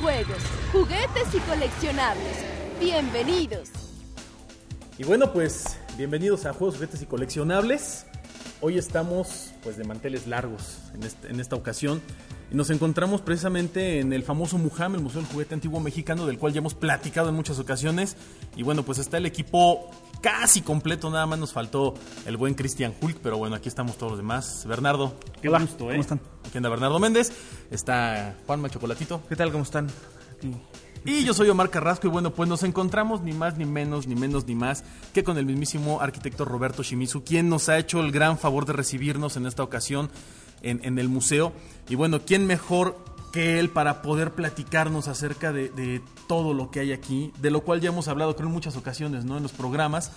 juegos, 0.00 0.38
juguetes 0.72 1.34
y 1.34 1.38
coleccionables. 1.40 2.36
Bienvenidos. 2.80 3.68
Y 4.98 5.04
bueno, 5.04 5.32
pues 5.32 5.76
bienvenidos 5.96 6.46
a 6.46 6.52
Juegos, 6.52 6.76
Juguetes 6.76 7.02
y 7.02 7.06
Coleccionables. 7.06 8.06
Hoy 8.60 8.78
estamos 8.78 9.50
pues 9.62 9.76
de 9.76 9.84
manteles 9.84 10.26
largos 10.26 10.78
en, 10.94 11.02
este- 11.02 11.40
esta 11.40 11.56
ocasión 11.56 12.00
y 12.50 12.54
nos 12.54 12.70
encontramos 12.70 13.20
precisamente 13.22 13.98
en 14.00 14.12
el 14.12 14.22
famoso 14.22 14.58
Mujam, 14.58 14.94
el 14.94 15.00
Museo 15.00 15.22
del 15.22 15.30
Juguete 15.30 15.54
Antiguo 15.54 15.80
Mexicano, 15.80 16.26
del 16.26 16.38
cual 16.38 16.52
ya 16.52 16.58
hemos 16.58 16.74
platicado 16.74 17.28
en 17.30 17.34
muchas 17.34 17.58
ocasiones. 17.58 18.16
Y 18.56 18.62
bueno, 18.62 18.84
pues 18.84 18.98
está 18.98 19.16
el 19.16 19.26
equipo 19.26 19.90
casi 20.22 20.62
completo, 20.62 21.10
nada 21.10 21.26
más 21.26 21.38
nos 21.38 21.52
faltó 21.52 21.94
el 22.24 22.38
buen 22.38 22.54
Christian 22.54 22.94
Hulk, 22.98 23.18
pero 23.22 23.36
bueno, 23.36 23.56
aquí 23.56 23.68
estamos 23.68 23.98
todos 23.98 24.12
los 24.12 24.18
demás. 24.18 24.64
Bernardo, 24.66 25.14
qué 25.42 25.48
Hola, 25.48 25.58
gusto, 25.60 25.90
¿eh? 25.90 25.94
¿cómo 25.94 26.00
están? 26.00 26.20
Aquí 26.46 26.56
anda 26.56 26.70
Bernardo 26.70 26.98
Méndez, 26.98 27.32
está 27.70 28.36
Juanma 28.46 28.70
Chocolatito. 28.70 29.20
¿Qué 29.28 29.36
tal? 29.36 29.50
¿Cómo 29.52 29.64
están? 29.64 29.88
Aquí. 30.34 30.54
Y 31.04 31.24
yo 31.24 31.34
soy 31.34 31.48
Omar 31.48 31.68
Carrasco 31.68 32.06
y 32.06 32.10
bueno, 32.10 32.32
pues 32.32 32.48
nos 32.48 32.62
encontramos 32.62 33.22
ni 33.22 33.32
más 33.32 33.58
ni 33.58 33.64
menos, 33.64 34.06
ni 34.06 34.14
menos 34.14 34.46
ni 34.46 34.54
más 34.54 34.84
que 35.12 35.24
con 35.24 35.36
el 35.36 35.44
mismísimo 35.44 36.00
arquitecto 36.00 36.44
Roberto 36.44 36.84
Shimizu, 36.84 37.24
quien 37.24 37.48
nos 37.48 37.68
ha 37.68 37.76
hecho 37.76 38.00
el 38.00 38.12
gran 38.12 38.38
favor 38.38 38.66
de 38.66 38.72
recibirnos 38.72 39.36
en 39.36 39.46
esta 39.46 39.64
ocasión 39.64 40.10
en, 40.62 40.80
en 40.84 41.00
el 41.00 41.08
museo. 41.08 41.52
Y 41.88 41.96
bueno, 41.96 42.20
¿quién 42.24 42.46
mejor 42.46 42.96
que 43.32 43.58
él 43.58 43.70
para 43.70 44.02
poder 44.02 44.32
platicarnos 44.32 45.08
acerca 45.08 45.52
de, 45.52 46.02
todo 46.28 46.54
lo 46.54 46.70
que 46.70 46.80
hay 46.80 46.92
aquí, 46.92 47.32
de 47.40 47.50
lo 47.50 47.62
cual 47.62 47.80
ya 47.80 47.88
hemos 47.88 48.08
hablado 48.08 48.36
creo 48.36 48.48
en 48.48 48.54
muchas 48.54 48.76
ocasiones, 48.76 49.24
¿no? 49.24 49.36
En 49.36 49.42
los 49.42 49.52
programas. 49.52 50.12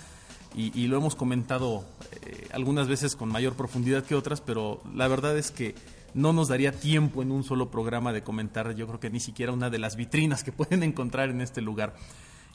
Y, 0.54 0.86
lo 0.86 0.96
hemos 0.96 1.16
comentado 1.16 1.84
eh, 2.22 2.48
algunas 2.52 2.88
veces 2.88 3.14
con 3.14 3.28
mayor 3.28 3.54
profundidad 3.56 4.04
que 4.04 4.14
otras, 4.14 4.40
pero 4.40 4.80
la 4.94 5.06
verdad 5.06 5.36
es 5.36 5.50
que 5.50 5.74
no 6.14 6.32
nos 6.32 6.48
daría 6.48 6.72
tiempo 6.72 7.20
en 7.20 7.30
un 7.30 7.44
solo 7.44 7.70
programa 7.70 8.14
de 8.14 8.22
comentar, 8.22 8.74
yo 8.74 8.86
creo 8.86 8.98
que 8.98 9.10
ni 9.10 9.20
siquiera 9.20 9.52
una 9.52 9.68
de 9.68 9.78
las 9.78 9.96
vitrinas 9.96 10.42
que 10.44 10.52
pueden 10.52 10.82
encontrar 10.82 11.28
en 11.28 11.42
este 11.42 11.60
lugar. 11.60 11.94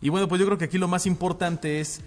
Y 0.01 0.09
bueno, 0.09 0.27
pues 0.27 0.39
yo 0.39 0.47
creo 0.47 0.57
que 0.57 0.65
aquí 0.65 0.79
lo 0.79 0.87
más 0.87 1.05
importante 1.05 1.79
es, 1.79 2.01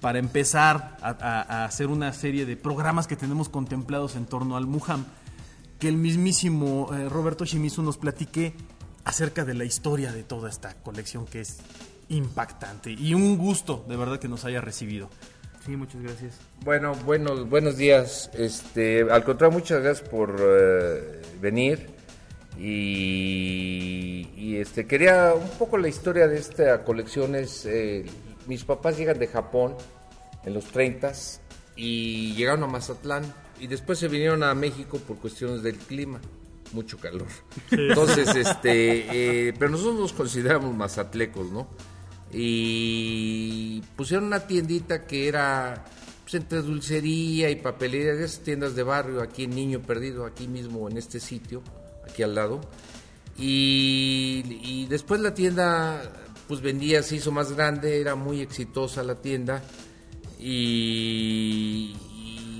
para 0.00 0.20
empezar 0.20 0.96
a, 1.02 1.64
hacer 1.64 1.88
una 1.88 2.12
serie 2.12 2.46
de 2.46 2.56
programas 2.56 3.08
que 3.08 3.16
tenemos 3.16 3.48
contemplados 3.48 4.14
en 4.14 4.26
torno 4.26 4.56
al 4.56 4.66
Mujam, 4.66 5.04
que 5.80 5.88
el 5.88 5.96
mismísimo 5.96 6.94
eh, 6.94 7.08
Roberto 7.08 7.44
Shimizu 7.44 7.82
nos 7.82 7.96
platique 7.96 8.52
acerca 9.04 9.44
de 9.44 9.54
la 9.54 9.64
historia 9.64 10.12
de 10.12 10.22
toda 10.22 10.50
esta 10.50 10.74
colección 10.74 11.24
que 11.24 11.40
es 11.40 11.58
impactante 12.10 12.90
y 12.92 13.14
un 13.14 13.38
gusto 13.38 13.84
de 13.88 13.96
verdad 13.96 14.18
que 14.18 14.28
nos 14.28 14.44
haya 14.44 14.60
recibido. 14.60 15.08
Sí, 15.64 15.76
muchas 15.76 16.02
gracias. 16.02 16.34
Bueno, 16.64 16.94
buenos, 17.06 17.48
buenos 17.48 17.76
días. 17.76 18.30
Este, 18.34 19.10
al 19.10 19.24
contrario, 19.24 19.58
muchas 19.58 19.82
gracias 19.82 20.08
por 20.08 20.36
eh, 20.38 21.22
venir. 21.40 21.88
Y, 22.58 24.28
y, 24.36 24.56
este, 24.56 24.86
quería 24.86 25.32
un 25.34 25.48
poco 25.58 25.78
la 25.78 25.88
historia 25.88 26.28
de 26.28 26.38
esta 26.38 26.84
colección. 26.84 27.34
Es, 27.34 27.64
eh, 27.66 28.04
mis 28.46 28.64
papás 28.64 28.98
llegan 28.98 29.18
de 29.18 29.26
Japón 29.28 29.76
en 30.44 30.54
los 30.54 30.64
30 30.66 31.12
y 31.76 32.34
llegaron 32.34 32.64
a 32.64 32.66
Mazatlán 32.66 33.22
y 33.60 33.66
después 33.66 33.98
se 33.98 34.08
vinieron 34.08 34.42
a 34.42 34.54
México 34.54 34.98
por 34.98 35.18
cuestiones 35.18 35.62
del 35.62 35.76
clima. 35.76 36.20
Mucho 36.72 36.98
calor. 36.98 37.26
Entonces, 37.70 38.28
este, 38.36 39.48
eh, 39.48 39.52
pero 39.58 39.72
nosotros 39.72 39.98
nos 39.98 40.12
consideramos 40.12 40.74
mazatlecos, 40.74 41.50
¿no? 41.50 41.68
y 42.32 43.82
pusieron 43.96 44.26
una 44.26 44.46
tiendita 44.46 45.04
que 45.04 45.26
era 45.26 45.84
pues, 46.22 46.34
entre 46.34 46.62
dulcería 46.62 47.50
y 47.50 47.56
papelería, 47.56 48.12
esas 48.12 48.40
tiendas 48.40 48.74
de 48.76 48.82
barrio, 48.82 49.20
aquí 49.20 49.44
en 49.44 49.50
Niño 49.50 49.80
Perdido, 49.80 50.24
aquí 50.24 50.46
mismo 50.46 50.88
en 50.88 50.96
este 50.96 51.18
sitio, 51.18 51.62
aquí 52.08 52.22
al 52.22 52.34
lado. 52.34 52.60
Y, 53.36 54.44
y 54.62 54.86
después 54.86 55.20
la 55.20 55.34
tienda 55.34 56.02
pues 56.46 56.60
vendía, 56.60 57.02
se 57.02 57.16
hizo 57.16 57.32
más 57.32 57.52
grande, 57.52 58.00
era 58.00 58.14
muy 58.16 58.40
exitosa 58.40 59.02
la 59.02 59.14
tienda 59.14 59.62
y, 60.38 61.94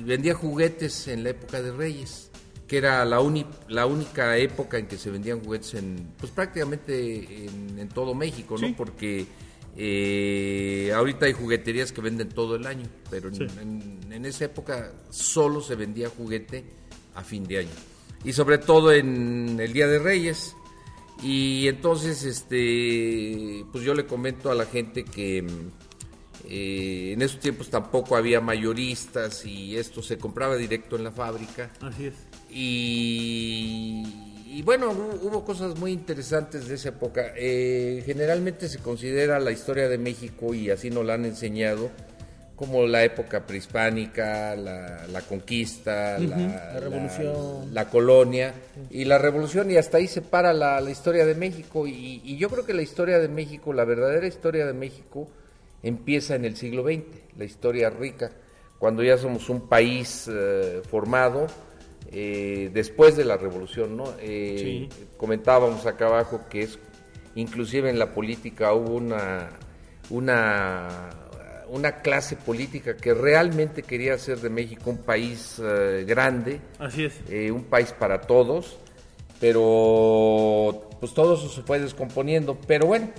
y 0.01 0.05
vendía 0.05 0.35
juguetes 0.35 1.09
en 1.09 1.23
la 1.25 1.31
época 1.31 1.61
de 1.63 1.73
Reyes 1.73 2.31
que 2.67 2.79
era 2.79 3.05
la, 3.05 3.21
uni- 3.21 3.45
la 3.69 3.85
única 3.87 4.39
época 4.39 4.79
en 4.79 4.87
que 4.87 4.97
se 4.97 5.11
vendían 5.11 5.43
juguetes 5.43 5.75
en, 5.75 6.13
pues 6.17 6.31
prácticamente 6.31 7.45
en, 7.47 7.77
en 7.79 7.89
todo 7.89 8.15
México, 8.15 8.57
¿no? 8.59 8.69
Sí. 8.69 8.75
Porque 8.79 9.27
eh, 9.77 10.93
ahorita 10.95 11.27
hay 11.27 11.33
jugueterías 11.33 11.91
que 11.91 12.01
venden 12.01 12.29
todo 12.29 12.55
el 12.55 12.67
año, 12.67 12.87
pero 13.11 13.29
en, 13.29 13.43
en- 13.59 14.13
en 14.13 14.25
esa 14.25 14.45
época 14.45 14.93
solo 15.11 15.61
se 15.61 15.75
vendía 15.75 16.09
juguete 16.11 16.65
a 17.17 17.25
fin 17.25 17.43
de 17.45 17.59
año. 17.59 17.71
Y 18.25 18.33
sobre 18.35 18.59
todo 18.59 18.93
en 18.93 19.59
el 19.59 19.73
Día 19.73 19.89
de 19.89 19.99
Reyes. 19.99 20.55
Y 21.23 21.67
entonces, 21.69 22.23
este, 22.25 23.65
pues 23.73 23.83
yo 23.85 23.95
le 23.95 24.07
comento 24.07 24.51
a 24.51 24.55
la 24.55 24.65
gente 24.67 25.05
que 25.05 25.45
eh, 26.49 27.13
en 27.15 27.23
esos 27.23 27.41
tiempos 27.41 27.69
tampoco 27.71 28.17
había 28.17 28.41
mayoristas 28.41 29.45
y 29.45 29.77
esto 29.77 30.03
se 30.03 30.19
compraba 30.19 30.57
directo 30.57 30.97
en 30.97 31.05
la 31.05 31.11
fábrica. 31.13 31.71
Así 31.81 32.07
es. 32.07 32.15
Y, 32.51 34.03
y 34.47 34.63
bueno, 34.63 34.93
hu- 34.93 35.19
hubo 35.23 35.45
cosas 35.45 35.77
muy 35.79 35.93
interesantes 35.93 36.67
de 36.69 36.75
esa 36.75 36.91
época. 36.91 37.33
Eh, 37.37 38.03
generalmente 38.07 38.69
se 38.69 38.79
considera 38.79 39.39
la 39.41 39.51
historia 39.53 39.89
de 39.89 39.99
México, 39.99 40.55
y 40.55 40.71
así 40.71 40.91
nos 40.91 41.05
la 41.05 41.15
han 41.15 41.25
enseñado, 41.25 41.91
como 42.57 42.87
la 42.87 43.05
época 43.05 43.47
prehispánica, 43.47 44.55
la, 44.57 45.07
la 45.07 45.21
conquista, 45.23 46.19
la, 46.19 46.37
La 46.37 46.81
revolución. 46.81 47.73
la, 47.75 47.89
colonia 47.89 48.53
y 48.91 49.05
la 49.05 49.19
revolución, 49.19 49.71
y 49.71 49.77
hasta 49.77 49.97
ahí 49.99 50.07
se 50.09 50.21
para 50.21 50.53
la, 50.53 50.81
la 50.81 50.91
historia 50.91 51.25
de 51.25 51.35
México. 51.35 51.87
Y, 51.87 52.21
y 52.25 52.37
yo 52.37 52.49
creo 52.51 52.67
que 52.67 52.75
la 52.75 52.83
historia 52.83 53.19
de 53.19 53.29
México, 53.29 53.73
la 53.73 53.85
verdadera 53.85 54.27
historia 54.27 54.67
de 54.67 54.73
México, 54.75 55.29
empieza 55.83 56.35
en 56.35 56.45
el 56.45 56.57
siglo 56.57 56.83
XX, 56.85 57.03
la 57.37 57.45
historia 57.45 57.91
rica, 57.91 58.31
cuando 58.79 59.03
ya 59.03 59.17
somos 59.19 59.49
un 59.51 59.69
país 59.69 60.29
eh, 60.33 60.81
formado 60.91 61.47
eh, 62.13 62.71
después 62.73 63.17
de 63.17 63.25
la 63.25 63.37
revolución, 63.37 63.97
¿no? 63.97 64.05
Eh, 64.21 64.89
Comentábamos 65.17 65.85
acá 65.87 66.07
abajo 66.07 66.43
que 66.49 66.63
es, 66.63 66.79
inclusive 67.35 67.91
en 67.91 67.99
la 67.99 68.15
política 68.15 68.73
hubo 68.73 68.95
una, 68.95 69.51
una, 70.09 71.11
una 71.69 72.01
clase 72.01 72.37
política 72.37 72.97
que 72.97 73.13
realmente 73.15 73.83
quería 73.83 74.15
hacer 74.15 74.39
de 74.41 74.49
México 74.51 74.91
un 74.91 74.99
país 74.99 75.61
eh, 75.63 76.05
grande, 76.07 76.61
Así 76.79 77.05
es. 77.05 77.21
eh, 77.29 77.51
un 77.53 77.65
país 77.65 77.93
para 77.93 78.23
todos, 78.23 78.79
pero 79.41 80.89
pues 81.01 81.13
todo 81.15 81.35
eso 81.35 81.49
se 81.49 81.63
fue 81.63 81.79
descomponiendo. 81.81 82.59
Pero 82.67 82.87
bueno, 82.87 83.11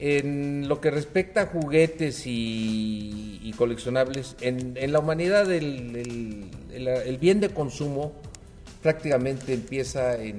en 0.00 0.68
lo 0.68 0.80
que 0.80 0.90
respecta 0.90 1.42
a 1.42 1.46
juguetes 1.46 2.22
y, 2.26 3.52
coleccionables, 3.56 4.36
en, 4.40 4.92
la 4.92 5.00
humanidad 5.00 5.52
el 5.52 7.18
bien 7.20 7.40
de 7.40 7.50
consumo 7.50 8.12
prácticamente 8.82 9.52
empieza 9.52 10.16
en, 10.16 10.38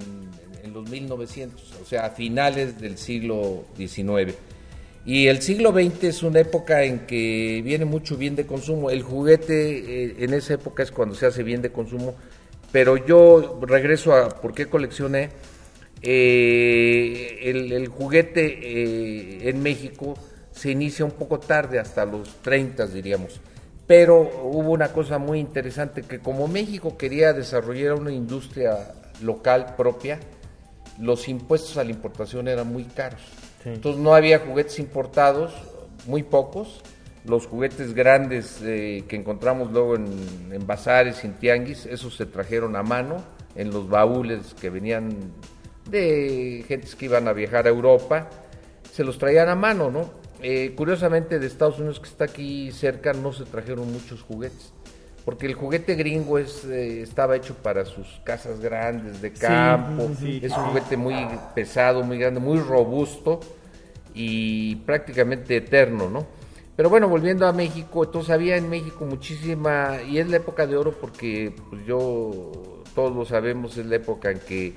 en 0.63 0.73
los 0.73 0.89
1900, 0.89 1.73
o 1.81 1.85
sea, 1.85 2.05
a 2.05 2.09
finales 2.11 2.79
del 2.79 2.97
siglo 2.97 3.65
XIX. 3.77 4.33
Y 5.05 5.27
el 5.27 5.41
siglo 5.41 5.71
XX 5.71 6.03
es 6.03 6.23
una 6.23 6.39
época 6.39 6.83
en 6.83 6.99
que 7.07 7.61
viene 7.63 7.85
mucho 7.85 8.17
bien 8.17 8.35
de 8.35 8.45
consumo. 8.45 8.91
El 8.91 9.01
juguete 9.01 10.03
eh, 10.05 10.15
en 10.19 10.33
esa 10.33 10.55
época 10.55 10.83
es 10.83 10.91
cuando 10.91 11.15
se 11.15 11.25
hace 11.25 11.43
bien 11.43 11.61
de 11.61 11.71
consumo. 11.71 12.15
Pero 12.71 12.97
yo 13.05 13.59
regreso 13.63 14.13
a 14.13 14.29
por 14.29 14.53
qué 14.53 14.67
coleccioné. 14.67 15.29
Eh, 16.01 17.39
el, 17.43 17.71
el 17.71 17.87
juguete 17.87 18.45
eh, 18.45 19.49
en 19.49 19.61
México 19.61 20.15
se 20.51 20.71
inicia 20.71 21.05
un 21.05 21.11
poco 21.11 21.39
tarde, 21.39 21.79
hasta 21.79 22.05
los 22.05 22.41
30 22.41 22.87
diríamos. 22.87 23.39
Pero 23.87 24.21
hubo 24.43 24.71
una 24.71 24.89
cosa 24.93 25.17
muy 25.17 25.39
interesante, 25.39 26.03
que 26.03 26.19
como 26.19 26.47
México 26.47 26.97
quería 26.97 27.33
desarrollar 27.33 27.93
una 27.93 28.11
industria 28.11 28.93
local 29.21 29.75
propia, 29.75 30.19
los 30.99 31.27
impuestos 31.27 31.77
a 31.77 31.83
la 31.83 31.91
importación 31.91 32.47
eran 32.47 32.71
muy 32.71 32.85
caros. 32.85 33.21
Entonces 33.65 34.01
no 34.01 34.13
había 34.15 34.39
juguetes 34.39 34.79
importados, 34.79 35.53
muy 36.07 36.23
pocos. 36.23 36.81
Los 37.25 37.45
juguetes 37.45 37.93
grandes 37.93 38.59
eh, 38.63 39.03
que 39.07 39.15
encontramos 39.15 39.71
luego 39.71 39.95
en, 39.95 40.07
en 40.51 40.65
bazares, 40.65 41.23
en 41.23 41.33
tianguis, 41.33 41.85
esos 41.85 42.15
se 42.15 42.25
trajeron 42.25 42.75
a 42.75 42.81
mano 42.81 43.17
en 43.55 43.69
los 43.69 43.87
baúles 43.87 44.55
que 44.59 44.71
venían 44.71 45.31
de 45.91 46.65
gentes 46.67 46.95
que 46.95 47.05
iban 47.05 47.27
a 47.27 47.33
viajar 47.33 47.67
a 47.67 47.69
Europa, 47.69 48.29
se 48.91 49.03
los 49.03 49.17
traían 49.17 49.49
a 49.49 49.55
mano, 49.55 49.91
¿no? 49.91 50.09
Eh, 50.41 50.73
curiosamente 50.75 51.37
de 51.37 51.45
Estados 51.45 51.77
Unidos 51.77 51.99
que 51.99 52.09
está 52.09 52.25
aquí 52.25 52.71
cerca 52.71 53.13
no 53.13 53.31
se 53.31 53.43
trajeron 53.45 53.91
muchos 53.91 54.23
juguetes, 54.23 54.73
porque 55.23 55.45
el 55.45 55.53
juguete 55.53 55.93
gringo 55.93 56.39
es, 56.39 56.65
eh, 56.65 57.03
estaba 57.03 57.35
hecho 57.35 57.53
para 57.53 57.85
sus 57.85 58.07
casas 58.23 58.59
grandes 58.59 59.21
de 59.21 59.31
campo, 59.33 60.09
sí, 60.19 60.41
es 60.41 60.51
un 60.51 60.63
juguete 60.65 60.97
muy 60.97 61.15
pesado, 61.53 62.01
muy 62.01 62.17
grande, 62.17 62.39
muy 62.39 62.57
robusto 62.57 63.39
y 64.15 64.77
prácticamente 64.77 65.57
eterno, 65.57 66.09
¿no? 66.09 66.25
Pero 66.75 66.89
bueno, 66.89 67.07
volviendo 67.07 67.45
a 67.45 67.53
México, 67.53 68.03
entonces 68.03 68.31
había 68.31 68.57
en 68.57 68.67
México 68.67 69.05
muchísima, 69.05 69.99
y 70.09 70.17
es 70.17 70.27
la 70.27 70.37
época 70.37 70.65
de 70.65 70.75
oro 70.75 70.93
porque 70.99 71.53
pues 71.69 71.85
yo, 71.85 72.81
todos 72.95 73.15
lo 73.15 73.25
sabemos, 73.25 73.77
es 73.77 73.85
la 73.85 73.97
época 73.97 74.31
en 74.31 74.39
que 74.39 74.73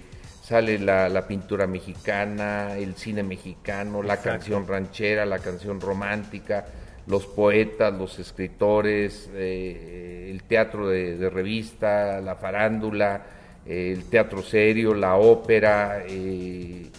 sale 0.46 0.78
la, 0.78 1.08
la 1.08 1.26
pintura 1.26 1.66
mexicana, 1.66 2.76
el 2.76 2.96
cine 2.96 3.22
mexicano, 3.22 4.02
la 4.02 4.14
Exacto. 4.14 4.30
canción 4.30 4.66
ranchera, 4.66 5.24
la 5.24 5.38
canción 5.38 5.80
romántica, 5.80 6.66
los 7.06 7.24
poetas, 7.24 7.94
los 7.94 8.18
escritores, 8.18 9.30
eh, 9.32 10.28
el 10.30 10.42
teatro 10.42 10.88
de, 10.88 11.16
de 11.16 11.30
revista, 11.30 12.20
la 12.20 12.34
farándula, 12.36 13.22
eh, 13.64 13.94
el 13.96 14.04
teatro 14.04 14.42
serio, 14.42 14.92
la 14.92 15.16
ópera. 15.16 16.04
eh, 16.06 16.90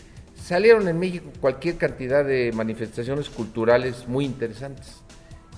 salieron 0.42 0.88
en 0.88 0.98
México 0.98 1.30
cualquier 1.40 1.78
cantidad 1.78 2.26
de 2.26 2.52
manifestaciones 2.52 3.30
culturales 3.30 4.08
muy 4.08 4.26
interesantes. 4.26 5.04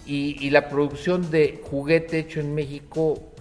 Y, 0.05 0.35
y 0.45 0.49
la 0.49 0.67
producción 0.67 1.31
de 1.31 1.61
juguete 1.63 2.19
hecho 2.19 2.41
en 2.41 2.53
México 2.53 3.31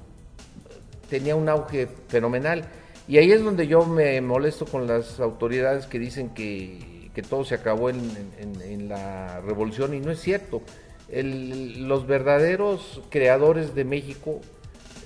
tenía 1.10 1.34
un 1.34 1.48
auge 1.48 1.88
fenomenal. 2.08 2.64
Y 3.08 3.18
ahí 3.18 3.30
es 3.32 3.42
donde 3.44 3.66
yo 3.66 3.84
me 3.86 4.20
molesto 4.20 4.64
con 4.66 4.86
las 4.86 5.20
autoridades 5.20 5.86
que 5.86 5.98
dicen 5.98 6.30
que, 6.30 7.10
que 7.14 7.22
todo 7.22 7.44
se 7.44 7.54
acabó 7.54 7.88
en, 7.90 8.00
en- 8.40 8.60
en 8.62 8.88
la 8.88 9.40
revolución 9.40 9.94
y 9.94 10.00
no 10.00 10.10
es 10.10 10.20
cierto. 10.20 10.62
El- 11.08 11.86
los 11.88 12.06
verdaderos 12.06 13.00
creadores 13.10 13.74
de 13.76 13.84
México 13.84 14.40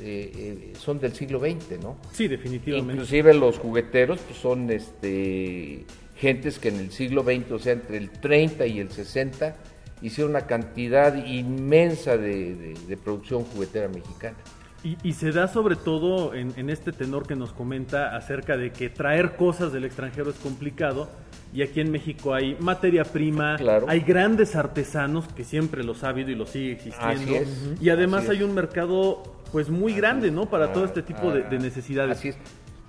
eh, 0.02 0.32
eh, 0.34 0.72
son 0.78 0.98
del 0.98 1.12
siglo 1.14 1.40
XX, 1.40 1.78
¿no? 1.82 1.98
Sí, 2.12 2.26
definitivamente. 2.26 2.92
Inclusive 2.94 3.34
los 3.34 3.58
jugueteros 3.58 4.18
pues, 4.20 4.38
son 4.38 4.70
este, 4.70 5.84
gentes 6.16 6.58
que 6.58 6.68
en 6.68 6.76
el 6.76 6.90
siglo 6.90 7.22
XX, 7.22 7.52
o 7.52 7.58
sea, 7.58 7.74
entre 7.74 7.98
el 7.98 8.08
30 8.10 8.66
y 8.66 8.80
el 8.80 8.90
60, 8.90 9.56
hicieron 10.00 10.30
una 10.30 10.46
cantidad 10.46 11.14
inmensa 11.26 12.16
de, 12.16 12.54
de- 12.54 12.74
de 12.88 12.96
producción 12.96 13.44
juguetera 13.44 13.88
mexicana. 13.88 14.38
Y, 14.82 14.96
y 15.02 15.12
se 15.12 15.30
da 15.30 15.46
sobre 15.46 15.76
todo 15.76 16.32
en, 16.34 16.52
en 16.56 16.70
este 16.70 16.92
tenor 16.92 17.26
que 17.26 17.36
nos 17.36 17.52
comenta 17.52 18.16
acerca 18.16 18.56
de 18.56 18.70
que 18.72 18.88
traer 18.88 19.36
cosas 19.36 19.72
del 19.72 19.84
extranjero 19.84 20.30
es 20.30 20.36
complicado 20.36 21.08
y 21.52 21.60
aquí 21.62 21.80
en 21.80 21.90
México 21.90 22.32
hay 22.32 22.56
materia 22.60 23.04
prima, 23.04 23.56
Claro. 23.56 23.86
hay 23.88 24.00
grandes 24.00 24.56
artesanos 24.56 25.26
que 25.28 25.44
siempre 25.44 25.84
los 25.84 26.02
ha 26.02 26.08
habido 26.10 26.30
y 26.30 26.34
los 26.34 26.50
sigue 26.50 26.72
existiendo 26.72 27.34
es, 27.34 27.48
y 27.80 27.90
además 27.90 28.28
hay 28.30 28.42
un 28.42 28.54
mercado 28.54 29.22
pues 29.52 29.68
muy 29.68 29.92
grande, 29.92 30.30
¿no? 30.30 30.48
Para 30.48 30.72
todo 30.72 30.84
este 30.84 31.02
tipo 31.02 31.30
de, 31.32 31.42
de 31.42 31.58
necesidades. 31.58 32.16
Así 32.16 32.28
es. 32.28 32.38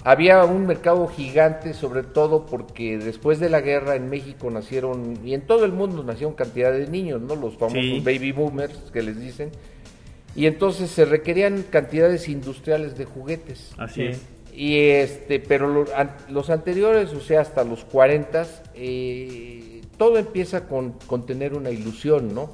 Había 0.04 0.46
un 0.46 0.66
mercado 0.68 1.08
gigante, 1.08 1.74
sobre 1.74 2.04
todo 2.04 2.46
porque 2.46 2.98
después 3.00 3.40
de 3.40 3.50
la 3.50 3.62
guerra 3.62 3.96
en 3.96 4.10
México 4.10 4.50
nacieron, 4.50 5.18
y 5.26 5.34
en 5.34 5.42
todo 5.42 5.66
el 5.66 5.72
mundo 5.74 6.04
nacieron 6.04 6.36
cantidad 6.36 6.72
de 6.72 6.88
niños, 6.88 7.20
¿no? 7.22 7.36
Los 7.36 7.56
famosos 7.58 7.82
Sí. 7.82 8.00
baby 8.00 8.32
boomers 8.32 8.78
que 8.94 9.02
les 9.02 9.20
dicen. 9.20 9.50
Y 10.36 10.46
entonces 10.46 10.90
se 10.92 11.06
requerían 11.06 11.64
cantidades 11.70 12.30
industriales 12.30 12.98
de 12.98 13.06
juguetes. 13.06 13.72
Así 13.78 14.04
es. 14.04 14.22
Y 14.54 14.78
este, 14.80 15.40
pero 15.40 15.68
lo- 15.68 15.86
an- 15.96 16.16
los 16.30 16.50
anteriores, 16.50 17.14
o 17.14 17.22
sea, 17.22 17.42
hasta 17.42 17.64
los 17.64 17.84
40, 17.86 18.46
eh, 18.76 19.82
todo 19.98 20.18
empieza 20.18 20.68
con, 20.68 20.92
con 21.08 21.26
tener 21.26 21.54
una 21.54 21.70
ilusión, 21.72 22.34
¿no? 22.34 22.52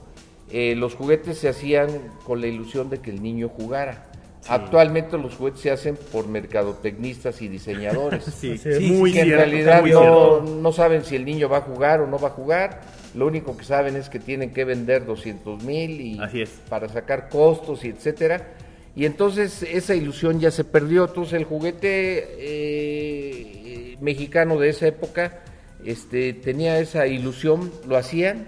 Eh, 0.52 0.76
los 0.76 0.96
juguetes 0.96 1.38
se 1.40 1.50
hacían 1.50 1.90
con 2.24 2.40
la 2.42 2.48
ilusión 2.48 2.90
de 2.90 3.00
que 3.00 3.10
el 3.12 3.22
niño 3.22 3.50
jugara. 3.50 4.07
Actualmente 4.50 5.18
los 5.18 5.36
juguetes 5.36 5.62
se 5.62 5.72
hacen 5.72 5.98
por 6.12 6.28
mercadotecnistas 6.28 7.42
y 7.42 7.48
diseñadores. 7.48 8.24
Sí, 8.38 8.58
Sí, 8.58 8.74
sí, 8.74 8.92
muy 8.92 9.12
que 9.12 9.22
en 9.22 9.30
realidad 9.32 9.82
muy 9.82 9.92
no, 9.92 10.42
no 10.42 10.72
saben 10.72 11.04
si 11.04 11.16
el 11.16 11.26
niño 11.26 11.50
va 11.50 11.58
a 11.58 11.62
jugar 11.62 12.02
o 12.02 12.08
no 12.08 12.18
va 12.20 12.30
a 12.30 12.32
jugar. 12.32 12.82
Lo 13.16 13.28
único 13.28 13.58
que 13.58 13.64
saben 13.64 13.96
es 13.96 14.10
que 14.10 14.20
tienen 14.20 14.54
que 14.54 14.64
vender 14.64 15.06
200 15.06 15.64
mil 15.64 16.00
y 16.02 16.20
Así 16.20 16.42
es. 16.42 16.50
para 16.70 16.88
sacar 16.88 17.30
costos 17.30 17.84
y 17.84 17.90
etcétera. 17.90 18.54
Y 18.96 19.06
entonces 19.06 19.64
esa 19.64 19.96
ilusión 19.96 20.40
ya 20.40 20.52
se 20.52 20.64
perdió. 20.64 21.06
Entonces 21.06 21.34
el 21.34 21.44
juguete 21.46 22.26
eh, 22.40 23.98
mexicano 24.02 24.58
de 24.60 24.70
esa 24.70 24.88
época 24.88 25.40
este, 25.86 26.34
tenía 26.34 26.80
esa 26.80 27.08
ilusión, 27.08 27.72
lo 27.88 27.98
hacían 27.98 28.48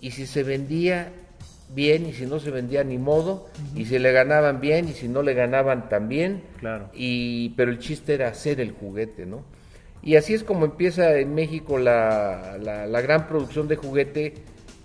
y 0.00 0.10
si 0.12 0.26
se 0.26 0.42
vendía 0.42 1.12
bien 1.74 2.06
y 2.06 2.12
si 2.12 2.26
no 2.26 2.38
se 2.38 2.50
vendía 2.50 2.84
ni 2.84 2.96
modo 2.98 3.48
y 3.74 3.86
si 3.86 3.98
le 3.98 4.12
ganaban 4.12 4.60
bien 4.60 4.88
y 4.88 4.92
si 4.92 5.08
no 5.08 5.22
le 5.22 5.34
ganaban 5.34 5.88
también 5.88 6.42
Claro. 6.60 6.88
y 6.94 7.50
pero 7.50 7.70
el 7.70 7.78
chiste 7.78 8.14
era 8.14 8.28
hacer 8.28 8.60
el 8.60 8.72
juguete 8.72 9.26
no 9.26 9.42
y 10.02 10.14
así 10.16 10.34
es 10.34 10.44
como 10.44 10.64
empieza 10.64 11.16
en 11.18 11.34
México 11.34 11.78
la, 11.78 12.56
la, 12.62 12.86
la 12.86 13.00
gran 13.00 13.26
producción 13.26 13.66
de 13.68 13.76
juguete 13.76 14.34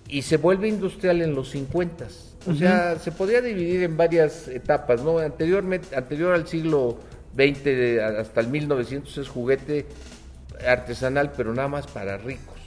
y 0.08 0.22
se 0.22 0.36
vuelve 0.38 0.68
industrial 0.68 1.22
en 1.22 1.34
los 1.34 1.50
50 1.50 2.08
o 2.48 2.54
sea 2.54 2.98
se 2.98 3.12
podía 3.12 3.40
dividir 3.40 3.84
en 3.84 3.96
varias 3.96 4.48
etapas 4.48 5.02
no 5.02 5.18
anteriormente 5.18 5.94
anterior 5.94 6.34
al 6.34 6.48
siglo 6.48 6.98
XX 7.36 7.64
de- 7.64 8.02
hasta 8.02 8.40
el 8.40 8.48
1900 8.48 9.16
es 9.18 9.28
juguete 9.28 9.86
artesanal 10.66 11.32
pero 11.36 11.54
nada 11.54 11.68
más 11.68 11.86
para 11.86 12.16
ricos 12.18 12.60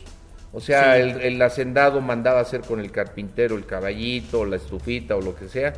o 0.56 0.62
sea, 0.62 0.96
Sí. 0.96 1.02
el, 1.02 1.22
el 1.22 1.42
hacendado 1.42 2.02
mandaba 2.02 2.40
hacer 2.40 2.62
con 2.62 2.80
el 2.80 2.92
carpintero 2.92 3.56
el 3.58 3.66
caballito, 3.66 4.46
la 4.46 4.56
estufita 4.56 5.16
o 5.16 5.22
lo 5.22 5.36
que 5.36 5.48
sea. 5.50 5.74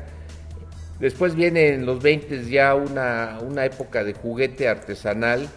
Después 1.00 1.36
viene 1.36 1.70
en 1.70 1.86
los 1.86 2.02
20 2.02 2.46
ya 2.50 2.74
una, 2.76 3.40
una 3.42 3.66
época 3.66 4.04
de 4.04 4.14
juguete 4.14 4.68
artesanal, 4.68 5.48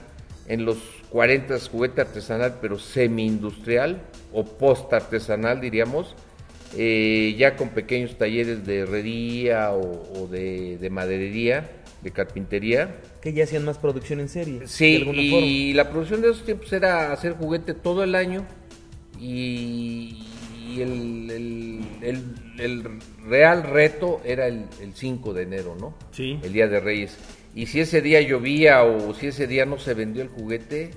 en 0.48 0.64
los 0.64 0.78
40 1.10 1.58
juguete 1.70 2.02
artesanal 2.02 2.58
pero 2.60 2.78
semi-industrial 2.78 4.02
o 4.32 4.44
post-artesanal 4.44 5.60
diríamos, 5.60 6.14
eh, 6.76 7.34
ya 7.38 7.56
con 7.56 7.70
pequeños 7.70 8.16
talleres 8.18 8.66
de 8.66 8.80
herrería 8.80 9.72
o, 9.72 10.22
o 10.22 10.28
de, 10.28 10.78
de 10.78 10.90
maderería, 10.90 11.70
de 12.02 12.10
carpintería. 12.10 12.96
Que 13.20 13.32
ya 13.32 13.44
hacían 13.44 13.64
más 13.64 13.78
producción 13.78 14.20
en 14.20 14.28
serie. 14.28 14.60
de 14.60 14.68
Sí, 14.68 14.96
alguna 14.96 15.22
y 15.22 15.72
la 15.72 15.90
producción 15.90 16.20
de 16.22 16.30
esos 16.30 16.44
tiempos 16.44 16.72
era 16.72 17.12
hacer 17.12 17.32
juguete 17.32 17.74
todo 17.74 18.04
el 18.04 18.14
año 18.14 18.46
y, 19.20 20.16
y 20.68 20.80
el, 20.80 21.30
el- 21.30 21.80
el- 22.02 22.34
el 22.58 22.84
real 23.26 23.62
reto 23.64 24.20
era 24.24 24.46
el, 24.46 24.64
el 24.80 24.94
5 24.94 25.32
de 25.34 25.42
enero, 25.42 25.76
¿no? 25.78 25.94
Sí. 26.12 26.38
El 26.42 26.52
Día 26.52 26.66
de 26.68 26.80
Reyes. 26.80 27.16
Y 27.54 27.66
si 27.66 27.80
ese 27.80 28.00
día 28.00 28.20
llovía 28.20 28.82
o 28.84 29.12
si 29.14 29.26
ese 29.28 29.46
día 29.46 29.66
no 29.66 29.78
se 29.78 29.94
vendió 29.94 30.22
el 30.22 30.28
juguete, 30.28 30.90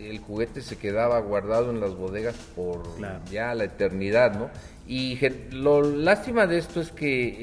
el 0.00 0.18
juguete 0.20 0.60
se 0.62 0.76
quedaba 0.76 1.18
guardado 1.20 1.70
en 1.70 1.80
las 1.80 1.94
bodegas 1.94 2.34
por 2.54 2.96
Claro. 2.96 3.20
ya 3.30 3.54
la 3.54 3.64
eternidad, 3.64 4.38
¿no? 4.38 4.50
Y 4.86 5.18
lo 5.50 5.82
lástima 5.82 6.46
de 6.46 6.58
esto 6.58 6.80
es 6.80 6.92
que 6.92 7.36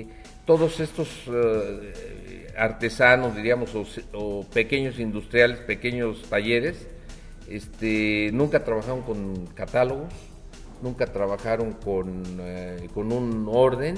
eh, 0.00 0.06
todos 0.46 0.78
estos 0.80 1.08
eh, 1.26 2.46
artesanos, 2.56 3.34
diríamos, 3.36 3.70
o 4.12 4.44
pequeños 4.52 4.98
industriales, 5.00 5.58
pequeños 5.58 6.22
talleres, 6.30 6.86
este, 7.50 8.30
nunca 8.32 8.64
trabajaron 8.64 9.02
con 9.02 9.46
catálogos, 9.54 10.08
nunca 10.82 11.06
trabajaron 11.06 11.72
con, 11.72 12.22
eh, 12.40 12.88
con 12.94 13.12
un 13.12 13.46
orden 13.50 13.96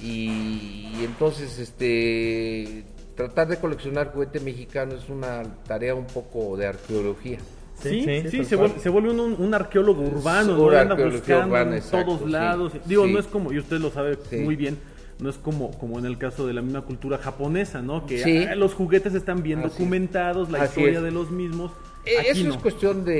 y, 0.00 0.88
y 0.98 1.02
entonces 1.04 1.58
este 1.58 2.84
tratar 3.16 3.48
de 3.48 3.56
coleccionar 3.56 4.12
juguete 4.12 4.38
mexicano 4.40 4.94
es 4.94 5.08
una 5.08 5.42
tarea 5.66 5.94
un 5.94 6.06
poco 6.06 6.56
de 6.56 6.66
arqueología. 6.66 7.38
Sí, 7.82 8.04
Sí, 8.30 8.44
se, 8.44 8.56
vuelve, 8.56 8.78
se 8.80 8.88
vuelve 8.88 9.10
un, 9.10 9.20
un 9.38 9.54
arqueólogo 9.54 10.02
urbano, 10.02 10.56
buscando 10.56 11.46
urbana, 11.46 11.70
en 11.70 11.74
exacto, 11.74 12.06
todos 12.16 12.22
sí, 12.24 12.30
lados. 12.30 12.72
Digo, 12.86 13.06
sí. 13.06 13.12
no 13.12 13.18
es 13.20 13.26
como, 13.26 13.52
y 13.52 13.58
usted 13.58 13.78
lo 13.78 13.90
sabe 13.90 14.18
Sí. 14.30 14.36
muy 14.38 14.56
bien, 14.56 14.78
no 15.20 15.30
es 15.30 15.36
como, 15.38 15.70
como 15.78 15.98
en 15.98 16.04
el 16.04 16.18
caso 16.18 16.46
de 16.46 16.54
la 16.54 16.62
misma 16.62 16.82
cultura 16.82 17.18
japonesa, 17.18 17.80
¿no? 17.82 18.04
Que 18.06 18.22
Sí. 18.22 18.46
ah, 18.50 18.54
los 18.56 18.74
juguetes 18.74 19.14
están 19.14 19.42
bien 19.44 19.60
Así 19.60 19.66
es. 19.68 19.72
documentados, 19.74 20.50
la 20.50 20.62
Así 20.62 20.80
historia 20.80 20.98
es. 20.98 21.04
de 21.04 21.10
los 21.12 21.30
mismos. 21.30 21.70
Eh, 22.06 22.16
Aquí 22.20 22.28
Eso 22.30 22.44
no. 22.48 22.54
es 22.54 22.60
cuestión 22.60 23.04
de, 23.04 23.12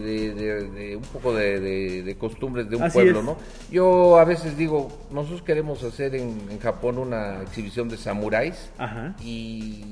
de- 0.00 0.34
de- 0.34 0.70
de 0.70 0.96
un 0.96 1.02
poco 1.02 1.34
de, 1.34 1.60
de- 1.60 2.02
de 2.02 2.16
costumbres 2.16 2.68
de 2.70 2.76
un 2.76 2.84
Así 2.84 2.94
pueblo, 2.94 3.18
es. 3.20 3.24
¿no? 3.24 3.36
Yo 3.70 4.18
a 4.18 4.24
veces 4.24 4.56
digo, 4.56 4.88
nosotros 5.10 5.42
queremos 5.42 5.82
hacer 5.82 6.14
en, 6.14 6.40
en 6.50 6.58
Japón 6.58 6.98
una 6.98 7.42
exhibición 7.42 7.88
de 7.88 7.96
samuráis 7.98 8.70
Ajá. 8.78 9.14
y 9.22 9.84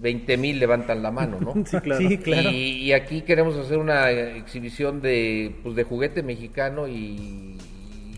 20 0.00 0.36
mil 0.36 0.60
levantan 0.60 1.02
la 1.02 1.10
mano, 1.10 1.38
¿no? 1.40 1.54
Sí, 1.66 1.78
claro. 1.80 2.08
Sí, 2.08 2.18
claro. 2.18 2.50
Y, 2.50 2.54
y 2.84 2.92
aquí 2.92 3.22
queremos 3.22 3.56
hacer 3.56 3.78
una 3.78 4.10
exhibición 4.12 5.00
de, 5.02 5.56
pues, 5.64 5.74
de 5.74 5.82
juguete 5.84 6.22
mexicano 6.22 6.86
y, 6.86 7.56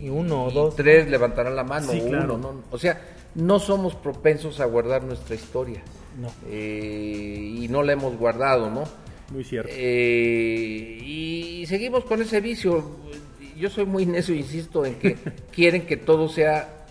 Y 0.01 0.09
uno 0.09 0.45
o 0.45 0.51
y 0.51 0.53
dos, 0.53 0.75
Tres 0.75 1.09
levantarán 1.09 1.55
la 1.55 1.63
mano, 1.63 1.91
Sí, 1.91 2.01
o 2.03 2.07
claro. 2.09 2.35
uno, 2.35 2.51
¿no? 2.53 2.63
O 2.69 2.77
sea, 2.77 3.01
no 3.33 3.57
somos 3.59 3.95
propensos 3.95 4.59
a 4.59 4.65
guardar 4.65 5.03
nuestra 5.03 5.33
historia. 5.35 5.81
No. 6.19 6.27
Eh, 6.49 7.55
y 7.61 7.67
no 7.69 7.81
la 7.81 7.93
hemos 7.93 8.15
guardado, 8.17 8.69
¿no? 8.69 8.83
Muy 9.31 9.43
cierto. 9.43 9.71
Eh, 9.73 10.99
y 11.03 11.65
seguimos 11.67 12.03
con 12.05 12.21
ese 12.21 12.41
vicio. 12.41 12.83
Yo 13.57 13.69
soy 13.69 13.85
muy 13.85 14.05
necio, 14.05 14.33
insisto, 14.35 14.85
en 14.85 14.95
que 14.95 15.15
quieren 15.51 15.85
que 15.85 15.97
todo 15.97 16.27
sea 16.29 16.85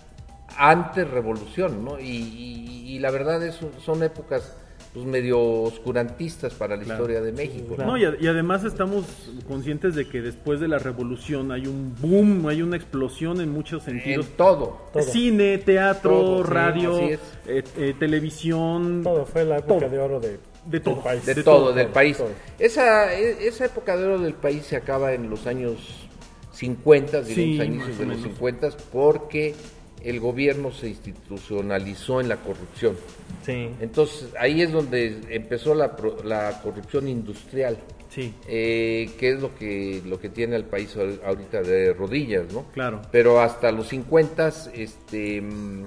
antes 0.57 1.09
revolución, 1.09 1.85
¿no? 1.85 1.99
Y, 2.01 2.07
y- 2.07 2.81
y 2.91 2.99
la 2.99 3.11
verdad 3.13 3.43
es, 3.45 3.59
son 3.85 4.03
épocas 4.03 4.57
pues 4.93 5.07
medio 5.07 5.41
oscurantistas 5.41 6.53
para 6.55 6.75
la 6.77 6.83
Claro. 6.83 7.05
historia 7.05 7.21
de 7.21 7.31
México. 7.31 7.77
claro. 7.77 7.93
No, 7.93 7.97
y, 7.97 8.27
además 8.27 8.65
estamos 8.65 9.05
conscientes 9.47 9.95
de 9.95 10.09
que 10.09 10.21
después 10.21 10.59
de 10.59 10.67
la 10.67 10.79
revolución 10.81 11.53
hay 11.53 11.69
un 11.69 11.95
boom, 12.01 12.49
hay 12.49 12.63
una 12.63 12.75
explosión 12.77 13.41
en 13.41 13.51
muchos 13.51 13.87
En 13.87 13.95
sentidos. 14.01 14.27
todo. 14.37 14.89
Todo. 14.93 15.03
Cine, 15.05 15.59
teatro, 15.59 16.11
Todo, 16.11 16.43
radio, 16.43 16.99
eh, 16.99 17.19
eh, 17.47 17.95
televisión. 18.01 19.03
Todo 19.05 19.25
fue 19.27 19.45
la 19.45 19.59
época 19.59 19.79
Todo. 19.87 19.91
de 19.91 19.99
oro 20.01 20.19
de, 20.19 20.39
De 20.71 20.81
todo. 20.81 21.03
país. 21.03 21.27
de, 21.27 21.35
De 21.35 21.43
todo, 21.43 21.59
todo, 21.59 21.73
del 21.73 21.87
todo, 21.87 21.95
país. 21.95 22.17
todo. 22.17 22.29
Esa, 22.59 23.15
e- 23.15 23.47
esa 23.49 23.65
época 23.67 23.97
de 23.97 24.05
oro 24.05 24.19
del 24.21 24.35
país 24.35 24.65
se 24.65 24.77
acaba 24.77 25.13
en 25.15 25.29
los 25.29 25.47
años 25.47 26.07
50, 26.53 27.25
Sí, 27.25 27.57
más 27.59 27.67
inicios 27.67 27.99
de 27.99 28.07
los 28.07 28.17
menos. 28.19 28.33
50, 28.39 28.69
porque 28.93 29.55
el 30.03 30.19
gobierno 30.21 30.73
se 30.73 30.89
institucionalizó 30.89 32.21
en 32.21 32.29
la 32.29 32.37
corrupción. 32.37 32.97
Sí. 33.45 33.71
Entonces 33.81 34.29
ahí 34.39 34.63
es 34.63 34.73
donde 34.73 35.21
empezó 35.31 35.75
la, 35.75 35.95
pro- 35.97 36.23
la 36.25 36.61
corrupción 36.63 37.09
industrial, 37.09 37.79
Sí, 38.09 38.35
eh, 38.49 39.11
que 39.19 39.31
es 39.31 39.41
lo 39.41 39.55
que, 39.55 40.03
lo 40.05 40.19
que 40.19 40.31
tiene 40.31 40.57
el 40.57 40.65
país 40.65 40.97
ahor- 40.97 41.21
ahorita 41.25 41.63
de 41.63 41.93
rodillas, 41.93 42.53
¿no? 42.53 42.67
claro. 42.73 43.03
Pero 43.13 43.41
hasta 43.41 43.71
los 43.71 43.89
50 43.89 44.51
este, 44.75 45.41
mm, 45.41 45.85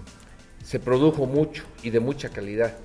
se 0.64 0.80
produjo 0.80 1.26
mucho 1.26 1.64
y 1.84 1.90
de 1.90 2.00
mucha 2.00 2.30
calidad. 2.30 2.78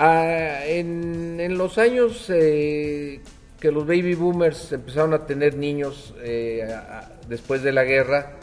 Ah, 0.00 0.60
en, 0.64 1.40
en 1.40 1.58
los 1.58 1.76
años 1.76 2.26
eh, 2.30 3.20
que 3.58 3.72
los 3.72 3.84
baby 3.84 4.14
boomers 4.14 4.70
empezaron 4.72 5.12
a 5.12 5.26
tener 5.26 5.56
niños 5.56 6.14
eh, 6.22 6.62
a- 6.72 7.10
después 7.28 7.62
de 7.64 7.72
la 7.72 7.82
guerra, 7.84 8.36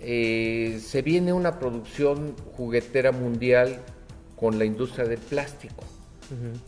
eh, 0.00 0.78
se 0.80 1.02
viene 1.02 1.32
una 1.32 1.58
producción 1.58 2.36
juguetera 2.56 3.10
mundial 3.10 3.78
con 4.36 4.58
la 4.58 4.64
industria 4.64 5.04
del 5.06 5.18
plástico. 5.18 5.82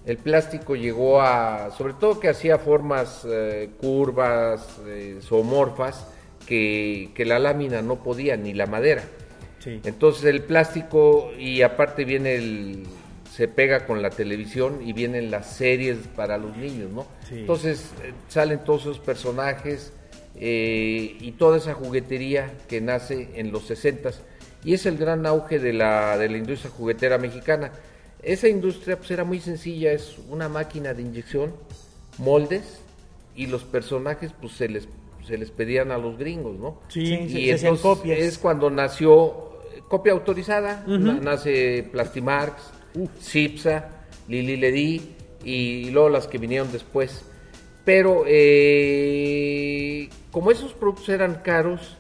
El 0.04 0.18
plástico 0.18 0.76
llegó 0.76 1.20
a, 1.22 1.70
sobre 1.76 1.94
todo 1.94 2.20
que 2.20 2.28
hacía 2.28 2.58
formas 2.58 3.26
curvas, 3.80 4.66
zoomorfas, 5.22 6.06
que, 6.46 7.10
que 7.14 7.24
la 7.24 7.38
lámina 7.38 7.80
no 7.80 7.96
podía, 8.02 8.36
ni 8.36 8.52
la 8.52 8.66
madera. 8.66 9.02
Sí. 9.60 9.80
Entonces 9.84 10.24
el 10.26 10.42
plástico 10.42 11.30
y 11.38 11.62
aparte 11.62 12.04
viene 12.04 12.34
el 12.34 12.84
se 13.36 13.48
pega 13.48 13.84
con 13.86 14.00
la 14.00 14.08
televisión 14.08 14.80
y 14.82 14.94
vienen 14.94 15.30
las 15.30 15.54
series 15.56 15.98
para 16.16 16.38
los 16.38 16.56
niños, 16.56 16.90
¿no? 16.90 17.06
Sí. 17.28 17.40
Entonces 17.40 17.90
eh, 18.02 18.12
salen 18.28 18.60
todos 18.64 18.82
esos 18.82 18.98
personajes 18.98 19.92
eh, 20.36 21.16
y 21.20 21.32
toda 21.32 21.58
esa 21.58 21.74
juguetería 21.74 22.52
que 22.68 22.80
nace 22.80 23.28
en 23.34 23.52
los 23.52 23.66
60 23.66 24.10
y 24.64 24.72
es 24.74 24.86
el 24.86 24.96
gran 24.96 25.26
auge 25.26 25.58
de 25.58 25.72
la, 25.72 26.16
de 26.16 26.28
la 26.28 26.38
industria 26.38 26.70
juguetera 26.70 27.18
mexicana. 27.18 27.72
Esa 28.22 28.48
industria 28.48 28.96
pues 28.96 29.10
era 29.10 29.24
muy 29.24 29.38
sencilla, 29.40 29.92
es 29.92 30.16
una 30.28 30.48
máquina 30.48 30.94
de 30.94 31.02
inyección, 31.02 31.54
moldes 32.18 32.80
y 33.34 33.46
los 33.48 33.64
personajes 33.64 34.32
pues 34.40 34.54
se 34.54 34.68
les 34.68 34.88
se 35.26 35.36
les 35.36 35.50
pedían 35.50 35.90
a 35.90 35.98
los 35.98 36.16
gringos, 36.18 36.56
¿no? 36.56 36.80
Sí, 36.88 37.04
Sí, 37.04 37.12
y 37.14 37.18
se- 37.28 37.28
se 37.28 37.54
hacían 37.54 37.74
entonces 37.74 37.82
copias. 37.82 38.18
es 38.20 38.38
cuando 38.38 38.70
nació 38.70 39.50
eh, 39.74 39.82
copia 39.88 40.12
autorizada, 40.12 40.84
na- 40.86 41.14
nace 41.20 41.82
Plastimarx, 41.90 42.62
Cipsa, 43.20 43.90
Lili 44.28 44.56
Ledi 44.56 45.14
y 45.44 45.90
luego 45.90 46.08
las 46.08 46.26
que 46.26 46.38
vinieron 46.38 46.70
después. 46.72 47.24
Pero 47.84 48.24
eh, 48.26 50.08
como 50.30 50.50
esos 50.50 50.72
productos 50.72 51.08
eran 51.08 51.36
caros, 51.42 51.96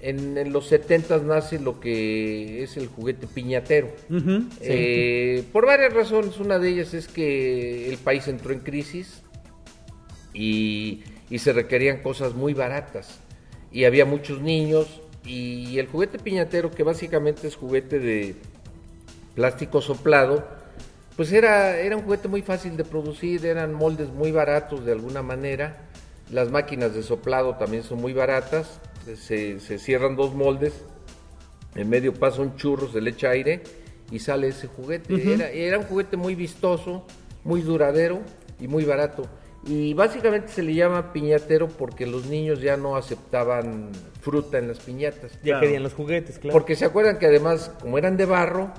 en, 0.00 0.38
en 0.38 0.52
los 0.52 0.68
70 0.68 1.18
nace 1.18 1.58
lo 1.58 1.80
que 1.80 2.62
es 2.62 2.76
el 2.76 2.86
juguete 2.86 3.26
piñatero. 3.26 3.88
Eh, 4.60 5.44
por 5.52 5.66
varias 5.66 5.92
razones, 5.92 6.38
una 6.38 6.58
de 6.58 6.68
ellas 6.70 6.94
es 6.94 7.08
que 7.08 7.88
el 7.88 7.98
país 7.98 8.28
entró 8.28 8.52
en 8.52 8.60
crisis 8.60 9.22
y, 10.32 11.02
y 11.28 11.38
se 11.38 11.52
requerían 11.52 12.02
cosas 12.02 12.34
muy 12.34 12.54
baratas 12.54 13.20
y 13.72 13.84
había 13.84 14.04
muchos 14.04 14.40
niños 14.40 15.02
y 15.24 15.78
el 15.78 15.86
juguete 15.88 16.18
piñatero 16.18 16.70
que 16.70 16.82
básicamente 16.82 17.48
es 17.48 17.56
juguete 17.56 17.98
de 17.98 18.36
plástico 19.40 19.80
soplado 19.80 20.44
pues 21.16 21.32
era, 21.32 21.78
era 21.78 21.96
un 21.96 22.02
juguete 22.02 22.26
muy 22.28 22.42
fácil 22.42 22.76
de 22.76 22.84
producir, 22.84 23.46
eran 23.46 23.72
moldes 23.72 24.08
muy 24.10 24.32
baratos 24.32 24.84
de 24.84 24.92
alguna 24.92 25.22
manera, 25.22 25.78
las 26.30 26.50
máquinas 26.50 26.94
de 26.94 27.02
soplado 27.02 27.54
también 27.56 27.82
son 27.84 28.00
muy 28.02 28.12
baratas, 28.12 28.80
se, 29.16 29.60
se 29.60 29.78
cierran 29.78 30.14
dos 30.14 30.34
moldes, 30.34 30.74
en 31.74 31.88
medio 31.88 32.12
pasa 32.12 32.42
un 32.42 32.56
churro, 32.56 32.88
se 32.92 33.00
le 33.00 33.10
echa 33.10 33.30
aire 33.30 33.62
y 34.10 34.18
sale 34.18 34.48
ese 34.48 34.66
juguete. 34.66 35.32
era, 35.32 35.48
era 35.48 35.78
un 35.78 35.84
juguete 35.84 36.18
muy 36.18 36.34
vistoso, 36.34 37.06
muy 37.44 37.62
duradero 37.62 38.20
y 38.60 38.68
muy 38.68 38.84
barato. 38.84 39.22
Y 39.66 39.94
básicamente 39.94 40.48
se 40.52 40.62
le 40.62 40.74
llama 40.74 41.12
piñatero 41.14 41.66
porque 41.68 42.06
los 42.06 42.26
niños 42.26 42.60
ya 42.60 42.76
no 42.76 42.94
aceptaban 42.96 43.90
fruta 44.20 44.58
en 44.58 44.68
las 44.68 44.80
piñatas. 44.80 45.32
Ya 45.36 45.40
Claro. 45.42 45.60
querían 45.62 45.82
los 45.82 45.94
juguetes, 45.94 46.38
claro. 46.38 46.52
Porque 46.52 46.76
se 46.76 46.84
acuerdan 46.84 47.18
que 47.18 47.26
además, 47.26 47.72
como 47.80 47.96
eran 47.98 48.16
de 48.18 48.26
barro, 48.26 48.70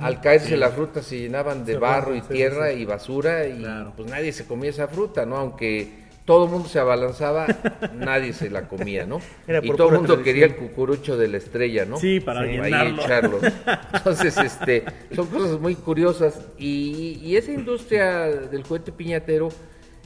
al 0.00 0.20
caerse 0.20 0.56
la 0.56 0.70
fruta 0.70 1.02
se 1.02 1.18
llenaban 1.18 1.64
de 1.64 1.74
Se 1.74 1.78
barro 1.78 2.14
y 2.14 2.20
sí, 2.20 2.26
tierra 2.32 2.70
sí. 2.70 2.80
y 2.80 2.84
basura 2.84 3.46
y 3.46 3.58
Claro. 3.58 3.92
pues 3.96 4.10
nadie 4.10 4.32
se 4.32 4.44
comía 4.46 4.70
esa 4.70 4.88
fruta, 4.88 5.24
¿no? 5.26 5.36
Aunque 5.36 6.06
todo 6.24 6.46
el 6.46 6.50
mundo 6.50 6.68
se 6.68 6.78
abalanzaba, 6.80 7.46
nadie 7.94 8.32
se 8.32 8.50
la 8.50 8.66
comía, 8.68 9.06
¿no? 9.06 9.20
Era 9.46 9.60
y 9.64 9.70
todo 9.70 9.90
el 9.90 9.94
mundo 9.98 10.22
quería 10.22 10.46
el 10.46 10.56
cucurucho 10.56 11.16
de 11.16 11.28
la 11.28 11.36
estrella, 11.36 11.84
¿no? 11.84 11.98
Sí, 11.98 12.18
para 12.20 12.40
Ahí 12.40 12.56
llenarlo. 12.60 13.02
echarlo. 13.02 13.38
Entonces, 13.94 14.36
este, 14.38 14.84
son 15.14 15.28
cosas 15.28 15.60
muy 15.60 15.76
curiosas 15.76 16.40
y, 16.58 17.20
y 17.22 17.36
esa 17.36 17.52
industria 17.52 18.26
del 18.26 18.64
juguete 18.64 18.90
piñatero 18.92 19.48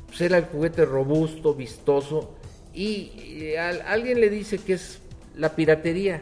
pues 0.08 0.20
era 0.20 0.38
el 0.38 0.44
juguete 0.44 0.84
robusto, 0.84 1.54
vistoso 1.54 2.34
y, 2.74 3.54
al- 3.56 3.82
alguien 3.86 4.20
le 4.20 4.28
dice 4.28 4.58
que 4.58 4.74
es 4.74 5.00
la 5.36 5.54
piratería. 5.56 6.20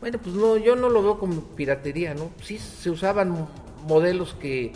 Bueno, 0.00 0.18
pues 0.22 0.34
no, 0.34 0.56
yo 0.56 0.76
no 0.76 0.88
lo 0.88 1.02
veo 1.02 1.18
como 1.18 1.40
piratería, 1.42 2.14
¿no? 2.14 2.30
Sí 2.42 2.58
se 2.58 2.90
usaban 2.90 3.30
mo- 3.30 3.50
modelos 3.86 4.34
que, 4.34 4.72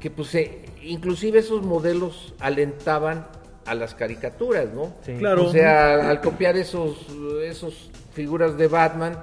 que 0.00 0.10
pues, 0.10 0.34
eh, 0.34 0.64
inclusive 0.82 1.40
esos 1.40 1.62
modelos 1.62 2.34
alentaban 2.40 3.26
a 3.66 3.74
las 3.74 3.94
caricaturas, 3.94 4.66
¿no? 4.74 4.94
Sí. 5.04 5.14
Claro. 5.18 5.46
O 5.46 5.52
sea, 5.52 6.08
al 6.10 6.20
copiar 6.20 6.56
esos, 6.56 7.06
esos 7.42 7.90
figuras 8.14 8.56
de 8.56 8.68
Batman, 8.68 9.18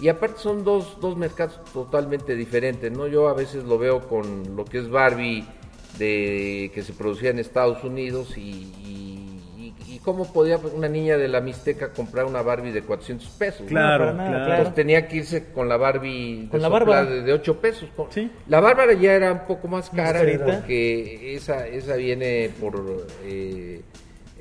y 0.00 0.08
aparte 0.08 0.38
son 0.40 0.64
dos, 0.64 0.98
dos 1.00 1.16
mercados 1.16 1.60
totalmente 1.72 2.34
diferentes, 2.34 2.90
¿no? 2.90 3.06
Yo 3.06 3.28
a 3.28 3.34
veces 3.34 3.64
lo 3.64 3.78
veo 3.78 4.08
con 4.08 4.56
lo 4.56 4.64
que 4.64 4.78
es 4.78 4.90
Barbie 4.90 5.44
de 5.98 6.70
que 6.74 6.82
se 6.82 6.92
producía 6.94 7.30
en 7.30 7.38
Estados 7.38 7.84
Unidos 7.84 8.36
y 8.38 9.11
cómo 10.04 10.30
podía 10.32 10.58
una 10.58 10.88
niña 10.88 11.16
de 11.16 11.28
la 11.28 11.40
Mixteca 11.40 11.92
comprar 11.92 12.24
una 12.26 12.42
Barbie 12.42 12.72
de 12.72 12.82
400 12.82 13.28
pesos. 13.30 13.60
¿no? 13.62 13.66
Claro, 13.68 14.12
nada, 14.12 14.28
claro. 14.30 14.50
Entonces 14.52 14.74
tenía 14.74 15.06
que 15.08 15.16
irse 15.18 15.44
con 15.52 15.68
la 15.68 15.76
Barbie 15.76 16.48
Con 16.50 16.58
de 16.58 16.62
la 16.62 16.68
soplar 16.68 16.86
Bárbara. 16.86 17.10
de, 17.10 17.22
de 17.22 17.32
8 17.32 17.60
pesos. 17.60 17.88
Con- 17.96 18.10
Sí. 18.12 18.30
La 18.48 18.60
Bárbara 18.60 18.92
ya 18.94 19.12
era 19.14 19.32
un 19.32 19.46
poco 19.46 19.68
más 19.68 19.90
cara 19.90 20.20
porque 20.44 21.34
esa, 21.36 21.66
esa 21.66 21.96
viene 21.96 22.50
por... 22.60 23.06
eh, 23.24 23.80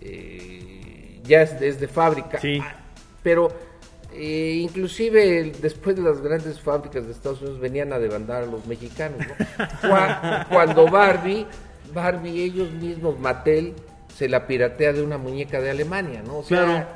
eh, 0.01 1.19
ya 1.23 1.41
es, 1.43 1.53
es 1.61 1.79
de 1.79 1.87
fábrica. 1.87 2.39
Sí. 2.39 2.59
Ah, 2.61 2.75
Pero 3.23 3.49
eh, 4.13 4.57
inclusive 4.61 5.51
después 5.61 5.95
de 5.95 6.01
las 6.01 6.21
grandes 6.21 6.59
fábricas 6.59 7.05
de 7.05 7.11
Estados 7.13 7.41
Unidos 7.41 7.59
venían 7.59 7.93
a 7.93 7.99
demandar 7.99 8.43
a 8.43 8.45
los 8.47 8.65
mexicanos. 8.65 9.19
¿no? 9.19 9.65
Cua- 9.89 10.47
Cuando 10.49 10.89
Barbie, 10.89 11.45
Barbie 11.93 12.43
ellos 12.43 12.71
mismos, 12.71 13.19
Mattel, 13.19 13.73
se 14.15 14.27
la 14.29 14.45
piratea 14.47 14.93
de 14.93 15.01
una 15.01 15.17
muñeca 15.17 15.59
de 15.61 15.69
Alemania, 15.71 16.21
¿no? 16.25 16.39
O 16.39 16.43
sea, 16.43 16.63
Claro. 16.65 16.87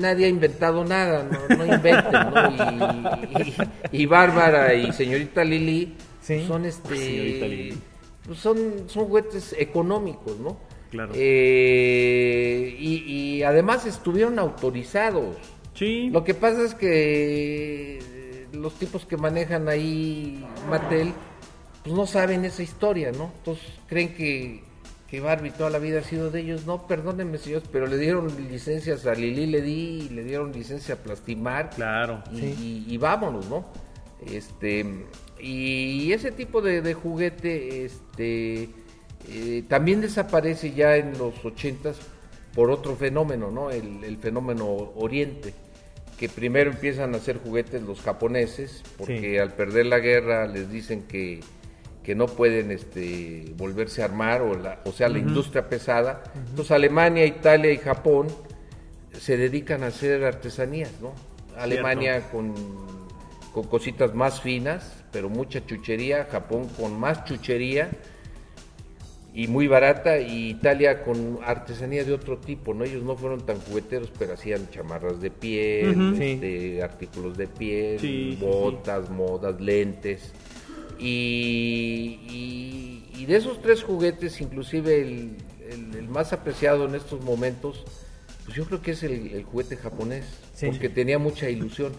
nadie 0.00 0.26
ha 0.26 0.28
inventado 0.28 0.84
nada, 0.84 1.24
no, 1.24 1.56
no 1.56 1.64
inventen, 1.74 2.12
¿no? 2.12 2.50
Y, 3.40 3.42
y- 3.96 4.02
y 4.02 4.06
Bárbara 4.06 4.74
y 4.74 4.92
señorita 4.92 5.44
Lili 5.44 5.94
Sí. 6.20 6.44
son 6.46 6.64
este 6.66 6.96
Señorita 6.96 7.46
Lili. 7.46 7.78
pues 8.26 8.38
son, 8.38 8.58
son 8.88 9.04
juguetes 9.06 9.54
económicos, 9.58 10.38
¿no? 10.38 10.58
Claro. 10.90 11.12
Eh, 11.14 12.76
y, 12.78 12.94
y 13.06 13.42
además 13.42 13.86
estuvieron 13.86 14.38
autorizados. 14.38 15.36
Sí. 15.74 16.10
Lo 16.10 16.24
que 16.24 16.34
pasa 16.34 16.62
es 16.64 16.74
que 16.74 17.98
eh, 17.98 18.46
los 18.52 18.74
tipos 18.74 19.06
que 19.06 19.16
manejan 19.16 19.68
ahí 19.68 20.44
Mattel, 20.68 21.12
pues 21.84 21.94
no 21.94 22.06
saben 22.06 22.44
esa 22.44 22.62
historia, 22.62 23.12
¿no? 23.12 23.32
Entonces 23.38 23.64
creen 23.86 24.14
que, 24.14 24.62
que 25.10 25.20
Barbie 25.20 25.50
toda 25.50 25.70
la 25.70 25.78
vida 25.78 26.00
ha 26.00 26.04
sido 26.04 26.30
de 26.30 26.40
ellos. 26.40 26.66
No, 26.66 26.86
perdónenme, 26.86 27.38
señores, 27.38 27.68
pero 27.72 27.86
le 27.86 27.96
dieron 27.96 28.28
licencias 28.50 29.06
a 29.06 29.14
Lili, 29.14 29.46
le 29.46 29.62
di, 29.62 30.08
le 30.10 30.22
dieron 30.22 30.52
licencia 30.52 30.94
a 30.96 30.98
Plastimar. 30.98 31.70
Claro. 31.70 32.22
Y, 32.32 32.38
Sí. 32.40 32.84
y- 32.88 32.94
y 32.94 32.96
vámonos, 32.98 33.48
¿no? 33.48 33.66
Este, 34.30 34.84
y 35.40 36.12
ese 36.12 36.32
tipo 36.32 36.60
de, 36.60 36.82
de 36.82 36.94
juguete, 36.94 37.84
este, 37.84 38.68
eh, 39.28 39.62
también 39.68 40.00
desaparece 40.00 40.72
ya 40.72 40.96
en 40.96 41.16
los 41.16 41.44
ochentas 41.44 41.96
por 42.54 42.70
otro 42.70 42.96
fenómeno, 42.96 43.50
¿no? 43.50 43.70
El, 43.70 44.02
el 44.04 44.16
fenómeno 44.18 44.66
oriente, 44.96 45.54
que 46.18 46.28
primero 46.28 46.70
empiezan 46.72 47.14
a 47.14 47.18
hacer 47.18 47.38
juguetes 47.38 47.80
los 47.82 48.00
japoneses, 48.00 48.82
porque 48.96 49.20
Sí. 49.32 49.38
al 49.38 49.54
perder 49.54 49.86
la 49.86 50.00
guerra 50.00 50.46
les 50.48 50.68
dicen 50.70 51.04
que, 51.04 51.40
que 52.08 52.14
no 52.14 52.26
pueden 52.26 52.70
este, 52.70 53.52
volverse 53.58 54.00
a 54.00 54.06
armar, 54.06 54.40
o, 54.40 54.54
la, 54.54 54.80
o 54.86 54.92
sea, 54.92 55.10
la 55.10 55.18
industria 55.18 55.68
pesada. 55.68 56.24
Entonces 56.34 56.70
Alemania, 56.70 57.26
Italia 57.26 57.70
y 57.70 57.76
Japón 57.76 58.28
se 59.12 59.36
dedican 59.36 59.82
a 59.82 59.88
hacer 59.88 60.24
artesanías, 60.24 60.90
¿no? 61.02 61.12
Alemania 61.54 62.30
con, 62.32 62.54
con 63.52 63.64
cositas 63.64 64.14
más 64.14 64.40
finas, 64.40 65.04
pero 65.12 65.28
mucha 65.28 65.66
chuchería, 65.66 66.26
Japón 66.32 66.70
con 66.80 66.98
más 66.98 67.26
chuchería 67.26 67.90
y 69.34 69.46
muy 69.46 69.68
barata 69.68 70.18
y 70.18 70.48
Italia 70.48 71.02
con 71.02 71.40
artesanía 71.44 72.04
de 72.04 72.14
otro 72.14 72.38
tipo, 72.38 72.72
¿no? 72.72 72.84
Ellos 72.84 73.02
no 73.02 73.16
fueron 73.16 73.44
tan 73.44 73.60
jugueteros, 73.60 74.10
pero 74.18 74.32
hacían 74.32 74.70
chamarras 74.70 75.20
de 75.20 75.30
piel, 75.30 76.14
este, 76.18 76.82
artículos 76.82 77.36
de 77.36 77.48
piel, 77.48 78.00
Sí, 78.00 78.36
sí, 78.38 78.38
botas, 78.40 79.10
modas, 79.10 79.60
lentes. 79.60 80.32
Y, 80.98 82.20
y- 82.30 83.04
y 83.22 83.26
de 83.26 83.36
esos 83.36 83.60
tres 83.62 83.82
juguetes, 83.82 84.40
inclusive 84.40 85.00
el, 85.02 85.36
el- 85.70 85.94
el 85.96 86.08
más 86.08 86.32
apreciado 86.32 86.86
en 86.86 86.94
estos 86.94 87.22
momentos, 87.24 87.84
pues 88.44 88.56
yo 88.56 88.64
creo 88.64 88.80
que 88.80 88.92
es 88.92 89.02
el, 89.02 89.28
el 89.32 89.44
juguete 89.44 89.76
japonés, 89.76 90.24
Sí. 90.54 90.66
porque 90.66 90.88
tenía 90.88 91.18
mucha 91.18 91.48
ilusión. 91.50 91.92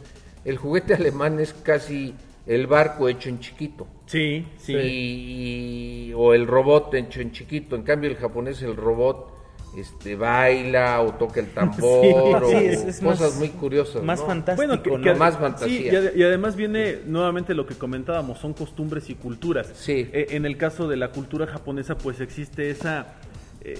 El 0.45 0.57
juguete 0.57 0.93
alemán 0.95 1.39
es 1.39 1.53
casi 1.53 2.13
el 2.47 2.65
barco 2.67 3.07
hecho 3.09 3.29
en 3.29 3.39
chiquito. 3.39 3.87
Sí, 4.07 4.45
sí. 4.57 4.73
Y- 4.73 6.09
y- 6.09 6.13
o 6.13 6.33
el 6.33 6.47
robot 6.47 6.93
hecho 6.95 7.21
en 7.21 7.31
chiquito. 7.31 7.75
En 7.75 7.83
cambio, 7.83 8.09
el 8.09 8.15
japonés, 8.17 8.61
el 8.61 8.75
robot 8.75 9.31
este 9.77 10.15
baila 10.15 11.01
o 11.01 11.13
toca 11.13 11.39
el 11.39 11.47
tambor 11.53 11.75
Sí, 11.79 11.83
o 12.13 12.49
sí, 12.49 12.55
es- 12.65 12.83
es 12.85 12.99
cosas 12.99 13.31
más- 13.31 13.35
muy 13.39 13.49
curiosas. 13.49 14.03
Más 14.03 14.19
¿no? 14.19 14.25
fantástico, 14.25 14.67
Bueno, 14.67 14.83
que, 14.83 14.89
¿no? 14.91 15.01
que- 15.01 15.13
Más 15.15 15.35
sí, 15.35 15.39
fantasía. 15.39 15.93
y, 15.93 15.95
ade- 15.95 16.11
y 16.15 16.23
además 16.23 16.55
viene 16.55 16.99
nuevamente 17.05 17.53
lo 17.53 17.65
que 17.67 17.75
comentábamos, 17.75 18.39
son 18.39 18.53
costumbres 18.53 19.09
y 19.09 19.15
culturas. 19.15 19.71
Sí. 19.75 20.09
Eh, 20.11 20.27
en 20.31 20.45
el 20.45 20.57
caso 20.57 20.87
de 20.87 20.97
la 20.97 21.09
cultura 21.11 21.45
japonesa, 21.47 21.97
pues 21.97 22.19
existe 22.19 22.69
esa, 22.71 23.15
eh, 23.61 23.77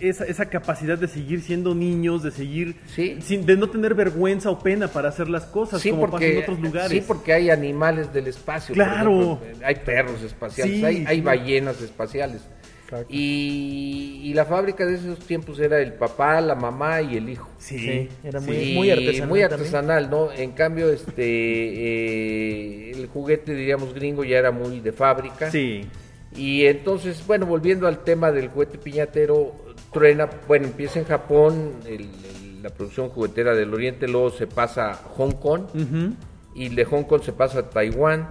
esa, 0.00 0.24
esa 0.24 0.46
capacidad 0.46 0.98
de 0.98 1.06
seguir 1.06 1.42
siendo 1.42 1.72
niños, 1.72 2.24
de 2.24 2.32
seguir, 2.32 2.74
Sí. 2.92 3.18
sin, 3.20 3.46
de 3.46 3.56
no 3.56 3.68
tener 3.70 3.94
vergüenza 3.94 4.50
o 4.50 4.58
pena 4.58 4.88
para 4.88 5.08
hacer 5.10 5.28
las 5.28 5.44
cosas, 5.44 5.80
Sí 5.80 5.90
como 5.90 6.02
pasa 6.02 6.10
porque, 6.12 6.32
en 6.38 6.42
otros 6.42 6.58
lugares. 6.60 6.90
sí, 6.90 7.04
porque 7.06 7.32
hay 7.32 7.50
animales 7.50 8.12
del 8.12 8.26
espacio. 8.26 8.74
por 8.74 8.84
Claro. 8.84 9.10
ejemplo. 9.40 9.66
hay 9.66 9.74
perros 9.76 10.22
espaciales, 10.22 10.74
Sí, 10.76 10.84
hay, 10.84 11.04
hay 11.06 11.16
sí. 11.18 11.22
ballenas 11.22 11.80
espaciales. 11.80 12.42
Y, 13.08 14.20
y 14.24 14.34
la 14.34 14.44
fábrica 14.44 14.84
de 14.86 14.94
esos 14.94 15.18
tiempos 15.20 15.58
era 15.58 15.80
el 15.80 15.94
papá, 15.94 16.40
la 16.40 16.54
mamá 16.54 17.02
y 17.02 17.16
el 17.16 17.28
hijo. 17.28 17.48
Sí, 17.58 17.78
Sí, 17.78 18.08
era 18.24 18.40
muy, 18.40 18.56
Sí, 18.56 18.74
muy 18.74 18.90
artesanal. 18.90 19.28
muy 19.28 19.40
también. 19.40 19.52
artesanal, 19.60 20.10
¿no? 20.10 20.32
En 20.32 20.52
cambio, 20.52 20.90
este, 20.90 21.22
eh, 22.90 22.90
el 22.92 23.06
juguete, 23.08 23.54
diríamos, 23.54 23.94
gringo 23.94 24.24
ya 24.24 24.38
era 24.38 24.50
muy 24.50 24.80
de 24.80 24.92
fábrica. 24.92 25.50
Sí. 25.50 25.86
Y 26.34 26.66
entonces, 26.66 27.26
bueno, 27.26 27.46
volviendo 27.46 27.86
al 27.86 28.04
tema 28.04 28.30
del 28.30 28.48
juguete 28.48 28.78
piñatero, 28.78 29.54
truena, 29.92 30.28
bueno, 30.46 30.66
empieza 30.66 30.98
en 30.98 31.06
Japón, 31.06 31.72
el- 31.86 32.02
el- 32.02 32.62
la 32.62 32.70
producción 32.70 33.08
juguetera 33.10 33.54
del 33.54 33.72
Oriente, 33.72 34.08
luego 34.08 34.30
se 34.30 34.46
pasa 34.46 34.90
a 34.90 34.94
Hong 34.94 35.32
Kong, 35.32 35.62
Ujú. 35.74 36.14
y 36.54 36.68
de 36.74 36.84
Hong 36.84 37.04
Kong 37.04 37.22
se 37.22 37.32
pasa 37.32 37.60
a 37.60 37.70
Taiwán, 37.70 38.28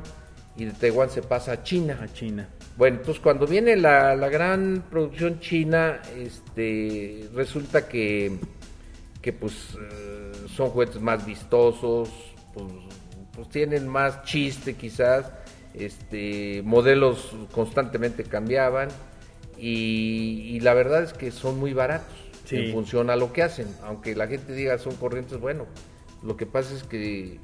y 0.57 0.65
de 0.65 0.71
Taiwán 0.71 1.09
se 1.09 1.21
pasa 1.21 1.53
a 1.53 1.63
China. 1.63 1.99
A 2.01 2.11
China. 2.13 2.47
Bueno, 2.77 2.97
entonces 2.97 3.21
cuando 3.23 3.47
viene 3.47 3.77
la, 3.77 4.15
la 4.15 4.27
gran 4.29 4.83
producción 4.89 5.39
china, 5.39 6.01
este, 6.17 7.29
resulta 7.33 7.87
que, 7.87 8.37
que 9.21 9.31
pues 9.31 9.77
eh, 9.81 10.31
son 10.53 10.69
juguetes 10.69 11.01
más 11.01 11.25
vistosos, 11.25 12.09
pues, 12.53 12.67
pues 13.33 13.49
tienen 13.49 13.87
más 13.87 14.23
chiste 14.23 14.75
quizás, 14.75 15.31
este, 15.73 16.61
modelos 16.65 17.31
constantemente 17.51 18.23
cambiaban 18.25 18.89
y, 19.57 20.41
y 20.55 20.59
la 20.59 20.73
verdad 20.73 21.03
es 21.03 21.13
que 21.13 21.31
son 21.31 21.59
muy 21.59 21.73
baratos 21.73 22.13
Sí. 22.45 22.57
en 22.57 22.71
función 22.73 23.09
a 23.09 23.15
lo 23.15 23.33
que 23.33 23.41
hacen, 23.41 23.67
aunque 23.81 24.15
la 24.15 24.27
gente 24.27 24.53
diga 24.53 24.77
son 24.77 24.95
corrientes, 24.97 25.39
bueno, 25.39 25.65
lo 26.21 26.37
que 26.37 26.45
pasa 26.45 26.75
es 26.75 26.83
que 26.83 27.39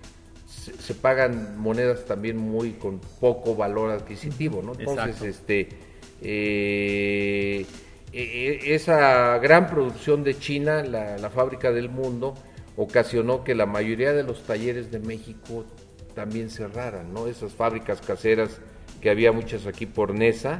se, 0.51 0.73
se 0.73 0.93
pagan 0.93 1.57
monedas 1.57 2.05
también 2.05 2.37
muy 2.37 2.73
con 2.73 2.99
poco 3.19 3.55
valor 3.55 3.91
adquisitivo, 3.91 4.61
¿no? 4.61 4.73
Entonces, 4.73 5.07
Exacto. 5.21 5.25
este, 5.25 5.69
eh, 6.21 7.65
eh, 8.13 8.59
esa 8.65 9.37
gran 9.39 9.67
producción 9.69 10.23
de 10.23 10.37
China, 10.37 10.83
la, 10.83 11.17
la 11.17 11.29
fábrica 11.29 11.71
del 11.71 11.89
mundo, 11.89 12.35
ocasionó 12.77 13.43
que 13.43 13.55
la 13.55 13.65
mayoría 13.65 14.13
de 14.13 14.23
los 14.23 14.43
talleres 14.43 14.91
de 14.91 14.99
México 14.99 15.65
también 16.15 16.49
cerraran, 16.49 17.13
¿no? 17.13 17.27
Esas 17.27 17.53
fábricas 17.53 18.01
caseras 18.01 18.59
que 19.01 19.09
había 19.09 19.31
muchas 19.31 19.65
aquí 19.65 19.85
por 19.85 20.13
Nesa, 20.13 20.57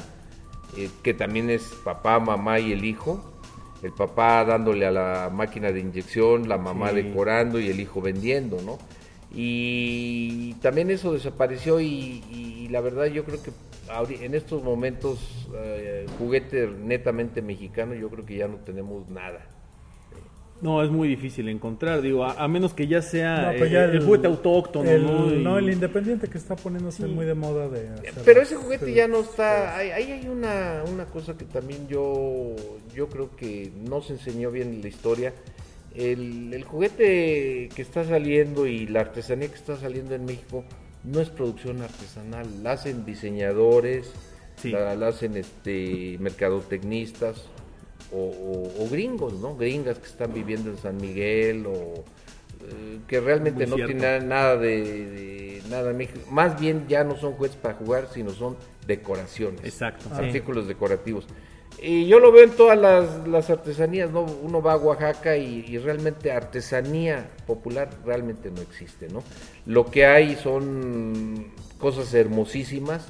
eh, 0.78 0.89
que 1.04 1.13
también 1.13 1.50
es 1.50 1.63
papá, 1.84 2.20
mamá 2.20 2.60
y 2.60 2.72
el 2.72 2.86
hijo. 2.86 3.28
El 3.84 3.92
papá 3.94 4.46
dándole 4.46 4.86
a 4.86 4.92
la 4.92 5.30
máquina 5.34 5.72
de 5.72 5.80
inyección, 5.80 6.48
la 6.48 6.58
mamá 6.60 6.89
Sí. 6.92 6.98
decorando 6.98 7.60
y 7.60 7.68
el 7.70 7.80
hijo 7.80 8.00
vendiendo, 8.00 8.62
¿no? 8.62 8.78
Y 9.34 10.54
también 10.56 10.91
eso 10.91 11.13
desapareció 11.13 11.80
y, 11.80 12.24
y 12.32 12.67
la 12.70 12.82
verdad 12.82 13.06
yo 13.06 13.24
creo 13.24 13.41
que 13.41 13.52
en 14.22 14.36
estos 14.36 14.63
momentos 14.63 15.48
eh, 15.56 16.06
juguete 16.17 16.67
netamente 16.67 17.41
mexicano 17.41 17.94
yo 17.94 18.10
creo 18.10 18.26
que 18.26 18.38
ya 18.38 18.48
no 18.48 18.58
tenemos 18.58 19.10
nada. 19.10 19.48
No, 20.62 20.84
es 20.84 20.91
muy 20.91 21.08
difícil 21.08 21.50
encontrar, 21.50 22.02
digo, 22.02 22.24
a, 22.24 22.34
a 22.34 22.48
menos 22.48 22.76
que 22.76 22.86
ya 22.86 23.02
sea 23.02 23.52
No, 23.52 23.58
pues 23.58 23.72
eh, 23.72 23.74
ya 23.74 23.86
el, 23.86 24.06
juguete 24.06 24.28
autóctono, 24.28 24.89
el- 24.91 25.04
¿no? 25.04 25.34
Y- 25.34 25.44
no, 25.44 25.58
el 25.58 25.72
independiente 25.72 26.28
que 26.28 26.38
está 26.38 26.56
poniéndose 26.56 27.08
muy 27.08 27.26
de 27.26 27.34
moda 27.34 27.67
de 27.67 27.89
hacer 27.89 28.22
Pero 28.24 28.41
ese 28.41 28.56
juguete 28.58 28.94
ya 28.94 29.08
no 29.08 29.22
está. 29.22 29.76
Ahí 29.76 29.89
ahí 29.89 30.12
hay 30.12 30.28
una, 30.28 30.84
una 30.88 31.06
cosa 31.06 31.36
que 31.36 31.46
también 31.46 31.88
yo, 31.88 32.56
yo 32.94 33.10
creo 33.10 33.36
que 33.36 33.72
no 33.89 34.02
se 34.04 34.13
enseñó 34.13 34.52
bien 34.52 34.70
en 34.70 34.82
la 34.84 34.88
historia. 34.88 35.34
El, 35.96 36.54
el 36.54 36.64
juguete 36.64 37.70
que 37.76 37.82
está 37.82 38.04
saliendo 38.06 38.66
y 38.68 38.88
la 38.88 39.02
artesanía 39.02 39.50
que 39.50 39.56
está 39.56 39.76
saliendo 39.78 40.16
en 40.16 40.26
México 40.26 40.64
no 41.04 41.20
es 41.20 41.30
producción 41.30 41.82
artesanal. 41.82 42.48
La 42.64 42.74
hacen 42.74 43.06
diseñadores, 43.06 44.12
Sí. 44.58 44.70
la, 44.70 44.94
la 44.96 45.08
hacen 45.08 45.36
este, 45.38 46.18
mercadotecnistas 46.20 47.46
o, 48.12 48.18
o- 48.20 48.84
o 48.84 48.90
gringos, 48.90 49.34
¿no? 49.40 49.56
Gringas 49.56 49.98
que 49.98 50.06
están 50.08 50.34
viviendo 50.34 50.70
en 50.70 50.78
San 50.78 50.98
Miguel 50.98 51.66
o 51.66 52.04
eh, 52.64 53.00
que 53.08 53.20
realmente 53.20 53.66
Muy 53.66 53.70
no 53.72 53.76
cierto. 53.78 53.98
tienen 53.98 54.28
nada 54.30 54.56
de, 54.58 54.82
de 54.84 55.64
nada 55.70 55.90
en 55.92 55.98
México. 55.98 56.20
Más 56.30 56.60
bien 56.60 56.86
ya 56.88 57.04
no 57.04 57.16
son 57.18 57.34
juguetes 57.34 57.58
para 57.58 57.74
jugar, 57.74 58.08
sino 58.14 58.30
son 58.32 58.56
decoraciones. 58.86 59.62
Exacto. 59.64 60.06
Sí. 60.16 60.24
Artículos 60.26 60.68
decorativos. 60.68 61.26
Y 61.84 62.06
yo 62.06 62.20
lo 62.20 62.32
veo 62.32 62.44
en 62.44 62.52
todas 62.52 62.78
las, 62.78 63.28
las 63.28 63.50
artesanías, 63.50 64.12
¿no? 64.12 64.22
Uno 64.22 64.62
va 64.62 64.74
a 64.74 64.78
Oaxaca 64.78 65.36
y, 65.36 65.65
y 65.67 65.80
realmente 65.80 66.32
artesanía 66.32 67.32
popular 67.48 67.89
realmente 68.06 68.52
no 68.52 68.62
existe, 68.62 69.08
¿no? 69.10 69.24
Lo 69.65 69.86
que 69.86 70.06
hay 70.06 70.36
son 70.36 71.52
cosas 71.80 72.13
hermosísimas, 72.13 73.08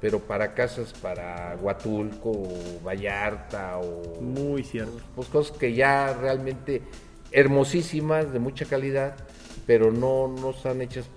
pero 0.00 0.18
para 0.18 0.54
casas 0.54 0.92
para 0.92 1.56
Huatulco 1.60 2.30
o 2.30 2.80
Vallarta 2.84 3.78
o 3.78 4.20
Muy 4.20 4.64
cierto. 4.64 4.98
pues 5.14 5.28
cosas 5.28 5.56
que 5.56 5.74
ya 5.74 6.12
realmente 6.14 6.82
hermosísimas, 7.30 8.32
de 8.32 8.40
mucha 8.40 8.64
calidad, 8.64 9.14
pero 9.66 9.92
no, 9.92 10.28
no 10.28 10.50
están 10.50 10.80
hechas 10.82 11.08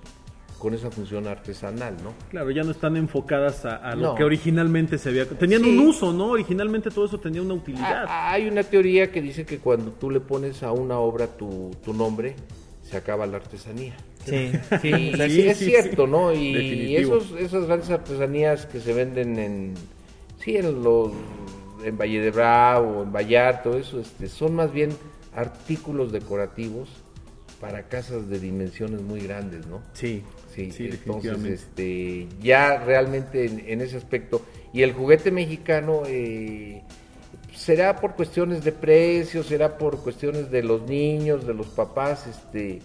con 0.61 0.75
esa 0.75 0.91
función 0.91 1.25
artesanal, 1.27 1.95
¿no? 2.03 2.13
Claro, 2.29 2.51
ya 2.51 2.61
no 2.61 2.69
están 2.69 2.95
enfocadas 2.95 3.65
a, 3.65 3.77
a 3.77 3.95
lo 3.95 4.09
No. 4.09 4.15
que 4.15 4.23
originalmente 4.23 4.99
se 4.99 5.09
había... 5.09 5.25
Tenían 5.27 5.63
Sí. 5.63 5.69
un 5.75 5.87
uso, 5.87 6.13
¿no? 6.13 6.27
Originalmente 6.29 6.91
todo 6.91 7.05
eso 7.05 7.19
tenía 7.19 7.41
una 7.41 7.55
utilidad. 7.55 8.05
Ah, 8.07 8.31
Hay 8.33 8.47
una 8.47 8.61
teoría 8.61 9.11
que 9.11 9.23
dice 9.23 9.43
que 9.43 9.57
cuando 9.57 9.89
tú 9.93 10.11
le 10.11 10.19
pones 10.19 10.61
a 10.61 10.71
una 10.71 10.99
obra 10.99 11.25
tu, 11.25 11.71
tu 11.83 11.93
nombre, 11.93 12.35
se 12.83 12.95
acaba 12.95 13.25
la 13.25 13.37
artesanía. 13.37 13.95
Sí, 14.23 14.51
sí, 14.83 14.87
Y 14.89 15.15
sea, 15.15 15.27
sí, 15.29 15.47
es 15.47 15.57
sí, 15.57 15.65
cierto, 15.65 16.05
sí. 16.05 16.11
¿no? 16.11 16.31
Y 16.31 16.53
Definitivo. 16.53 17.17
esos, 17.17 17.39
esas 17.39 17.65
grandes 17.65 17.89
artesanías 17.89 18.67
que 18.67 18.79
se 18.79 18.93
venden 18.93 19.39
en, 19.39 19.73
sí, 20.43 20.57
en 20.57 20.83
los, 20.83 21.11
en 21.83 21.97
Valle 21.97 22.21
de 22.21 22.29
Bravo, 22.29 23.01
en 23.01 23.11
Vallarta, 23.11 23.63
todo 23.63 23.77
eso, 23.79 23.99
este, 23.99 24.29
son 24.29 24.53
más 24.53 24.71
bien 24.71 24.91
artículos 25.35 26.11
decorativos 26.11 26.87
para 27.61 27.83
casas 27.83 28.27
de 28.27 28.39
dimensiones 28.39 29.01
muy 29.01 29.21
grandes, 29.21 29.65
¿no? 29.67 29.81
Sí, 29.93 30.23
Sí, 30.53 30.69
sí, 30.71 30.89
entonces 30.91 31.61
este, 31.61 32.27
ya 32.41 32.83
realmente 32.83 33.45
en, 33.45 33.63
en 33.65 33.81
ese 33.81 33.95
aspecto. 33.95 34.45
Y 34.73 34.81
el 34.81 34.91
juguete 34.91 35.31
mexicano 35.31 36.03
eh, 36.05 36.83
será 37.55 37.95
por 37.95 38.15
cuestiones 38.15 38.63
de 38.63 38.73
precio, 38.73 39.43
será 39.43 39.77
por 39.77 40.03
cuestiones 40.03 40.51
de 40.51 40.63
los 40.63 40.81
niños, 40.83 41.47
de 41.47 41.53
los 41.53 41.67
papás, 41.67 42.27
este, 42.27 42.79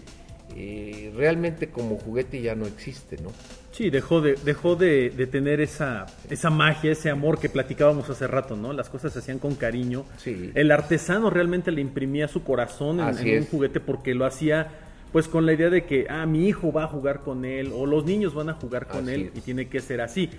eh, 0.59 1.13
realmente 1.15 1.69
como 1.69 1.97
juguete 1.97 2.41
ya 2.41 2.55
no 2.55 2.65
existe, 2.65 3.17
¿no? 3.21 3.31
Sí, 3.71 3.91
dejó 3.91 4.21
de, 4.21 4.33
dejó 4.43 4.75
de, 4.75 5.11
de 5.11 5.27
tener 5.27 5.61
esa, 5.61 6.07
esa 6.31 6.49
magia, 6.49 6.91
ese 6.91 7.11
amor 7.11 7.39
que 7.39 7.47
platicábamos 7.47 8.09
hace 8.09 8.25
rato, 8.25 8.55
¿no? 8.55 8.73
Las 8.73 8.89
cosas 8.89 9.13
se 9.13 9.19
hacían 9.19 9.37
con 9.37 9.53
cariño. 9.53 10.05
Sí. 10.17 10.51
El 10.55 10.71
artesano 10.71 11.29
realmente 11.29 11.71
le 11.71 11.79
imprimía 11.81 12.27
su 12.27 12.43
corazón 12.43 12.99
en, 12.99 13.37
un 13.37 13.45
juguete 13.45 13.79
porque 13.79 14.15
lo 14.15 14.25
hacía 14.25 14.71
pues 15.11 15.27
con 15.27 15.45
la 15.45 15.53
idea 15.53 15.69
de 15.69 15.85
que, 15.85 16.07
ah, 16.09 16.25
mi 16.25 16.47
hijo 16.47 16.71
va 16.73 16.85
a 16.85 16.87
jugar 16.87 17.19
con 17.19 17.45
él 17.45 17.71
o 17.71 17.85
los 17.85 18.03
niños 18.03 18.33
van 18.33 18.49
a 18.49 18.53
jugar 18.53 18.87
con 18.87 19.03
Así 19.03 19.13
él 19.13 19.21
es. 19.31 19.37
y 19.37 19.41
tiene 19.41 19.67
que 19.67 19.79
ser 19.79 20.01
así. 20.01 20.31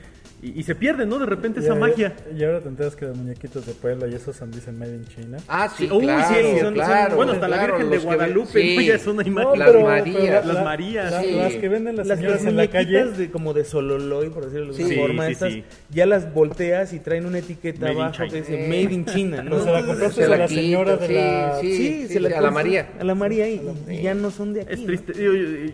Y, 0.42 0.61
y 0.61 0.62
se 0.62 0.74
pierde, 0.74 1.05
¿no? 1.07 1.18
De 1.18 1.27
repente 1.27 1.61
Y 1.61 1.64
esa 1.64 1.72
ahora- 1.72 1.88
magia. 1.88 2.16
Y 2.37 2.44
ahora 2.44 2.61
te 2.61 2.68
enteras 2.68 2.94
que 2.96 3.07
los 3.07 3.16
muñequitos 3.16 3.66
de 3.66 3.72
Puebla 3.72 4.07
y 4.07 4.14
esos 4.14 4.37
son, 4.37 4.51
dicen 4.51 4.79
Made 4.79 4.94
in 4.94 5.05
China. 5.07 5.38
Ah, 5.48 5.68
sí, 5.77 5.88
Uy, 5.90 6.05
claro, 6.05 6.29
sí, 6.29 6.59
son- 6.61 6.77
son- 6.77 7.16
bueno, 7.16 7.33
hasta 7.33 7.48
la 7.48 7.66
Virgen 7.66 7.79
de 7.90 7.90
que 7.90 7.96
ven- 7.98 8.05
Guadalupe, 8.07 8.61
sí. 8.62 8.77
¿no? 8.77 8.81
Ya 8.88 8.94
es 8.94 9.07
una 9.07 9.27
imagen. 9.27 9.48
No, 9.51 9.57
Las 9.57 9.74
Marías. 9.85 10.16
pero 10.20 10.35
Las 10.46 10.46
la- 10.55 10.62
Marías, 10.64 11.11
la- 11.12 11.22
sí. 11.22 11.31
Las 11.33 11.53
que 11.55 11.68
venden 11.68 11.96
las, 11.96 12.07
Las, 12.07 12.18
señoras 12.18 12.44
en 12.44 12.57
la 12.57 12.66
calle. 12.68 12.90
muñequitas 12.92 13.18
de, 13.18 13.31
como 13.31 13.53
de 13.55 13.64
Sololoy, 13.64 14.31
por 14.31 14.44
decirlo 14.46 14.72
de 14.72 14.72
alguna 14.83 14.88
Sí, 14.94 15.01
forma, 15.01 15.27
sí, 15.27 15.33
estas, 15.33 15.53
sí. 15.53 15.64
ya 15.90 16.07
las 16.07 16.33
volteas 16.33 16.92
y 16.92 17.01
traen 17.01 17.27
una 17.27 17.38
etiqueta 17.38 17.81
Made 17.87 17.92
abajo 18.01 18.22
que 18.31 18.37
dice 18.40 18.64
Eh. 18.64 18.68
Made 18.68 18.94
in 18.94 19.05
China, 19.07 19.42
¿no? 19.42 19.51
Pero 19.59 19.64
se 19.64 19.70
la 19.72 19.87
compraste 19.87 20.14
Se 20.14 20.24
a 20.24 20.37
la 20.37 20.48
señora 20.48 20.96
de 20.96 21.07
sí, 21.07 21.12
la... 21.14 21.59
sí. 21.61 21.77
Sí, 21.77 22.07
sí, 22.07 22.12
se 22.14 22.20
la 22.20 22.38
a 22.38 22.40
la 22.40 22.51
María. 22.51 22.90
A 23.01 23.05
la 23.05 23.14
María 23.14 23.48
y, 23.48 23.61
ya 24.03 24.14
no 24.14 24.31
son 24.31 24.53
de 24.55 24.62
aquí. 24.62 24.72
Es 24.74 24.81
¿no? 24.81 24.87
triste. 24.87 25.12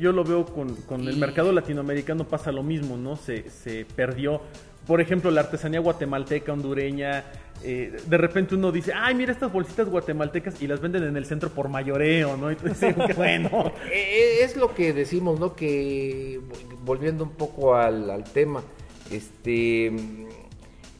Yo, 0.00 0.12
lo 0.12 0.24
veo 0.24 0.44
con, 0.46 0.74
con 0.76 1.06
el 1.06 1.16
mercado 1.16 1.52
latinoamericano 1.52 2.26
pasa 2.26 2.50
lo 2.52 2.62
mismo, 2.62 2.96
¿no? 2.96 3.16
Se, 3.16 3.50
se 3.50 3.84
perdió. 3.96 4.40
Por 4.86 5.00
ejemplo, 5.00 5.30
la 5.30 5.40
artesanía 5.42 5.80
guatemalteca, 5.80 6.52
hondureña. 6.52 7.24
eh, 7.62 7.96
de 8.06 8.18
repente 8.18 8.54
uno 8.54 8.70
dice, 8.70 8.92
ay, 8.94 9.14
mira 9.14 9.32
estas 9.32 9.50
bolsitas 9.50 9.88
guatemaltecas 9.88 10.60
y 10.60 10.66
las 10.66 10.80
venden 10.80 11.04
en 11.04 11.16
el 11.16 11.24
centro 11.24 11.48
por 11.50 11.68
mayoreo, 11.68 12.36
¿no? 12.36 12.50
Y 12.52 12.56
tú 12.56 12.68
dices, 12.68 12.94
bueno. 13.16 13.72
Eh, 13.90 14.40
Es 14.42 14.56
lo 14.56 14.74
que 14.74 14.92
decimos, 14.92 15.40
¿no? 15.40 15.54
Que 15.54 16.40
volviendo 16.84 17.24
un 17.24 17.30
poco 17.30 17.74
al, 17.74 18.24
tema, 18.34 18.62
este, 19.10 19.86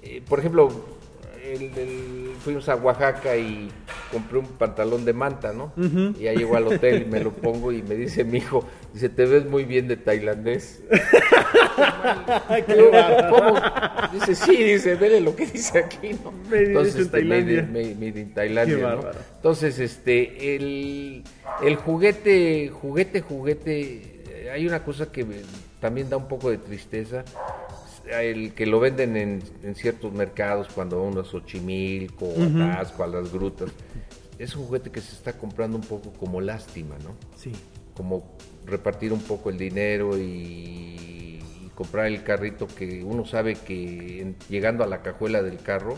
eh, 0.03 0.23
por 0.27 0.39
ejemplo, 0.39 0.69
el- 1.45 1.79
el- 1.79 2.31
fuimos 2.41 2.69
a 2.69 2.77
Oaxaca 2.77 3.37
y 3.37 3.69
compré 4.11 4.39
un 4.39 4.47
pantalón 4.47 5.05
de 5.05 5.13
manta, 5.13 5.53
¿no? 5.53 5.73
Y 5.77 6.23
ya 6.25 6.33
llego 6.33 6.57
al 6.57 6.67
hotel 6.67 7.03
y 7.03 7.11
me 7.11 7.21
lo 7.21 7.33
pongo 7.33 7.73
y 7.73 7.83
me 7.83 7.95
dice 7.95 8.25
mi 8.25 8.39
hijo, 8.39 8.67
dice, 8.93 9.09
te 9.09 9.27
ves 9.27 9.45
muy 9.47 9.65
bien 9.65 9.89
de 9.89 9.97
tailandés. 9.97 10.83
Yo, 12.69 12.91
¿cómo? 13.31 13.55
Dice, 14.13 14.35
sí, 14.35 14.57
dice, 14.63 14.95
vele 14.95 15.21
lo 15.21 15.35
que 15.35 15.47
dice 15.47 15.79
aquí, 15.79 16.11
¿no? 16.25 16.33
Made 16.51 16.63
in 16.63 16.69
Entonces, 16.69 16.97
este, 16.97 17.23
made, 17.25 17.29
Tailandia. 17.29 17.61
in- 17.61 17.73
made- 17.73 17.95
made 17.95 18.21
in 18.21 18.35
Tailandia, 18.35 18.77
¿no? 18.79 19.01
Entonces, 19.37 19.79
este, 19.79 20.57
el, 20.57 21.25
el 21.63 21.77
juguete, 21.77 22.69
juguete, 22.71 23.21
juguete, 23.21 24.23
eh, 24.29 24.51
hay 24.53 24.67
una 24.67 24.85
cosa 24.85 25.11
que 25.11 25.25
me- 25.25 25.37
también 25.81 26.09
da 26.09 26.17
un 26.17 26.29
poco 26.29 26.51
de 26.51 26.59
tristeza, 26.59 27.25
el 28.11 28.53
que 28.55 28.67
lo 28.67 28.81
venden 28.81 29.17
en, 29.17 29.43
en 29.63 29.75
ciertos 29.75 30.13
mercados, 30.13 30.69
cuando 30.75 31.03
uno 31.03 31.21
a 31.21 31.25
Xochimilco, 31.25 32.29
a 32.61 32.73
Atasco, 32.75 33.05
a 33.05 33.07
las 33.07 33.33
grutas, 33.33 33.71
es 34.39 34.55
un 34.57 34.67
juguete 34.67 34.91
que 34.91 35.01
se 35.01 35.13
está 35.15 35.33
comprando 35.35 35.77
un 35.77 35.83
poco 35.85 36.13
como 36.13 36.41
lástima, 36.41 36.97
¿no? 37.05 37.15
Sí. 37.37 37.53
como 37.97 38.37
repartir 38.67 39.13
un 39.13 39.21
poco 39.21 39.51
el 39.51 39.59
dinero 39.59 40.17
y, 40.19 40.23
y 40.23 41.71
comprar 41.75 42.07
el 42.07 42.23
carrito 42.25 42.67
que 42.67 43.05
uno 43.05 43.25
sabe 43.25 43.55
que 43.55 44.21
en- 44.23 44.37
llegando 44.49 44.83
a 44.83 44.87
la 44.87 45.03
cajuela 45.03 45.43
del 45.43 45.59
carro 45.59 45.97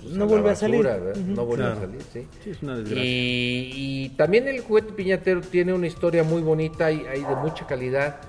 pues, 0.00 0.12
No 0.12 0.20
la 0.26 0.30
vuelve 0.30 0.50
a 0.50 0.54
salir. 0.56 0.84
¿verdad? 0.84 1.16
no 1.16 1.44
vuelve 1.46 1.64
Claro. 1.64 1.78
a 1.78 1.80
salir 1.80 2.00
sí. 2.12 2.26
Sí, 2.44 2.50
es 2.50 2.62
una 2.62 2.76
desgracia. 2.76 3.02
Y, 3.04 3.70
y 4.04 4.08
también 4.10 4.46
el 4.46 4.60
juguete 4.60 4.92
piñatero 4.92 5.40
tiene 5.40 5.72
una 5.72 5.86
historia 5.88 6.22
muy 6.22 6.42
bonita 6.42 6.92
y 6.92 7.04
hay 7.06 7.22
de 7.24 7.34
mucha 7.36 7.66
calidad 7.66 8.20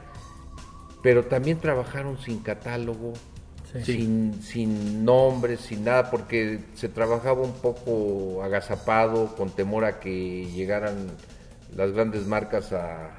pero 1.02 1.26
también 1.26 1.60
trabajaron 1.60 2.18
sin 2.20 2.40
catálogo 2.40 3.14
Sí. 3.84 3.84
sin, 3.84 4.42
sin 4.42 5.04
nombres, 5.04 5.60
sin 5.60 5.84
nada, 5.84 6.10
porque 6.10 6.62
se 6.74 6.88
trabajaba 6.88 7.42
un 7.42 7.52
poco 7.54 8.42
agazapado, 8.42 9.36
con 9.36 9.50
temor 9.50 9.84
a 9.84 10.00
que 10.00 10.46
llegaran 10.46 11.12
las 11.76 11.92
grandes 11.92 12.26
marcas 12.26 12.72
a, 12.72 13.12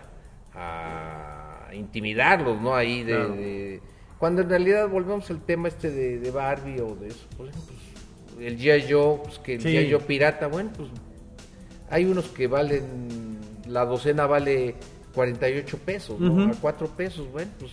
a 0.54 1.68
intimidarlos, 1.74 2.60
¿no? 2.62 2.74
Ahí 2.74 3.02
de, 3.02 3.12
Claro. 3.14 3.28
de- 3.34 3.80
Cuando 4.18 4.42
en 4.42 4.48
realidad 4.48 4.88
volvemos 4.88 5.30
al 5.30 5.40
tema 5.42 5.68
este 5.68 5.90
de, 5.90 6.18
de 6.18 6.30
Barbie 6.32 6.80
o 6.80 6.96
de 6.96 7.08
eso, 7.08 7.26
por 7.36 7.46
ejemplo, 7.48 7.74
pues, 8.34 8.46
el 8.46 8.58
G.I. 8.58 8.90
Joe, 8.92 9.18
pues 9.22 9.38
que 9.38 9.54
el 9.56 9.60
Sí. 9.62 9.68
G.I. 9.68 9.92
Joe 9.92 10.00
pirata, 10.00 10.46
bueno, 10.48 10.70
pues 10.76 10.88
hay 11.90 12.04
unos 12.06 12.26
que 12.28 12.46
valen, 12.48 13.38
la 13.68 13.84
docena 13.84 14.26
vale 14.26 14.74
48 15.14 15.78
pesos, 15.78 16.20
¿no? 16.20 16.44
A 16.50 16.54
4 16.60 16.86
pesos, 16.96 17.30
bueno, 17.32 17.50
pues, 17.58 17.72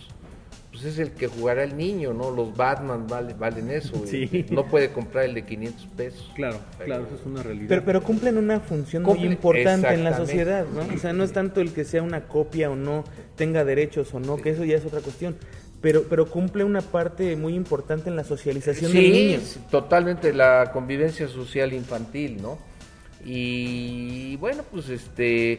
pues 0.72 0.84
es 0.84 0.98
el 0.98 1.12
que 1.12 1.26
jugará 1.26 1.64
el 1.64 1.76
niño, 1.76 2.12
¿no? 2.12 2.30
Los 2.30 2.54
Batman 2.56 3.06
vale- 3.08 3.34
valen 3.34 3.70
eso. 3.70 3.92
y 4.04 4.08
Sí. 4.28 4.46
No 4.50 4.66
puede 4.66 4.90
comprar 4.92 5.24
el 5.24 5.34
de 5.34 5.44
500 5.46 5.86
pesos. 5.96 6.30
Claro, 6.34 6.58
claro, 6.84 7.06
eso 7.06 7.14
es 7.14 7.24
una 7.26 7.42
realidad. 7.42 7.66
Pero, 7.68 7.84
pero 7.84 8.02
cumplen 8.02 8.36
una 8.36 8.60
función 8.60 9.02
muy 9.02 9.20
importante 9.24 9.94
en 9.94 10.04
la 10.04 10.16
sociedad, 10.16 10.66
¿no? 10.74 10.94
O 10.94 10.98
sea, 10.98 11.12
no 11.14 11.24
es 11.24 11.32
tanto 11.32 11.60
el 11.60 11.72
que 11.72 11.84
sea 11.84 12.02
una 12.02 12.24
copia 12.24 12.70
o 12.70 12.76
no, 12.76 13.04
tenga 13.36 13.64
derechos 13.64 14.12
o 14.12 14.20
no, 14.20 14.36
que 14.36 14.50
eso 14.50 14.64
ya 14.64 14.76
es 14.76 14.84
otra 14.84 15.00
cuestión. 15.00 15.36
Pero, 15.80 16.04
pero 16.10 16.26
cumple 16.26 16.64
una 16.64 16.80
parte 16.80 17.36
muy 17.36 17.54
importante 17.54 18.08
en 18.10 18.16
la 18.16 18.24
socialización 18.24 18.92
del 18.92 19.12
niño. 19.12 19.38
sí, 19.42 19.60
totalmente 19.70 20.32
la 20.32 20.70
convivencia 20.72 21.28
social 21.28 21.72
infantil, 21.74 22.40
¿no? 22.42 22.58
Y 23.24 24.36
bueno, 24.36 24.62
pues 24.70 24.88
este, 24.88 25.52
eh, 25.52 25.58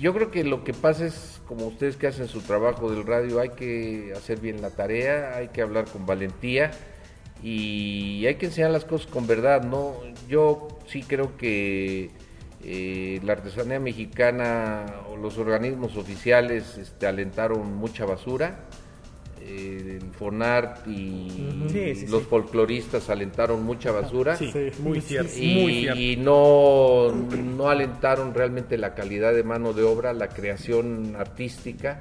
yo 0.00 0.12
creo 0.12 0.30
que 0.30 0.44
lo 0.44 0.62
que 0.64 0.74
pasa 0.74 1.06
es, 1.06 1.40
como 1.46 1.66
ustedes 1.66 1.96
que 1.96 2.06
hacen 2.06 2.28
su 2.28 2.40
trabajo 2.42 2.90
del 2.90 3.06
radio, 3.06 3.40
hay 3.40 3.50
que 3.50 4.12
hacer 4.16 4.40
bien 4.40 4.60
la 4.60 4.70
tarea, 4.70 5.36
hay 5.36 5.48
que 5.48 5.62
hablar 5.62 5.86
con 5.86 6.06
valentía 6.06 6.70
y 7.42 8.26
hay 8.26 8.34
que 8.34 8.46
enseñar 8.46 8.70
las 8.70 8.84
cosas 8.84 9.06
con 9.06 9.26
verdad, 9.26 9.62
¿no? 9.62 9.94
Yo 10.28 10.68
sí 10.86 11.02
creo 11.02 11.36
que 11.38 12.10
eh, 12.62 13.20
la 13.24 13.32
artesanía 13.32 13.80
mexicana 13.80 14.84
o 15.10 15.16
los 15.16 15.38
organismos 15.38 15.96
oficiales 15.96 16.76
este, 16.76 17.06
alentaron 17.06 17.74
mucha 17.76 18.04
basura. 18.04 18.66
Eh, 19.40 19.98
y 20.86 21.28
Sí, 21.68 21.94
sí, 21.94 22.06
los 22.08 22.22
sí. 22.22 22.26
folcloristas 22.28 23.08
alentaron 23.10 23.64
mucha 23.64 23.90
basura 23.90 24.36
Sí, 24.36 24.50
Sí. 24.52 24.70
muy 24.82 25.00
cierto, 25.00 25.32
y, 25.36 25.54
muy 25.54 25.74
cierto. 25.80 26.00
y 26.00 26.16
no, 26.16 27.12
no 27.12 27.68
alentaron 27.68 28.34
realmente 28.34 28.76
la 28.78 28.94
calidad 28.94 29.32
de 29.34 29.42
mano 29.42 29.72
de 29.72 29.82
obra, 29.82 30.12
la 30.12 30.28
creación 30.28 31.16
artística 31.18 31.98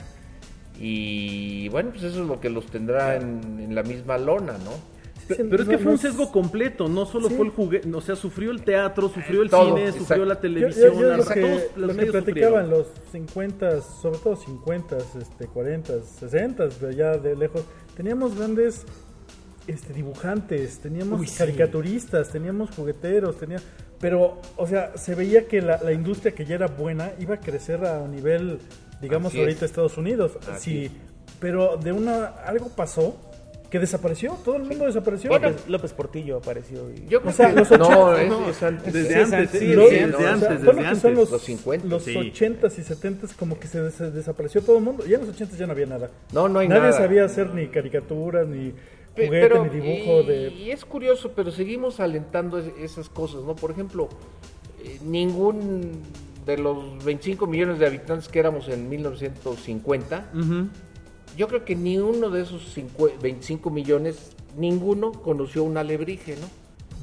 y 0.80 1.68
bueno, 1.70 1.90
pues 1.92 2.04
eso 2.04 2.22
es 2.22 2.28
lo 2.28 2.40
que 2.40 2.50
los 2.50 2.66
tendrá 2.68 3.16
en, 3.16 3.60
en 3.60 3.76
la 3.76 3.84
misma 3.84 4.18
lona, 4.18 4.54
¿no? 4.64 4.72
Pe- 5.30 5.44
Pero 5.46 5.64
es 5.64 5.70
que 5.70 5.78
no- 5.78 5.84
fue 5.84 5.92
un 5.94 5.98
sesgo 5.98 6.32
completo, 6.32 6.88
no 6.90 7.06
solo 7.06 7.30
Sí. 7.30 7.36
fue 7.36 7.46
el 7.46 7.52
juguete, 7.52 7.94
o 7.94 8.02
sea, 8.02 8.16
sufrió 8.16 8.52
el 8.52 8.64
teatro, 8.64 9.08
sufrió 9.10 9.42
el 9.44 9.50
Todo, 9.50 9.68
cine, 9.70 9.82
exacto. 9.84 10.00
sufrió 10.06 10.26
la 10.26 10.34
Yo, 10.36 10.40
televisión, 10.42 10.94
yo- 10.94 11.00
yo 11.02 11.08
la- 11.08 11.18
lo 11.18 11.24
todos 11.24 11.34
que, 11.36 11.42
los 11.42 11.78
lo 11.78 11.88
que 11.88 11.94
medios 11.94 12.12
platicaban 12.12 12.66
sufrieron. 12.66 12.70
los 12.70 12.88
50, 13.12 13.82
sobre 13.82 14.18
todo 14.20 14.36
50, 14.36 14.98
este, 15.22 15.48
40, 15.48 15.94
60, 16.04 16.68
de 16.68 16.88
allá 16.90 17.18
de 17.18 17.36
lejos, 17.36 17.64
teníamos 17.96 18.36
grandes 18.36 18.86
este, 19.68 19.94
dibujantes, 19.94 20.80
teníamos 20.80 21.20
Uy, 21.20 21.28
sí. 21.28 21.38
caricaturistas, 21.38 22.32
teníamos 22.32 22.72
jugueteros, 22.76 23.38
tenía, 23.38 23.60
pero, 24.00 24.42
o 24.58 24.66
sea, 24.66 24.98
se 24.98 25.14
veía 25.14 25.48
que 25.48 25.62
la, 25.62 25.80
la 25.84 25.92
industria 25.92 26.34
que 26.34 26.44
ya 26.44 26.56
era 26.56 26.66
buena 26.68 27.12
iba 27.20 27.36
a 27.36 27.40
crecer 27.40 27.86
a 27.86 28.08
nivel, 28.08 28.58
digamos, 29.00 29.32
Así 29.32 29.40
ahorita 29.40 29.66
es. 29.66 29.72
Estados 29.72 29.96
Unidos. 29.98 30.38
Así 30.52 30.72
sí, 30.72 30.86
es. 30.86 30.92
pero 31.40 31.78
de 31.78 31.92
una, 31.92 32.26
algo 32.46 32.70
pasó 32.70 33.16
que 33.70 33.80
desapareció, 33.80 34.34
todo 34.44 34.56
el 34.56 34.64
mundo 34.64 34.86
desapareció. 34.86 35.30
López, 35.32 35.68
López 35.68 35.94
Portillo 35.94 36.38
apareció. 36.38 36.90
y- 36.92 37.06
Yo 37.08 37.20
creo 37.22 37.32
O 37.32 37.36
sea, 37.36 37.50
que 37.50 37.56
los 37.60 37.72
no, 37.72 37.86
80, 37.88 38.22
es, 38.24 38.30
no, 38.30 38.50
es 38.50 38.64
antes. 38.64 38.94
Desde 38.94 39.08
Sí, 39.14 39.20
antes, 39.34 39.50
sí, 39.52 39.58
sí, 39.60 39.66
desde 39.68 39.90
sí, 39.90 39.96
desde 39.96 40.08
no, 40.08 40.18
o 40.18 40.22
sea, 40.22 40.34
antes, 40.34 40.50
desde 40.50 40.86
antes. 40.88 41.04
los, 41.16 41.32
Los 41.32 41.42
50, 41.44 41.88
los 41.88 42.04
sí. 42.04 42.16
80s 42.16 42.80
y 42.80 42.82
70s 42.84 43.34
como 43.38 43.60
que 43.60 43.68
se 43.68 43.82
des- 43.82 44.14
desapareció 44.14 44.62
todo 44.62 44.78
el 44.78 44.84
mundo. 44.84 45.06
Ya 45.06 45.18
en 45.18 45.28
los 45.28 45.30
80s 45.36 45.58
ya 45.58 45.68
no 45.68 45.74
había 45.74 45.86
nada. 45.86 46.10
No, 46.34 46.50
no 46.50 46.60
hay 46.60 46.68
Nadie 46.68 46.82
nada. 46.82 46.94
sabía 46.94 47.26
hacer 47.26 47.54
ni 47.54 47.68
caricaturas, 47.68 48.48
ni 48.48 48.74
juguete, 49.16 49.30
pero- 49.30 49.64
ni 49.66 49.70
dibujo 49.70 50.22
y, 50.22 50.26
de... 50.26 50.50
y 50.50 50.72
es 50.72 50.84
curioso, 50.84 51.34
pero 51.36 51.52
seguimos 51.52 52.00
alentando 52.00 52.58
es- 52.58 52.72
esas 52.82 53.08
cosas, 53.10 53.44
¿no? 53.44 53.56
Por 53.56 53.70
ejemplo, 53.72 54.10
eh, 54.84 54.98
ningún 55.06 56.02
de 56.46 56.58
los 56.58 57.04
25 57.06 57.46
millones 57.46 57.78
de 57.78 57.86
habitantes 57.86 58.28
que 58.30 58.40
éramos 58.40 58.68
en 58.70 58.90
1950, 58.90 60.30
Ujú. 60.34 60.68
Yo 61.38 61.48
creo 61.48 61.66
que 61.66 61.76
ni 61.76 61.98
uno 61.98 62.30
de 62.30 62.42
esos 62.42 62.76
cincu- 62.78 63.12
25 63.22 63.70
millones, 63.70 64.32
ninguno 64.58 65.12
conoció 65.12 65.64
un 65.64 65.78
alebrije, 65.78 66.36
¿no? 66.36 66.48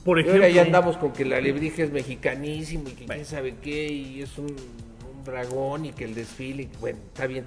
Por 0.05 0.19
Y 0.19 0.21
ejemplo, 0.23 0.43
ahora 0.45 0.55
ya 0.55 0.63
andamos 0.63 0.97
con 0.97 1.13
que 1.13 1.25
el 1.25 1.33
alebrije 1.33 1.83
es 1.83 1.91
mexicanísimo 1.93 2.89
y 2.89 2.93
que 2.93 3.07
quién 3.07 3.25
sabe 3.25 3.57
qué, 3.63 3.89
y 3.93 4.23
es 4.23 4.39
un, 4.39 4.47
un 4.47 5.25
dragón 5.25 5.87
y 5.87 5.93
que 5.93 6.05
el 6.05 6.15
desfile, 6.15 6.69
bueno, 6.81 6.99
está 7.09 7.27
bien. 7.27 7.45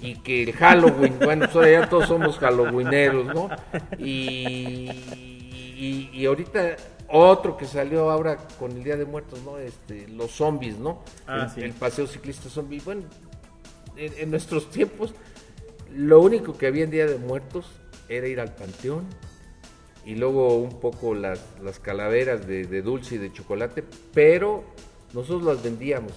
Y 0.00 0.14
que 0.20 0.44
el 0.44 0.52
Halloween, 0.52 1.18
bueno, 1.24 1.46
pues 1.46 1.56
ahora 1.56 1.70
ya 1.72 1.88
todos 1.88 2.06
somos 2.06 2.38
halloweeneros, 2.38 3.26
¿no? 3.34 3.48
Y, 3.98 4.88
y, 5.76 6.10
y 6.12 6.26
ahorita 6.26 6.76
otro 7.08 7.56
que 7.56 7.66
salió 7.66 8.10
ahora 8.10 8.36
con 8.58 8.72
el 8.72 8.84
Día 8.84 8.96
de 8.96 9.04
Muertos, 9.06 9.40
¿no? 9.44 9.58
Este, 9.58 10.06
los 10.08 10.30
zombies, 10.30 10.78
¿no? 10.78 11.02
Ah, 11.26 11.44
el, 11.44 11.50
sí. 11.50 11.60
el 11.62 11.72
paseo 11.72 12.06
ciclista 12.06 12.48
zombie. 12.48 12.80
Bueno, 12.84 13.02
en, 13.96 14.12
en 14.18 14.30
nuestros 14.30 14.70
tiempos, 14.70 15.14
lo 15.94 16.20
único 16.20 16.56
que 16.56 16.66
había 16.66 16.84
en 16.84 16.90
Día 16.90 17.06
de 17.06 17.18
Muertos 17.18 17.66
era 18.08 18.26
ir 18.26 18.40
al 18.40 18.54
panteón 18.54 19.04
y 20.04 20.14
luego 20.14 20.56
un 20.56 20.80
poco 20.80 21.14
las, 21.14 21.40
las 21.62 21.78
calaveras 21.78 22.46
de, 22.46 22.64
de 22.64 22.82
dulce 22.82 23.16
y 23.16 23.18
de 23.18 23.32
chocolate, 23.32 23.84
pero 24.14 24.64
nosotros 25.12 25.42
las 25.42 25.62
vendíamos, 25.62 26.12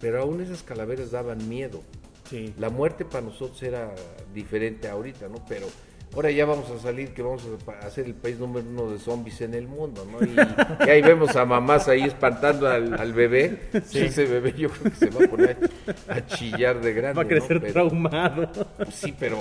pero 0.00 0.22
aún 0.22 0.40
esas 0.40 0.62
calaveras 0.62 1.10
daban 1.10 1.48
miedo. 1.48 1.82
Sí. 2.30 2.54
La 2.58 2.70
muerte 2.70 3.04
para 3.04 3.24
nosotros 3.24 3.62
era 3.62 3.94
diferente 4.34 4.88
ahorita, 4.88 5.28
¿no? 5.28 5.44
Pero 5.48 5.66
ahora 6.14 6.30
ya 6.30 6.46
vamos 6.46 6.70
a 6.70 6.78
salir, 6.78 7.10
que 7.10 7.22
vamos 7.22 7.42
a 7.82 7.90
ser 7.90 8.06
el 8.06 8.14
país 8.14 8.38
número 8.38 8.66
uno 8.68 8.90
de 8.90 8.98
zombies 8.98 9.40
en 9.42 9.54
el 9.54 9.68
mundo, 9.68 10.06
¿no? 10.10 10.24
Y, 10.24 10.34
y 10.86 10.90
ahí 10.90 11.02
vemos 11.02 11.34
a 11.36 11.44
mamás 11.44 11.88
ahí 11.88 12.02
espantando 12.02 12.68
al, 12.68 12.94
al 12.98 13.12
bebé. 13.12 13.68
Ese 13.72 14.24
bebé 14.24 14.54
yo 14.56 14.70
creo 14.70 14.92
que 14.92 14.98
se 14.98 15.10
va 15.10 15.24
a 15.24 15.28
poner 15.28 15.70
a 16.08 16.24
chillar 16.26 16.80
de 16.80 16.92
grande. 16.94 17.16
Va 17.16 17.22
a 17.22 17.24
¿no? 17.24 17.28
crecer 17.28 17.60
Pero- 17.60 17.72
traumado. 17.72 18.50
Sí, 18.90 19.14
pero 19.18 19.38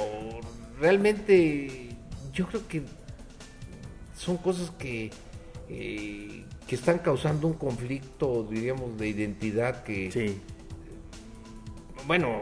realmente 0.81 1.89
yo 2.33 2.47
creo 2.47 2.67
que 2.67 2.81
son 4.17 4.37
cosas 4.37 4.71
que, 4.71 5.11
eh, 5.69 6.43
que 6.67 6.75
están 6.75 6.99
causando 6.99 7.47
un 7.47 7.53
conflicto, 7.53 8.45
diríamos, 8.49 8.97
de 8.97 9.07
identidad 9.09 9.83
que, 9.83 10.11
Sí. 10.11 10.39
bueno, 12.07 12.39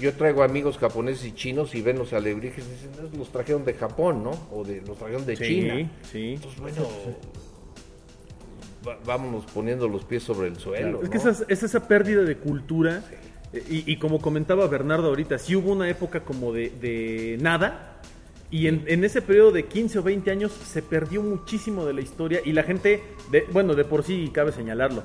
yo 0.00 0.12
traigo 0.14 0.42
amigos 0.42 0.78
japoneses 0.78 1.24
y 1.26 1.32
chinos 1.32 1.74
y 1.74 1.82
ven 1.82 1.98
los 1.98 2.12
alebrijes 2.12 2.64
y 2.66 2.70
dicen, 2.70 2.90
"No, 3.12 3.18
los 3.18 3.30
trajeron 3.30 3.64
de 3.64 3.74
Japón, 3.74 4.24
¿no? 4.24 4.30
O 4.52 4.64
de, 4.64 4.80
los 4.82 4.96
trajeron 4.98 5.24
de 5.26 5.36
Sí, 5.36 5.44
China. 5.44 5.90
sí. 6.10 6.32
Entonces, 6.34 6.60
bueno, 6.60 6.86
va- 8.86 8.98
vámonos 9.04 9.44
poniendo 9.46 9.88
los 9.88 10.04
pies 10.04 10.22
sobre 10.22 10.48
el 10.48 10.56
suelo. 10.56 11.02
Es 11.02 11.08
que 11.10 11.18
esa, 11.18 11.30
es 11.48 11.62
esa 11.62 11.86
pérdida 11.86 12.22
de 12.22 12.36
cultura. 12.36 13.02
eh, 13.52 13.62
Y, 13.68 13.92
y 13.92 13.96
como 13.96 14.20
comentaba 14.20 14.66
Bernardo 14.68 15.08
ahorita, 15.08 15.38
sí 15.38 15.56
hubo 15.56 15.72
una 15.72 15.88
época 15.88 16.20
como 16.20 16.52
de, 16.52 16.70
de 16.70 17.38
nada. 17.40 18.00
Y 18.52 18.66
en, 18.66 18.84
en 18.88 19.04
ese 19.04 19.22
periodo 19.22 19.52
de 19.52 19.66
15 19.66 19.98
o 20.00 20.02
20 20.02 20.30
años 20.30 20.52
se 20.52 20.82
perdió 20.82 21.22
muchísimo 21.22 21.84
de 21.84 21.92
la 21.94 22.00
historia. 22.00 22.40
Y 22.44 22.52
la 22.52 22.62
gente, 22.64 23.02
de, 23.30 23.44
bueno, 23.52 23.74
de 23.74 23.84
por 23.84 24.02
sí 24.02 24.30
cabe 24.32 24.52
señalarlo. 24.52 25.02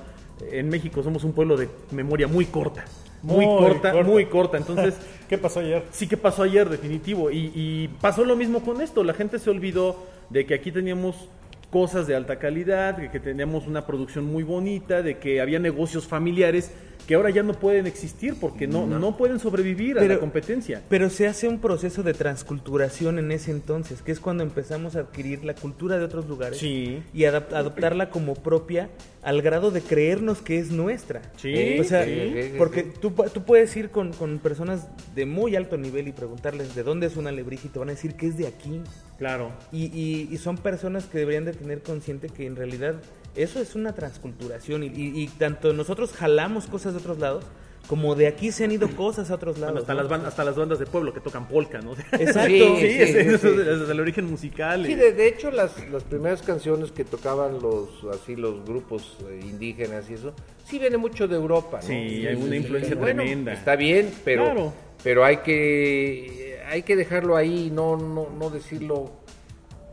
En 0.51 0.69
México 0.69 1.01
somos 1.03 1.23
un 1.23 1.33
pueblo 1.33 1.55
de 1.57 1.69
memoria 1.91 2.27
muy 2.27 2.45
corta. 2.45 2.85
Muy, 3.25 3.45
Muy 3.45 3.57
corta, 3.57 3.91
corta. 3.91 4.09
muy 4.09 4.25
corta. 4.25 4.57
Entonces, 4.57 4.95
¿Qué 5.29 5.37
pasó 5.37 5.59
ayer? 5.59 5.83
sí 5.91 6.07
que 6.07 6.15
pasó 6.17 6.43
ayer, 6.43 6.69
definitivo. 6.69 7.31
Y, 7.31 7.51
y 7.55 7.87
pasó 7.99 8.23
lo 8.23 8.35
mismo 8.35 8.61
con 8.61 8.81
esto. 8.81 9.03
La 9.03 9.13
gente 9.13 9.39
se 9.39 9.49
olvidó 9.49 9.97
de 10.29 10.45
que 10.45 10.53
aquí 10.53 10.71
teníamos 10.71 11.29
cosas 11.71 12.07
de 12.07 12.15
alta 12.15 12.37
calidad, 12.37 12.95
de 12.97 13.09
que 13.11 13.19
teníamos 13.19 13.67
una 13.67 13.85
producción 13.85 14.25
muy 14.25 14.43
bonita, 14.43 15.01
de 15.01 15.17
que 15.17 15.41
había 15.41 15.59
negocios 15.59 16.07
familiares 16.07 16.71
que 17.07 17.15
ahora 17.15 17.29
ya 17.29 17.43
no 17.43 17.53
pueden 17.53 17.85
existir 17.87 18.35
porque 18.39 18.67
no, 18.67 18.85
no. 18.87 19.15
pueden 19.17 19.39
sobrevivir 19.39 19.99
a 19.99 20.03
la 20.05 20.19
competencia. 20.19 20.81
Pero 20.89 21.09
se 21.09 21.27
hace 21.27 21.47
un 21.47 21.59
proceso 21.59 22.01
de 22.03 22.13
transculturación 22.13 23.19
en 23.19 23.31
ese 23.31 23.51
entonces, 23.51 24.01
que 24.01 24.11
es 24.11 24.19
cuando 24.19 24.43
empezamos 24.43 24.95
a 24.95 24.99
adquirir 25.01 25.43
la 25.43 25.53
cultura 25.55 25.97
de 25.97 26.03
otros 26.05 26.27
lugares 26.27 26.57
Sí. 26.57 27.01
y 27.13 27.21
adap- 27.23 27.53
adoptarla 27.53 28.09
como 28.09 28.33
propia 28.35 28.89
al 29.23 29.41
grado 29.41 29.71
de 29.71 29.81
creernos 29.81 30.41
que 30.41 30.59
es 30.59 30.71
nuestra. 30.71 31.21
Sí, 31.37 31.79
o 31.79 31.83
sea, 31.83 32.05
sí, 32.05 32.53
porque. 32.57 32.83
Tú, 32.83 33.11
tú 33.33 33.43
puedes 33.43 33.75
ir 33.75 33.89
con, 33.89 34.13
con 34.13 34.39
personas 34.39 34.87
de 35.15 35.25
muy 35.25 35.55
alto 35.55 35.77
nivel 35.77 36.07
y 36.07 36.11
preguntarles 36.11 36.75
de 36.75 36.83
dónde 36.83 37.07
es 37.07 37.15
una 37.17 37.29
alebrije 37.29 37.67
y 37.67 37.71
te 37.71 37.79
van 37.79 37.89
a 37.89 37.93
decir 37.93 38.13
que 38.15 38.27
es 38.27 38.37
de 38.37 38.47
aquí. 38.47 38.81
Claro. 39.17 39.51
Y, 39.71 39.85
y- 39.85 40.27
y 40.31 40.37
son 40.37 40.57
personas 40.57 41.05
que 41.05 41.17
deberían 41.19 41.45
de 41.45 41.53
tener 41.53 41.81
consciente 41.81 42.29
que 42.29 42.45
en 42.45 42.55
realidad 42.55 42.95
eso 43.35 43.59
es 43.59 43.75
una 43.75 43.93
transculturación 43.93 44.83
y, 44.83 44.87
y- 44.87 45.21
y 45.23 45.27
tanto 45.27 45.73
nosotros 45.73 46.11
jalamos 46.13 46.67
cosas 46.67 46.93
de 46.93 46.99
otros 46.99 47.19
lados 47.19 47.43
como 47.87 48.15
de 48.15 48.25
aquí 48.25 48.51
se 48.51 48.63
han 48.63 48.71
ido 48.71 48.89
cosas 48.95 49.29
a 49.29 49.35
otros 49.35 49.59
lados. 49.59 49.73
Bueno, 49.73 49.81
hasta, 49.81 49.93
¿no? 49.93 49.99
las 50.01 50.09
bandas, 50.09 50.27
hasta 50.29 50.43
las 50.43 50.55
bandas 50.55 50.79
de 50.79 50.87
pueblo 50.87 51.13
que 51.13 51.19
tocan 51.19 51.47
polka, 51.47 51.81
¿no? 51.81 51.91
Exacto. 52.13 52.47
Sí, 52.47 52.75
Sí, 52.79 52.87
sí, 52.89 52.97
es- 53.01 53.11
sí, 53.11 53.17
eso 53.19 53.37
sí. 53.37 53.47
es 53.59 53.79
desde 53.79 53.91
el 53.91 53.99
origen 53.99 54.25
musical. 54.25 54.83
Sí, 54.87 54.93
eh. 54.93 54.95
de, 54.95 55.11
de 55.11 55.27
hecho 55.27 55.51
las, 55.51 55.87
las 55.91 56.01
primeras 56.03 56.41
canciones 56.41 56.91
que 56.91 57.03
tocaban 57.05 57.59
los 57.61 57.89
así 58.11 58.35
los 58.35 58.65
grupos 58.65 59.17
eh, 59.29 59.39
indígenas 59.43 60.09
y 60.09 60.15
eso, 60.15 60.33
sí 60.65 60.79
viene 60.79 60.97
mucho 60.97 61.27
de 61.27 61.35
Europa, 61.35 61.77
¿no? 61.79 61.87
Sí, 61.87 61.93
hay 62.25 62.33
una 62.35 62.55
influencia 62.55 62.95
Bueno, 62.95 63.21
tremenda. 63.21 63.53
Está 63.53 63.75
bien, 63.75 64.11
pero 64.25 64.45
Claro. 64.45 64.73
pero 65.03 65.23
hay 65.23 65.37
que 65.37 66.59
hay 66.67 66.81
que 66.81 66.95
dejarlo 66.95 67.35
ahí, 67.35 67.69
no 67.71 67.95
no 67.97 68.27
no 68.35 68.49
decirlo 68.49 69.11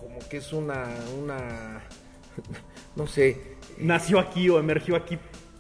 como 0.01 0.19
que 0.31 0.39
es 0.39 0.51
una 0.55 0.87
una 1.23 1.83
no 2.97 3.07
sé. 3.07 3.37
Nació 3.79 4.19
aquí 4.19 4.49
o 4.49 4.59
emergió 4.59 4.97
aquí 4.97 5.19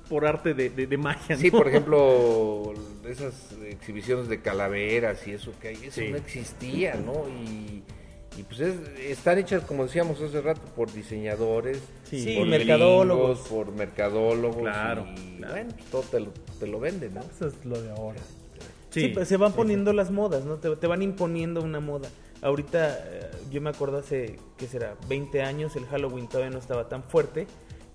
por 0.08 0.26
arte 0.26 0.52
de, 0.54 0.70
de- 0.70 0.86
de 0.86 0.96
magia. 0.96 1.36
Sí, 1.36 1.50
¿no? 1.50 1.58
por 1.58 1.68
ejemplo, 1.68 2.72
esas 3.08 3.52
exhibiciones 3.66 4.28
de 4.28 4.40
calaveras 4.40 5.26
y 5.26 5.32
eso 5.32 5.52
que 5.60 5.68
hay, 5.68 5.74
eso 5.76 6.00
Sí. 6.00 6.08
no 6.10 6.16
existía, 6.16 6.94
¿no? 6.94 7.24
Y, 7.28 7.82
y 8.38 8.42
pues 8.44 8.60
es- 8.60 8.76
están 9.00 9.38
hechas, 9.38 9.62
como 9.64 9.84
decíamos 9.84 10.20
hace 10.20 10.40
rato, 10.40 10.60
por 10.76 10.92
diseñadores, 10.92 11.78
Sí. 12.04 12.34
por 12.38 12.46
mercadólogos. 12.46 13.38
gringos, 13.44 13.48
por 13.48 13.72
mercadólogos. 13.74 14.56
Claro, 14.62 15.06
y 15.16 15.36
claro. 15.38 15.52
bueno, 15.54 15.70
pues 15.76 15.90
todo 15.90 16.02
te 16.02 16.20
lo, 16.20 16.32
te 16.60 16.66
lo 16.66 16.80
venden, 16.80 17.14
¿no? 17.14 17.20
Eso 17.20 17.46
es 17.48 17.64
lo 17.64 17.80
de 17.80 17.90
ahora. 17.90 18.20
Sí, 18.90 19.08
pues 19.08 19.26
se 19.26 19.38
van 19.38 19.54
poniendo 19.54 19.94
las 19.94 20.10
modas, 20.10 20.44
¿no? 20.44 20.56
Te, 20.56 20.76
te 20.76 20.86
van 20.86 21.00
imponiendo 21.00 21.62
una 21.62 21.80
moda. 21.80 22.10
Ahorita, 22.42 22.98
eh, 23.04 23.30
yo 23.52 23.60
me 23.60 23.70
acuerdo 23.70 23.98
hace, 23.98 24.38
¿qué 24.56 24.66
será? 24.66 24.96
20 25.08 25.42
años, 25.42 25.76
el 25.76 25.86
Halloween 25.86 26.28
todavía 26.28 26.50
no 26.50 26.58
estaba 26.58 26.88
tan 26.88 27.04
fuerte, 27.04 27.46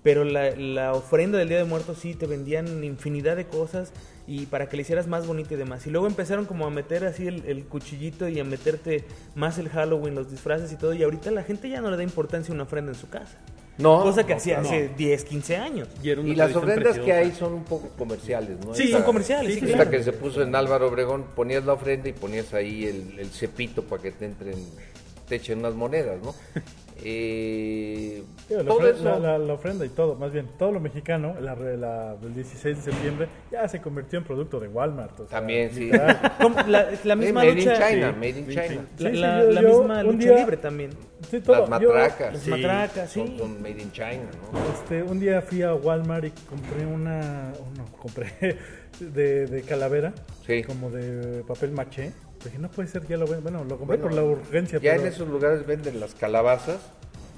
pero 0.02 0.24
la, 0.24 0.56
la 0.56 0.94
ofrenda 0.94 1.36
del 1.36 1.50
Día 1.50 1.58
de 1.58 1.64
Muertos 1.64 1.98
sí 1.98 2.14
te 2.14 2.26
vendían 2.26 2.82
infinidad 2.82 3.36
de 3.36 3.46
cosas 3.46 3.92
y 4.26 4.46
para 4.46 4.68
que 4.68 4.76
le 4.76 4.82
hicieras 4.82 5.06
más 5.06 5.26
bonito 5.26 5.52
y 5.52 5.58
demás. 5.58 5.86
Y 5.86 5.90
luego 5.90 6.06
empezaron 6.06 6.46
como 6.46 6.66
a 6.66 6.70
meter 6.70 7.04
así 7.04 7.26
el, 7.26 7.44
el 7.44 7.66
cuchillito 7.66 8.26
y 8.26 8.40
a 8.40 8.44
meterte 8.44 9.04
más 9.34 9.58
el 9.58 9.68
Halloween, 9.68 10.14
los 10.14 10.30
disfraces 10.30 10.72
y 10.72 10.76
todo, 10.76 10.94
y 10.94 11.02
ahorita 11.02 11.30
la 11.30 11.42
gente 11.42 11.68
ya 11.68 11.82
no 11.82 11.90
le 11.90 11.98
da 11.98 12.02
importancia 12.02 12.50
a 12.50 12.54
una 12.54 12.64
ofrenda 12.64 12.92
en 12.92 12.98
su 12.98 13.10
casa. 13.10 13.36
No, 13.78 14.02
Cosa 14.02 14.24
que 14.26 14.32
no, 14.32 14.38
hacía 14.38 14.60
no. 14.60 14.68
hace 14.68 14.88
10, 14.88 15.24
15 15.24 15.56
años. 15.56 15.88
Y, 16.02 16.10
era 16.10 16.20
una 16.20 16.30
Y 16.30 16.34
las 16.34 16.54
ofrendas 16.54 16.98
que 16.98 17.12
hay 17.12 17.30
son 17.32 17.54
un 17.54 17.64
poco 17.64 17.88
comerciales, 17.96 18.58
¿no? 18.64 18.74
Sí, 18.74 18.84
Esta- 18.84 18.96
son 18.98 19.06
comerciales, 19.06 19.54
sí, 19.54 19.60
esta 19.64 19.76
claro. 19.76 19.90
que 19.90 20.02
se 20.02 20.12
puso 20.12 20.42
en 20.42 20.54
Álvaro 20.56 20.88
Obregón, 20.88 21.24
ponías 21.36 21.64
la 21.64 21.74
ofrenda 21.74 22.08
y 22.08 22.12
ponías 22.12 22.52
ahí 22.54 22.84
el, 22.86 23.18
el 23.20 23.28
cepito 23.30 23.82
para 23.84 24.02
que 24.02 24.10
te 24.10 24.26
entren, 24.26 24.56
te 25.28 25.36
echen 25.36 25.60
unas 25.60 25.74
monedas, 25.74 26.18
¿no? 26.22 26.34
Eh, 27.04 28.22
la, 28.48 28.64
todo 28.64 28.80
ofre- 28.80 28.90
eso, 28.94 29.04
la- 29.04 29.18
la- 29.18 29.38
la 29.38 29.52
ofrenda 29.52 29.84
y 29.84 29.88
todo, 29.90 30.14
más 30.16 30.32
bien, 30.32 30.46
todo 30.58 30.72
lo 30.72 30.80
mexicano, 30.80 31.34
la, 31.40 31.54
re- 31.54 31.76
la- 31.76 32.16
el 32.22 32.34
16 32.34 32.76
de 32.84 32.92
septiembre, 32.92 33.28
ya 33.50 33.68
se 33.68 33.80
convirtió 33.80 34.18
en 34.18 34.24
producto 34.24 34.58
de 34.58 34.68
Walmart. 34.68 35.12
o 35.20 35.28
sea, 35.28 35.38
También, 35.38 35.70
sí. 35.72 35.90
La, 36.68 36.88
la 37.04 37.16
misma 37.16 37.40
made 37.44 37.54
lucha... 37.54 37.90
in 37.90 37.96
China, 37.96 38.10
sí, 38.12 38.16
made 38.18 38.28
in 38.40 38.46
sí, 38.46 38.52
China. 38.52 38.82
La, 38.98 39.10
Sí, 39.10 39.14
sí, 39.14 39.20
la- 39.20 39.42
yo- 39.42 39.50
la 39.50 39.60
yo 39.62 39.68
misma 39.78 40.00
un 40.00 40.06
lucha 40.06 40.18
día- 40.28 40.36
libre 40.38 40.56
también. 40.56 40.90
Sí, 41.30 41.40
todo. 41.40 41.66
Las 41.68 41.80
Yo, 41.80 41.88
matracas. 41.88 42.32
Las 42.34 42.42
Sí, 42.42 42.50
matracas, 42.50 43.10
sí. 43.10 43.20
Son, 43.20 43.38
son 43.38 43.62
made 43.62 43.82
in 43.82 43.92
China, 43.92 44.30
¿no? 44.52 44.58
este, 44.74 45.02
un 45.02 45.18
día 45.20 45.42
fui 45.42 45.62
a 45.62 45.74
Walmart 45.74 46.24
y 46.26 46.30
compré 46.48 46.86
una, 46.86 47.52
no, 47.76 47.84
compré 48.00 48.56
de, 49.00 49.46
de 49.46 49.62
calavera, 49.62 50.12
Sí. 50.46 50.62
como 50.62 50.90
de 50.90 51.42
papel 51.44 51.72
maché. 51.72 52.12
Dije, 52.44 52.58
no 52.58 52.70
puede 52.70 52.88
ser, 52.88 53.06
ya 53.06 53.16
lo 53.16 53.26
ven. 53.26 53.42
Bueno, 53.42 53.64
lo 53.64 53.78
compré 53.78 53.96
Bueno, 53.98 54.02
por 54.02 54.12
la 54.14 54.22
urgencia. 54.22 54.78
Ya 54.78 54.92
pero- 54.92 55.02
en 55.02 55.08
esos 55.08 55.28
lugares 55.28 55.66
venden 55.66 55.98
las 56.00 56.14
calabazas 56.14 56.78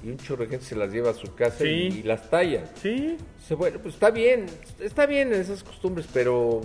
y 0.03 0.09
un 0.09 0.17
chorro 0.17 0.43
de 0.43 0.49
gente 0.49 0.65
se 0.65 0.75
las 0.75 0.91
lleva 0.91 1.11
a 1.11 1.13
su 1.13 1.33
casa 1.35 1.59
Sí. 1.59 1.65
y, 1.65 1.87
y 1.99 2.03
las 2.03 2.29
talla. 2.29 2.65
Sí, 2.81 3.17
Dice, 3.39 3.55
bueno, 3.55 3.79
pues 3.81 3.95
está 3.95 4.11
bien, 4.11 4.45
está 4.79 5.05
bien 5.05 5.33
esas 5.33 5.63
costumbres, 5.63 6.07
pero... 6.13 6.61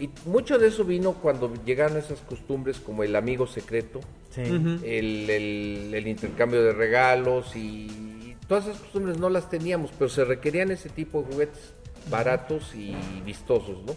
Y 0.00 0.08
mucho 0.26 0.58
de 0.58 0.68
eso 0.68 0.84
vino 0.84 1.14
cuando 1.14 1.52
llegaron 1.64 1.96
esas 1.96 2.20
costumbres 2.20 2.78
como 2.78 3.02
el 3.02 3.16
amigo 3.16 3.46
secreto, 3.48 4.00
Sí. 4.30 4.42
el, 4.42 5.28
el- 5.28 5.90
el 5.94 6.06
intercambio 6.06 6.62
de 6.62 6.72
regalos 6.72 7.56
y 7.56 8.36
todas 8.46 8.66
esas 8.68 8.78
costumbres 8.80 9.18
no 9.18 9.28
las 9.28 9.50
teníamos, 9.50 9.90
pero 9.98 10.08
se 10.08 10.24
requerían 10.24 10.70
ese 10.70 10.88
tipo 10.88 11.22
de 11.22 11.32
juguetes 11.32 11.72
baratos 12.10 12.74
y 12.76 12.94
vistosos, 13.26 13.82
¿no? 13.84 13.94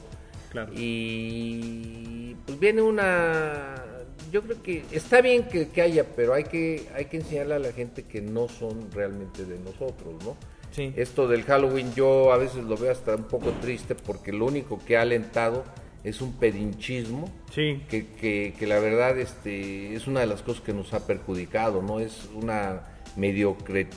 Claro. 0.52 0.72
Y 0.76 2.36
pues 2.46 2.60
viene 2.60 2.82
una... 2.84 3.76
Yo 4.32 4.44
creo 4.44 4.62
que 4.62 4.84
está 4.92 5.20
bien 5.22 5.44
que, 5.44 5.70
que 5.70 5.82
haya, 5.82 6.06
pero 6.16 6.34
hay 6.34 6.44
que, 6.46 6.88
hay 6.96 7.06
que 7.06 7.18
enseñarle 7.18 7.56
a 7.56 7.60
la 7.60 7.72
gente 7.74 8.04
que 8.04 8.22
no 8.22 8.48
son 8.48 8.90
realmente 8.92 9.44
de 9.46 9.58
nosotros, 9.60 10.24
¿no? 10.24 10.38
Sí. 10.72 10.94
Esto 10.96 11.28
del 11.28 11.44
Halloween 11.44 11.94
yo 11.96 12.32
a 12.32 12.38
veces 12.38 12.64
lo 12.64 12.78
veo 12.78 12.92
hasta 12.94 13.16
un 13.16 13.24
poco 13.26 13.52
triste 13.62 13.94
porque 13.94 14.32
lo 14.32 14.46
único 14.46 14.80
que 14.86 14.96
ha 14.96 15.02
alentado 15.02 15.66
es 16.06 16.22
un 16.22 16.34
pedinchismo 16.40 17.30
Sí. 17.54 17.82
que, 17.90 18.08
que, 18.08 18.54
que 18.58 18.68
la 18.68 18.80
verdad 18.80 19.20
este, 19.20 19.94
es 19.96 20.08
una 20.08 20.22
de 20.22 20.28
las 20.28 20.42
cosas 20.44 20.62
que 20.64 20.72
nos 20.74 20.94
ha 20.94 21.06
perjudicado, 21.06 21.82
¿no? 21.82 22.00
Es 22.00 22.30
una 22.34 22.84
mediocre, 23.18 23.88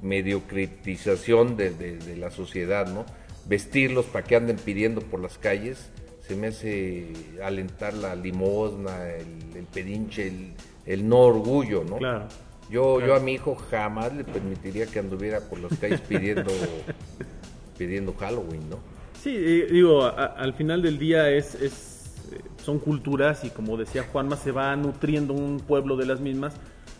mediocritización 0.00 1.56
de, 1.56 1.70
de- 1.70 1.98
de 1.98 2.16
la 2.16 2.30
sociedad, 2.30 2.86
¿no? 2.88 3.04
Vestirlos 3.46 4.06
para 4.06 4.24
que 4.24 4.36
anden 4.36 4.56
pidiendo 4.56 5.00
por 5.02 5.20
las 5.20 5.36
calles, 5.36 5.90
se 6.26 6.36
me 6.36 6.48
hace 6.48 7.12
alentar 7.42 7.94
la 7.94 8.14
limosna, 8.16 9.08
el, 9.10 9.56
el 9.56 9.64
pedinche, 9.64 10.28
el, 10.28 10.52
el 10.86 11.08
no 11.08 11.20
orgullo, 11.20 11.84
¿no? 11.84 11.96
Claro. 11.98 12.26
Yo, 12.70 13.00
yo 13.06 13.14
a 13.14 13.20
mi 13.20 13.34
hijo 13.34 13.54
jamás 13.54 14.14
le 14.14 14.24
permitiría 14.24 14.86
que 14.86 14.98
anduviera 14.98 15.40
por 15.40 15.58
las 15.60 15.78
calles 15.78 16.00
pidiendo, 16.00 16.50
pidiendo 17.78 18.14
Halloween, 18.14 18.68
¿no? 18.70 18.78
Sí, 19.22 19.34
eh, 19.36 19.68
digo, 19.70 20.04
a- 20.04 20.10
al 20.26 20.54
final 20.54 20.82
del 20.82 20.98
día 20.98 21.30
es, 21.30 21.54
es, 21.56 22.14
son 22.62 22.78
culturas 22.78 23.44
y 23.44 23.50
como 23.50 23.76
decía 23.76 24.04
Juanma, 24.10 24.36
se 24.36 24.50
va 24.52 24.74
nutriendo 24.76 25.34
un 25.34 25.60
pueblo 25.60 25.96
de 25.96 26.06
las 26.06 26.20
mismas. 26.20 26.54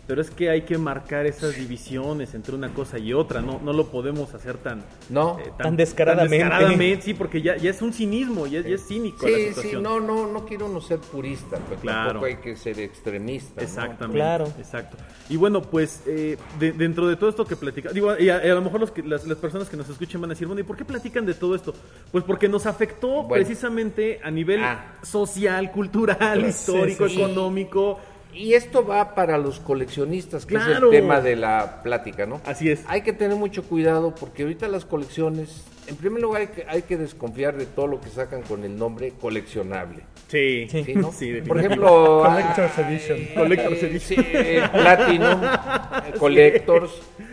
Pero 0.07 0.21
es 0.21 0.29
que 0.29 0.49
hay 0.49 0.61
que 0.61 0.77
marcar 0.77 1.25
esas 1.25 1.55
divisiones 1.55 2.33
entre 2.35 2.53
una 2.55 2.73
cosa 2.73 2.99
y 2.99 3.13
otra, 3.13 3.41
no, 3.41 3.59
no 3.63 3.73
lo 3.73 3.87
podemos 3.87 4.33
hacer 4.33 4.57
tan, 4.57 4.83
No. 5.09 5.39
eh, 5.39 5.51
Tan 5.57 5.75
descaradamente. 5.75 6.37
descaradamente, 6.37 7.01
sí, 7.05 7.13
porque 7.13 7.41
ya, 7.41 7.57
ya 7.57 7.71
es 7.71 7.81
un 7.81 7.91
cinismo, 7.91 8.45
ya, 8.47 8.61
ya 8.61 8.75
es 8.75 8.87
cínico 8.87 9.27
la 9.27 9.35
Sí, 9.35 9.43
sí, 9.43 9.53
situación. 9.53 9.83
no, 9.83 9.99
no, 9.99 10.27
no 10.31 10.45
quiero 10.45 10.67
uno 10.67 10.79
ser 10.81 10.99
purista, 10.99 11.57
pero 11.69 11.81
Claro. 11.81 12.05
tampoco 12.05 12.25
hay 12.27 12.35
que 12.37 12.55
ser 12.55 12.79
extremista. 12.79 13.61
¿no? 13.61 13.67
Exactamente. 13.67 14.15
Claro. 14.17 14.45
Exacto. 14.59 14.97
Y 15.29 15.37
bueno, 15.37 15.61
pues 15.61 16.03
eh, 16.05 16.37
de- 16.59 16.71
dentro 16.73 17.07
de 17.07 17.15
todo 17.15 17.29
esto 17.29 17.45
que 17.45 17.55
platica, 17.55 17.89
digo, 17.91 18.17
y 18.17 18.29
a, 18.29 18.45
y 18.45 18.49
a 18.49 18.53
lo 18.55 18.61
mejor 18.61 18.79
los 18.79 18.91
que, 18.91 19.01
las, 19.01 19.25
las 19.25 19.37
personas 19.37 19.69
que 19.69 19.77
nos 19.77 19.89
escuchen 19.89 20.21
van 20.21 20.29
a 20.29 20.33
decir, 20.33 20.45
bueno, 20.47 20.59
¿y 20.61 20.63
por 20.63 20.77
qué 20.77 20.85
platican 20.85 21.25
de 21.25 21.33
todo 21.33 21.55
esto? 21.55 21.73
Pues 22.11 22.23
porque 22.23 22.47
nos 22.47 22.65
afectó 22.65 23.23
Bueno. 23.23 23.29
precisamente 23.29 24.19
a 24.23 24.29
nivel 24.31 24.63
Ah. 24.63 24.93
social, 25.01 25.71
cultural, 25.71 26.41
Sí, 26.41 26.47
histórico, 26.49 27.07
sí, 27.07 27.15
sí. 27.15 27.21
económico. 27.21 27.99
Y 28.35 28.53
esto 28.53 28.85
va 28.85 29.15
para 29.15 29.37
los 29.37 29.59
coleccionistas, 29.59 30.45
que 30.45 30.55
es 30.57 30.67
el 30.67 30.89
tema 30.89 31.21
de 31.21 31.35
la 31.37 31.81
plática, 31.83 32.25
¿no? 32.25 32.41
Así 32.45 32.69
es. 32.69 32.83
Hay 32.87 33.01
que 33.01 33.13
tener 33.13 33.37
mucho 33.37 33.63
cuidado 33.63 34.13
porque 34.13 34.43
ahorita 34.43 34.67
las 34.67 34.83
colecciones, 34.85 35.63
en 35.87 35.95
primer 35.95 36.21
lugar 36.21 36.41
hay 36.41 36.47
que, 36.47 36.65
hay 36.67 36.81
que 36.81 36.97
desconfiar 36.97 37.55
de 37.57 37.65
todo 37.65 37.87
lo 37.87 38.01
que 38.01 38.09
sacan 38.09 38.41
con 38.41 38.63
el 38.65 38.77
nombre 38.77 39.13
coleccionable. 39.21 40.03
Sí, 40.27 40.67
Sí. 40.69 40.83
¿sí, 40.83 40.95
no? 40.95 41.11
Sí, 41.17 41.33
Por 41.47 41.59
ejemplo, 41.59 42.23
Collector's 42.25 42.71
ah, 42.77 42.89
Edition. 42.89 43.17
eh, 43.19 43.31
Collector's 43.35 43.83
eh, 43.83 43.87
Edition. 43.87 44.23
sí, 44.25 44.31
eh, 44.33 44.63
Platinum, 44.71 45.43
eh, 45.43 46.13
Collectors, 46.19 46.91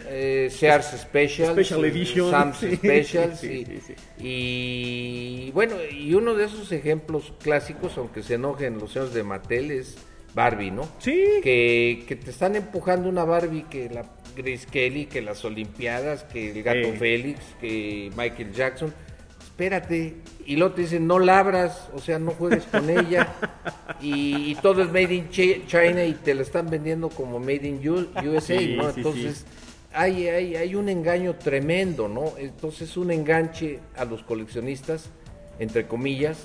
eh, 0.09 0.49
Sears 0.53 0.87
Specials, 1.01 1.53
Special 1.53 1.85
Edition. 1.85 2.31
Sam's 2.31 2.59
Sí, 2.59 2.77
Specials 2.77 3.41
sí, 3.41 3.47
y, 3.49 3.65
sí, 3.65 3.81
sí. 3.89 3.95
y, 4.19 5.51
bueno, 5.53 5.75
y 5.91 6.15
uno 6.15 6.35
de 6.35 6.45
esos 6.45 6.71
ejemplos 6.73 7.33
clásicos, 7.43 7.97
aunque 7.99 8.23
se 8.23 8.35
enojen 8.35 8.79
los 8.79 8.93
señores 8.93 9.15
de 9.15 9.23
Mattel, 9.25 9.71
es 9.73 9.97
Barbie, 10.35 10.71
¿no? 10.71 10.89
Sí. 10.99 11.25
Que, 11.43 12.05
que 12.07 12.17
te 12.17 12.31
están 12.31 12.57
empujando 12.57 13.09
una 13.09 13.25
Barbie 13.25 13.65
que 13.71 13.89
la 13.91 14.05
Grace 14.37 14.67
Kelly, 14.71 15.07
que 15.07 15.21
las 15.21 15.45
Olimpiadas, 15.45 16.25
que 16.25 16.51
el 16.53 16.63
Gato 16.63 16.93
Sí. 16.93 16.99
Félix, 16.99 17.41
que 17.61 18.11
Michael 18.17 18.53
Jackson. 18.53 18.95
Espérate. 19.41 20.15
Y 20.47 20.57
luego 20.57 20.75
te 20.75 20.81
dicen, 20.83 21.07
no 21.07 21.19
labras, 21.19 21.89
o 21.95 21.99
sea, 21.99 22.19
no 22.19 22.31
juegues 22.33 22.65
con 22.65 22.89
ella. 22.99 23.29
Y, 24.01 24.51
y 24.53 24.55
todo 24.57 24.83
es 24.83 24.89
made 24.89 25.15
in 25.15 25.29
Chi- 25.29 25.65
China 25.67 26.05
y 26.05 26.15
te 26.15 26.35
la 26.35 26.43
están 26.43 26.69
vendiendo 26.71 27.11
como 27.11 27.39
made 27.39 27.67
in 27.69 27.87
USA, 27.89 28.59
Sí, 28.59 28.75
¿no? 28.77 28.91
sí, 28.91 28.95
Entonces, 28.97 29.45
Hay, 29.93 30.27
hay, 30.29 30.57
hay 30.57 30.75
un 30.75 30.89
engaño 30.89 31.35
tremendo, 31.37 32.09
¿no? 32.09 32.33
Entonces, 32.39 32.97
un 32.97 33.11
enganche 33.11 33.79
a 33.97 34.07
los 34.07 34.23
coleccionistas, 34.23 35.11
entre 35.59 35.87
comillas, 35.87 36.39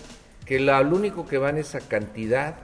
que 0.46 0.60
la, 0.60 0.82
lo 0.82 0.98
único 0.98 1.26
que 1.26 1.38
van 1.38 1.58
es 1.58 1.74
a 1.74 1.80
cantidad, 1.80 2.56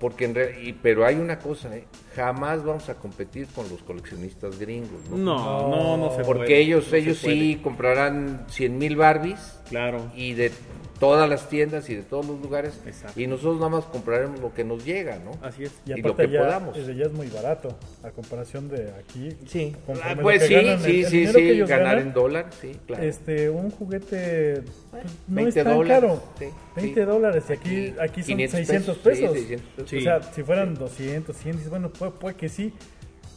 porque 0.00 0.24
en 0.26 0.34
real- 0.34 0.54
y, 0.62 0.72
pero 0.72 1.04
hay 1.04 1.16
una 1.16 1.38
cosa, 1.38 1.74
¿eh? 1.76 1.84
jamás 2.14 2.64
vamos 2.64 2.88
a 2.88 2.94
competir 2.94 3.46
con 3.48 3.68
los 3.68 3.82
coleccionistas 3.82 4.58
gringos, 4.58 5.00
¿no? 5.10 5.16
No, 5.16 5.68
no, 5.68 5.96
no 5.96 6.10
se 6.16 6.24
Porque 6.24 6.46
puede, 6.46 6.60
ellos, 6.60 6.92
ellos 6.92 7.18
sí 7.18 7.60
comprarán 7.62 8.44
100 8.48 8.78
mil 8.78 8.96
Barbies 8.96 9.58
Claro. 9.68 10.10
y 10.14 10.34
de 10.34 10.52
todas 10.98 11.28
las 11.28 11.48
tiendas 11.48 11.88
y 11.90 11.94
de 11.94 12.02
todos 12.02 12.26
los 12.26 12.40
lugares 12.40 12.80
Exacto. 12.86 13.20
y 13.20 13.26
nosotros 13.26 13.56
nada 13.56 13.68
más 13.68 13.84
compraremos 13.84 14.40
lo 14.40 14.52
que 14.52 14.64
nos 14.64 14.84
llega, 14.84 15.18
¿no? 15.18 15.30
Así 15.42 15.64
es. 15.64 15.72
Y 15.86 15.92
Y 15.98 16.02
lo 16.02 16.16
que 16.16 16.28
ya, 16.28 16.40
podamos. 16.40 16.76
ese 16.76 16.94
ya 16.96 17.04
es 17.06 17.12
muy 17.12 17.28
barato 17.28 17.76
a 18.02 18.10
comparación 18.10 18.68
de 18.68 18.90
aquí. 18.98 19.36
Sí. 19.46 19.74
Ah, 20.02 20.16
pues 20.20 20.42
sí, 20.44 20.54
ganan, 20.54 20.80
sí, 20.80 21.04
sí, 21.04 21.26
sí, 21.26 21.58
ganar 21.60 21.68
ganan, 21.68 21.98
en 21.98 22.12
dólar, 22.12 22.46
sí, 22.60 22.72
claro. 22.86 23.02
Este, 23.02 23.48
un 23.50 23.70
juguete 23.70 24.62
pues, 24.90 25.04
no 25.28 25.34
20 25.36 25.48
es 25.60 25.64
tan 25.64 25.74
dólares, 25.76 26.00
caro. 26.00 26.22
sí, 26.38 26.46
20 26.76 27.00
sí. 27.00 27.06
dólares 27.06 27.44
y 27.48 27.52
aquí, 27.52 27.94
Aquí, 28.00 28.22
son 28.22 28.26
500 28.36 28.50
600 28.58 28.98
pesos, 28.98 28.98
pesos. 28.98 29.34
sí, 29.34 29.40
600 29.40 29.70
pesos. 29.74 29.90
Sí. 29.90 29.96
O 29.98 30.00
sea, 30.00 30.22
si 30.32 30.42
fueran 30.42 30.74
200, 30.74 31.36
100, 31.36 31.52
dices, 31.56 31.70
bueno, 31.70 31.90
puede, 31.90 32.12
puede 32.12 32.34
que 32.36 32.48
sí, 32.48 32.72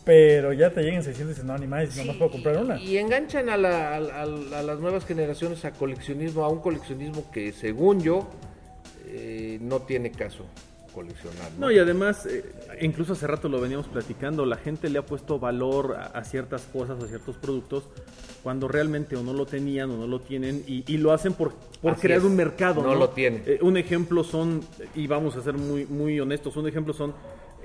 pero 0.03 0.51
ya 0.53 0.71
te 0.71 0.81
lleguen 0.81 1.03
600 1.03 1.25
y 1.25 1.29
dices, 1.29 1.43
no, 1.45 1.57
ni 1.57 1.67
más, 1.67 1.95
nomás 1.95 2.15
puedo 2.17 2.31
comprar 2.31 2.57
una. 2.57 2.79
Y 2.81 2.97
enganchan 2.97 3.49
a, 3.49 3.57
la- 3.57 3.95
a 3.95 3.99
la- 3.99 4.59
a 4.59 4.63
las 4.63 4.79
nuevas 4.79 5.05
generaciones 5.05 5.63
a 5.65 5.71
coleccionismo, 5.71 6.43
a 6.43 6.49
un 6.49 6.59
coleccionismo 6.59 7.29
que 7.31 7.51
según 7.51 8.01
yo 8.01 8.27
eh, 9.07 9.57
no 9.61 9.81
tiene 9.81 10.11
caso 10.11 10.45
coleccionar. 10.93 11.51
¿no? 11.53 11.67
No, 11.67 11.71
y 11.71 11.79
además, 11.79 12.25
eh, 12.25 12.43
incluso 12.81 13.13
hace 13.13 13.25
rato 13.25 13.47
lo 13.47 13.61
veníamos 13.61 13.87
platicando, 13.87 14.45
la 14.45 14.57
gente 14.57 14.89
le 14.89 14.99
ha 14.99 15.05
puesto 15.05 15.39
valor 15.39 15.95
a, 15.97 16.07
a 16.07 16.23
ciertas 16.25 16.63
cosas, 16.63 17.01
a 17.01 17.07
ciertos 17.07 17.37
productos, 17.37 17.83
cuando 18.43 18.67
realmente 18.67 19.15
o 19.15 19.23
no 19.23 19.33
lo 19.33 19.45
tenían 19.45 19.89
o 19.91 19.97
no 19.97 20.07
lo 20.07 20.19
tienen, 20.19 20.63
y, 20.67 20.83
y 20.91 20.97
lo 20.97 21.13
hacen 21.13 21.33
por, 21.33 21.53
por 21.81 21.93
Así 21.93 22.01
crear 22.01 22.19
es, 22.19 22.25
un 22.25 22.35
mercado. 22.35 22.81
no 22.83 22.95
lo 22.95 23.09
tienen. 23.09 23.41
Eh, 23.45 23.59
un 23.61 23.77
ejemplo 23.77 24.23
son, 24.25 24.61
y 24.95 25.07
vamos 25.07 25.37
a 25.37 25.41
ser 25.41 25.53
muy, 25.53 25.85
muy 25.85 26.19
honestos, 26.19 26.57
un 26.57 26.67
ejemplo 26.67 26.93
son 26.93 27.13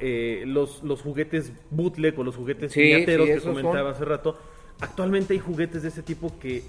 eh, 0.00 0.44
los, 0.46 0.82
los 0.82 1.02
juguetes 1.02 1.52
bootleg 1.70 2.18
o 2.18 2.24
los 2.24 2.36
juguetes 2.36 2.72
Sí, 2.72 2.80
pirateros 2.80 3.26
sí, 3.28 3.34
que 3.34 3.40
comentaba 3.40 3.90
hace 3.90 4.04
rato. 4.04 4.38
Actualmente 4.80 5.32
hay 5.34 5.40
juguetes 5.40 5.82
de 5.82 5.88
ese 5.88 6.02
tipo 6.02 6.38
que 6.38 6.62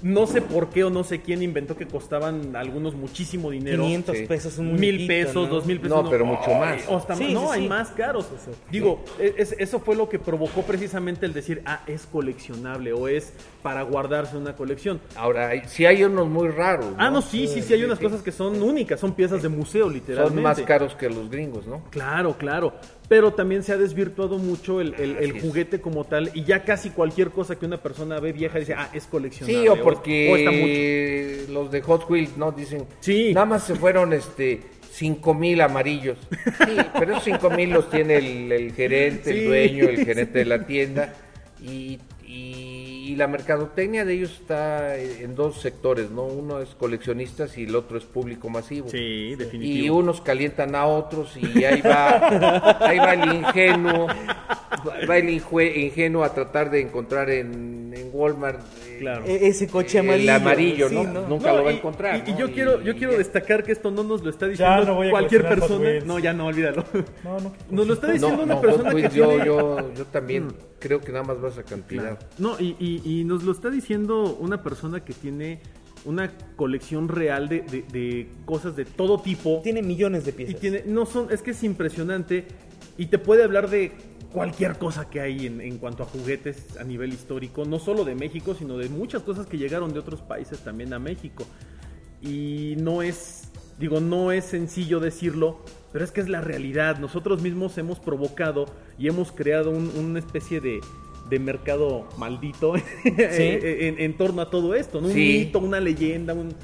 no 0.00 0.28
sé 0.28 0.42
por 0.42 0.68
qué 0.68 0.84
o 0.84 0.90
no 0.90 1.02
sé 1.02 1.22
quién 1.22 1.42
inventó 1.42 1.76
que 1.76 1.86
costaban 1.88 2.54
algunos 2.54 2.94
muchísimo 2.94 3.50
dinero. 3.50 3.82
500 3.82 4.16
sí. 4.16 4.26
pesos 4.26 4.58
un 4.58 4.74
mil 4.78 5.06
pesos, 5.08 5.34
¿no? 5.34 5.46
dos 5.46 5.66
mil 5.66 5.80
pesos. 5.80 6.04
No, 6.04 6.08
pero 6.10 6.24
mucho 6.24 6.50
más. 6.54 6.82
o 6.88 6.96
hasta- 6.98 7.16
Sí, 7.16 7.32
no, 7.32 7.46
sí, 7.46 7.52
hay 7.54 7.62
sí. 7.62 7.68
más 7.68 7.88
caros. 7.90 8.26
Digo, 8.70 9.02
es- 9.18 9.56
eso 9.58 9.80
fue 9.80 9.96
lo 9.96 10.08
que 10.08 10.18
provocó 10.20 10.62
precisamente 10.62 11.26
el 11.26 11.32
decir, 11.32 11.62
ah, 11.66 11.80
es 11.88 12.06
coleccionable 12.06 12.92
o 12.92 13.08
es 13.08 13.32
para 13.62 13.82
guardarse 13.82 14.36
una 14.36 14.54
colección. 14.54 15.00
Ahora, 15.16 15.48
hay, 15.48 15.62
sí 15.66 15.84
hay 15.84 16.04
unos 16.04 16.28
muy 16.28 16.48
raros. 16.48 16.86
Ah, 16.96 17.10
no, 17.10 17.20
sí, 17.22 17.48
sí, 17.48 17.62
sí, 17.62 17.72
hay 17.72 17.80
Sí, 17.80 17.84
unas 17.86 17.98
sí. 17.98 18.04
cosas 18.04 18.22
que 18.22 18.30
son 18.30 18.62
únicas, 18.62 19.00
son 19.00 19.14
piezas 19.14 19.42
de 19.42 19.48
museo, 19.48 19.88
literalmente. 19.88 20.34
Son 20.34 20.42
más 20.44 20.60
caros 20.60 20.94
que 20.94 21.08
los 21.08 21.28
gringos, 21.28 21.66
¿no? 21.66 21.82
Claro, 21.90 22.36
claro. 22.38 22.74
Pero 23.08 23.32
también 23.32 23.62
se 23.62 23.72
ha 23.72 23.78
desvirtuado 23.78 24.38
mucho 24.38 24.80
el, 24.82 25.40
juguete 25.40 25.80
como 25.80 26.04
tal 26.04 26.30
y 26.34 26.44
ya 26.44 26.64
casi 26.64 26.90
cualquier 26.90 27.30
cosa 27.30 27.58
que 27.58 27.64
una 27.64 27.78
persona 27.82 28.20
ve 28.20 28.32
vieja 28.32 28.58
dice, 28.58 28.74
ah, 28.74 28.90
es 28.92 29.06
coleccionable. 29.06 29.62
Sí, 29.62 29.68
o 29.68 29.72
o 29.72 29.76
está 30.36 30.50
mucho. 30.50 30.60
porque 30.60 31.44
los 31.50 31.70
de 31.70 31.80
Hot 31.82 32.10
Wheels, 32.10 32.36
¿no? 32.36 32.52
Dicen, 32.52 32.84
Sí. 33.00 33.32
nada 33.32 33.46
más 33.46 33.64
se 33.64 33.74
fueron 33.74 34.12
este 34.12 34.60
cinco 34.92 35.32
mil 35.32 35.60
amarillos. 35.60 36.18
Sí, 36.30 36.76
pero 36.98 37.12
esos 37.12 37.24
cinco 37.24 37.48
mil 37.50 37.70
los 37.70 37.88
tiene 37.88 38.16
el, 38.16 38.52
el 38.52 38.72
gerente, 38.72 39.32
Sí, 39.32 39.38
el 39.40 39.46
dueño, 39.46 39.84
el 39.88 40.04
gerente 40.04 40.38
de 40.40 40.44
la 40.44 40.66
tienda. 40.66 41.14
Y, 41.62 41.98
y- 42.26 42.67
y 43.08 43.16
la 43.16 43.26
mercadotecnia 43.26 44.04
de 44.04 44.12
ellos 44.12 44.32
está 44.32 44.96
en 44.98 45.34
dos 45.34 45.62
sectores, 45.62 46.10
¿no? 46.10 46.24
Uno 46.24 46.60
es 46.60 46.68
coleccionistas 46.74 47.56
y 47.56 47.64
el 47.64 47.74
otro 47.74 47.96
es 47.96 48.04
público 48.04 48.50
masivo. 48.50 48.90
Sí, 48.90 49.30
Y 49.32 49.34
definitivo. 49.34 49.96
unos 49.96 50.20
calientan 50.20 50.74
a 50.74 50.84
otros 50.84 51.34
y 51.38 51.64
ahí 51.64 51.80
va, 51.80 52.78
ahí 52.86 52.98
va 52.98 53.14
el 53.14 53.32
ingenuo, 53.34 54.08
va 55.08 55.16
el 55.16 55.30
ingenuo 55.30 56.22
a 56.22 56.34
tratar 56.34 56.70
de 56.70 56.82
encontrar 56.82 57.30
en, 57.30 57.94
en 57.96 58.10
Walmart 58.12 58.60
Claro. 58.98 59.24
E- 59.26 59.48
ese 59.48 59.66
coche 59.68 59.98
el 59.98 60.06
amarillo. 60.08 60.34
amarillo, 60.34 60.88
sí, 60.88 60.94
¿no? 60.94 61.28
Nunca 61.28 61.50
No, 61.50 61.56
lo 61.58 61.64
va 61.64 61.70
a 61.70 61.72
encontrar. 61.74 62.22
Y, 62.26 62.30
y 62.30 62.32
¿no? 62.34 62.38
yo 62.40 62.52
quiero, 62.52 62.82
yo 62.82 62.96
quiero 62.96 63.16
destacar 63.16 63.62
que 63.64 63.72
esto 63.72 63.90
no 63.90 64.02
nos 64.04 64.22
lo 64.22 64.30
está 64.30 64.46
diciendo 64.46 64.98
cualquier 65.10 65.48
persona. 65.48 65.88
No, 66.04 66.18
ya 66.18 66.32
no, 66.32 66.46
olvídalo. 66.46 66.84
No, 67.24 67.38
no. 67.40 67.52
Nos 67.70 67.86
lo 67.86 67.94
está 67.94 68.12
diciendo 68.12 68.36
No, 68.38 68.42
una 68.44 68.54
no, 68.54 68.60
persona 68.60 68.94
que 68.94 69.02
yo, 69.02 69.08
tiene... 69.28 69.44
yo, 69.46 69.92
yo 69.96 70.04
también 70.06 70.48
creo 70.78 71.00
que 71.00 71.12
nada 71.12 71.24
más 71.24 71.40
vas 71.40 71.58
a 71.58 71.62
cantidad. 71.62 72.18
No, 72.38 72.58
y, 72.58 72.76
y- 72.78 73.02
y 73.20 73.24
nos 73.24 73.42
lo 73.44 73.52
está 73.52 73.70
diciendo 73.70 74.36
una 74.40 74.62
persona 74.62 75.04
que 75.04 75.12
tiene 75.12 75.60
una 76.04 76.30
colección 76.56 77.08
real 77.08 77.48
de, 77.48 77.62
de- 77.62 77.82
de 77.92 78.28
cosas 78.44 78.76
de 78.76 78.84
todo 78.84 79.20
tipo. 79.20 79.60
Tiene 79.64 79.82
millones 79.82 80.24
de 80.24 80.30
Y 80.30 80.34
piezas. 80.34 80.60
tiene, 80.60 80.82
no 80.86 81.06
son, 81.06 81.28
es 81.32 81.42
que 81.42 81.50
es 81.50 81.62
impresionante 81.64 82.46
y 82.96 83.06
te 83.06 83.18
puede 83.18 83.42
hablar 83.44 83.68
de 83.68 83.92
cualquier 84.32 84.76
cosa 84.78 85.08
que 85.08 85.20
hay 85.20 85.46
en, 85.46 85.60
en 85.60 85.78
cuanto 85.78 86.02
a 86.02 86.06
juguetes 86.06 86.76
a 86.78 86.84
nivel 86.84 87.12
histórico, 87.12 87.64
no 87.64 87.78
solo 87.78 88.04
de 88.04 88.14
México, 88.14 88.54
sino 88.54 88.76
de 88.76 88.88
muchas 88.88 89.22
cosas 89.22 89.46
que 89.46 89.56
llegaron 89.58 89.92
de 89.92 89.98
otros 90.00 90.20
países 90.22 90.58
también 90.60 90.92
a 90.92 90.98
México. 90.98 91.44
Y 92.20 92.74
no 92.78 93.02
es, 93.02 93.44
digo, 93.78 94.00
no 94.00 94.32
es 94.32 94.44
sencillo 94.44 95.00
decirlo, 95.00 95.60
pero 95.92 96.04
es 96.04 96.10
que 96.10 96.20
es 96.20 96.28
la 96.28 96.40
realidad. 96.40 96.98
Nosotros 96.98 97.40
mismos 97.42 97.78
hemos 97.78 98.00
provocado 98.00 98.66
y 98.98 99.08
hemos 99.08 99.32
creado 99.32 99.70
un- 99.70 99.90
una 99.96 100.18
especie 100.18 100.60
de, 100.60 100.80
de 101.30 101.38
mercado 101.38 102.08
maldito 102.18 102.74
en, 103.04 104.00
en 104.00 104.16
torno 104.16 104.42
a 104.42 104.50
todo 104.50 104.74
esto, 104.74 105.00
¿no? 105.00 105.08
Un 105.08 105.14
Sí. 105.14 105.44
mito, 105.44 105.58
una 105.60 105.78
leyenda, 105.80 106.34
un, 106.34 106.54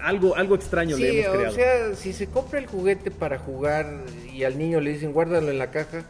algo, 0.00 0.34
algo 0.34 0.54
extraño 0.56 0.96
le 0.96 1.20
hemos 1.20 1.34
creado. 1.34 1.52
o 1.52 1.54
sea, 1.54 1.94
si 1.94 2.12
se 2.12 2.26
compra 2.26 2.58
el 2.58 2.66
juguete 2.66 3.10
para 3.10 3.38
jugar 3.38 4.04
y 4.34 4.42
al 4.42 4.58
niño 4.58 4.80
le 4.80 4.92
dicen 4.92 5.12
guárdalo 5.12 5.50
en 5.50 5.58
la 5.58 5.70
caja 5.70 6.04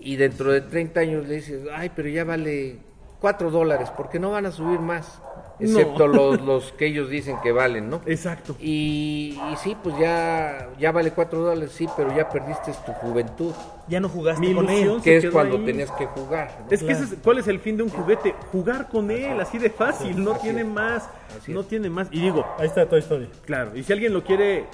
y 0.00 0.16
dentro 0.16 0.52
de 0.52 0.60
30 0.60 1.00
años 1.00 1.26
le 1.28 1.36
dices, 1.36 1.62
ay, 1.74 1.90
pero 1.94 2.08
ya 2.08 2.24
vale 2.24 2.76
4 3.20 3.50
dólares, 3.50 3.90
porque 3.96 4.18
no 4.18 4.30
van 4.30 4.46
a 4.46 4.52
subir 4.52 4.78
más, 4.78 5.20
excepto 5.58 6.06
los, 6.06 6.40
los 6.40 6.70
que 6.72 6.86
ellos 6.86 7.10
dicen 7.10 7.36
que 7.42 7.50
valen, 7.50 7.90
¿no? 7.90 8.00
Exacto. 8.06 8.54
Y, 8.60 9.36
y 9.52 9.56
sí, 9.56 9.76
pues 9.82 9.98
ya, 9.98 10.68
ya 10.78 10.92
vale 10.92 11.10
4 11.10 11.40
dólares, 11.40 11.72
sí, 11.74 11.88
pero 11.96 12.14
ya 12.14 12.28
perdiste 12.28 12.72
tu 12.86 12.92
juventud, 12.92 13.52
Ya 13.88 13.98
no 13.98 14.08
jugaste 14.08 14.40
Mi 14.40 14.54
con 14.54 14.68
él. 14.68 15.00
que 15.02 15.16
es 15.16 15.26
cuando 15.30 15.56
ahí. 15.56 15.64
tenías 15.64 15.90
que 15.90 16.06
jugar. 16.06 16.58
¿no? 16.64 16.70
Es 16.70 16.82
que 16.84 16.92
ese 16.92 17.04
es- 17.04 17.14
¿cuál 17.24 17.38
es 17.38 17.48
el 17.48 17.58
fin 17.58 17.76
de 17.76 17.82
un 17.82 17.88
juguete? 17.88 18.34
Jugar 18.52 18.88
con 18.88 19.10
él, 19.10 19.40
así 19.40 19.58
de 19.58 19.70
fácil, 19.70 20.22
no 20.22 20.32
Así 20.32 20.42
tiene 20.42 20.60
es. 20.60 20.66
más, 20.68 21.08
Así 21.36 21.52
no 21.52 21.62
es. 21.62 21.68
tiene 21.68 21.90
más. 21.90 22.06
Y 22.12 22.20
digo, 22.20 22.46
Ahí 22.58 22.66
está 22.68 22.88
Toy 22.88 23.00
Story. 23.00 23.28
claro, 23.44 23.76
y 23.76 23.82
si 23.82 23.92
alguien 23.92 24.12
lo 24.12 24.22
quiere 24.22 24.66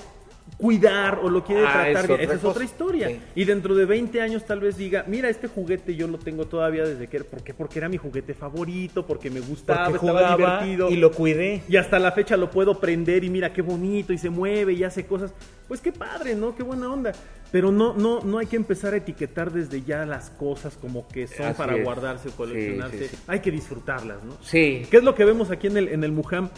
cuidar 0.58 1.18
o 1.22 1.28
lo 1.30 1.42
quiere 1.42 1.64
Ah, 1.66 1.72
tratar 1.72 1.92
bien. 2.06 2.12
otra 2.12 2.24
Esa 2.24 2.34
es 2.34 2.44
otra 2.44 2.64
historia. 2.64 3.08
Sí. 3.08 3.20
Y 3.34 3.44
dentro 3.44 3.74
de 3.74 3.84
20 3.86 4.20
años 4.20 4.44
tal 4.46 4.60
vez 4.60 4.76
diga, 4.76 5.04
mira, 5.08 5.28
este 5.28 5.48
juguete 5.48 5.96
yo 5.96 6.06
lo 6.06 6.18
tengo 6.18 6.46
todavía 6.46 6.84
desde 6.84 7.08
que 7.08 7.16
era, 7.16 7.26
¿por 7.26 7.42
qué? 7.42 7.54
Porque 7.54 7.78
era 7.78 7.88
mi 7.88 7.96
juguete 7.96 8.34
favorito, 8.34 9.04
porque 9.06 9.30
me 9.30 9.40
gustaba, 9.40 9.88
Porque 9.90 10.06
estaba 10.06 10.36
divertido. 10.36 10.90
y 10.90 10.96
lo 10.96 11.10
cuidé. 11.10 11.62
Y 11.68 11.76
hasta 11.76 11.98
la 11.98 12.12
fecha 12.12 12.36
lo 12.36 12.50
puedo 12.50 12.78
prender 12.78 13.24
y 13.24 13.30
mira 13.30 13.52
qué 13.52 13.62
bonito 13.62 14.12
y 14.12 14.18
se 14.18 14.30
mueve 14.30 14.74
y 14.74 14.84
hace 14.84 15.06
cosas. 15.06 15.32
Pues 15.66 15.80
qué 15.80 15.92
padre, 15.92 16.34
¿no? 16.34 16.54
Qué 16.54 16.62
buena 16.62 16.92
onda. 16.92 17.12
Pero 17.50 17.70
no, 17.72 17.94
no, 17.94 18.20
no 18.20 18.38
hay 18.38 18.46
que 18.46 18.56
empezar 18.56 18.94
a 18.94 18.98
etiquetar 18.98 19.50
desde 19.52 19.82
ya 19.82 20.04
las 20.04 20.28
cosas 20.30 20.76
como 20.76 21.06
que 21.08 21.26
son 21.26 21.46
Así 21.46 21.56
para 21.58 21.76
es. 21.76 21.84
guardarse 21.84 22.28
o 22.28 22.32
coleccionarse. 22.32 22.98
Sí, 22.98 23.04
sí, 23.08 23.16
sí. 23.16 23.22
Hay 23.28 23.40
que 23.40 23.50
disfrutarlas, 23.50 24.22
¿no? 24.24 24.36
Sí, 24.42 24.86
¿Qué 24.90 24.96
es 24.98 25.04
lo 25.04 25.14
que 25.14 25.24
vemos 25.24 25.50
aquí 25.50 25.68
en 25.68 25.76
el, 25.78 25.88
en 25.88 26.04
el 26.04 26.12
Mujam? 26.12 26.50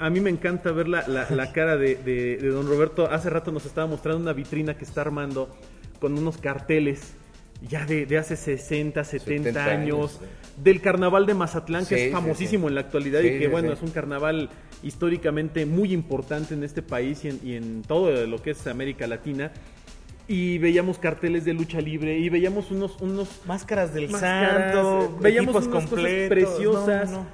A 0.00 0.10
mí 0.10 0.20
me 0.20 0.30
encanta 0.30 0.72
ver 0.72 0.88
la, 0.88 1.06
la- 1.08 1.28
la 1.30 1.52
cara 1.52 1.76
de, 1.76 1.94
de- 1.96 2.36
de 2.38 2.48
don 2.48 2.66
Roberto. 2.68 3.10
Hace 3.10 3.30
rato 3.30 3.50
nos 3.52 3.66
estaba 3.66 3.86
mostrando 3.86 4.20
una 4.20 4.32
vitrina 4.32 4.76
que 4.76 4.84
está 4.84 5.00
armando 5.02 5.54
con 6.00 6.16
unos 6.16 6.38
carteles 6.38 7.14
ya 7.68 7.84
de, 7.86 8.06
de 8.06 8.18
hace 8.18 8.36
60, 8.36 9.02
70, 9.02 9.42
70 9.50 9.64
años, 9.64 9.72
años, 10.20 10.20
del 10.62 10.80
carnaval 10.80 11.26
de 11.26 11.34
Mazatlán, 11.34 11.84
que 11.86 11.96
Sí, 11.96 12.00
es 12.02 12.06
sí, 12.06 12.12
famosísimo 12.12 12.66
sí. 12.66 12.68
en 12.68 12.74
la 12.76 12.80
actualidad 12.82 13.20
Sí, 13.20 13.26
y 13.26 13.30
que 13.32 13.44
sí, 13.46 13.46
bueno, 13.48 13.68
sí. 13.70 13.74
es 13.74 13.82
un 13.82 13.90
carnaval 13.90 14.48
históricamente 14.84 15.66
muy 15.66 15.92
importante 15.92 16.54
en 16.54 16.62
este 16.62 16.82
país 16.82 17.24
y 17.24 17.28
en, 17.30 17.40
y 17.42 17.54
en 17.54 17.82
todo 17.82 18.26
lo 18.26 18.40
que 18.40 18.52
es 18.52 18.64
América 18.68 19.06
Latina. 19.08 19.50
Y 20.28 20.58
veíamos 20.58 20.98
carteles 20.98 21.44
de 21.46 21.54
lucha 21.54 21.80
libre 21.80 22.18
y 22.18 22.28
veíamos 22.28 22.70
unos, 22.70 22.96
unos 23.00 23.28
Máscaras 23.46 23.92
del 23.94 24.08
máscaras, 24.10 24.74
santo, 24.74 25.18
veíamos 25.20 25.56
unas 25.56 25.68
completos. 25.68 25.98
cosas 26.04 26.28
preciosas 26.28 27.10
no, 27.10 27.16
no. 27.18 27.26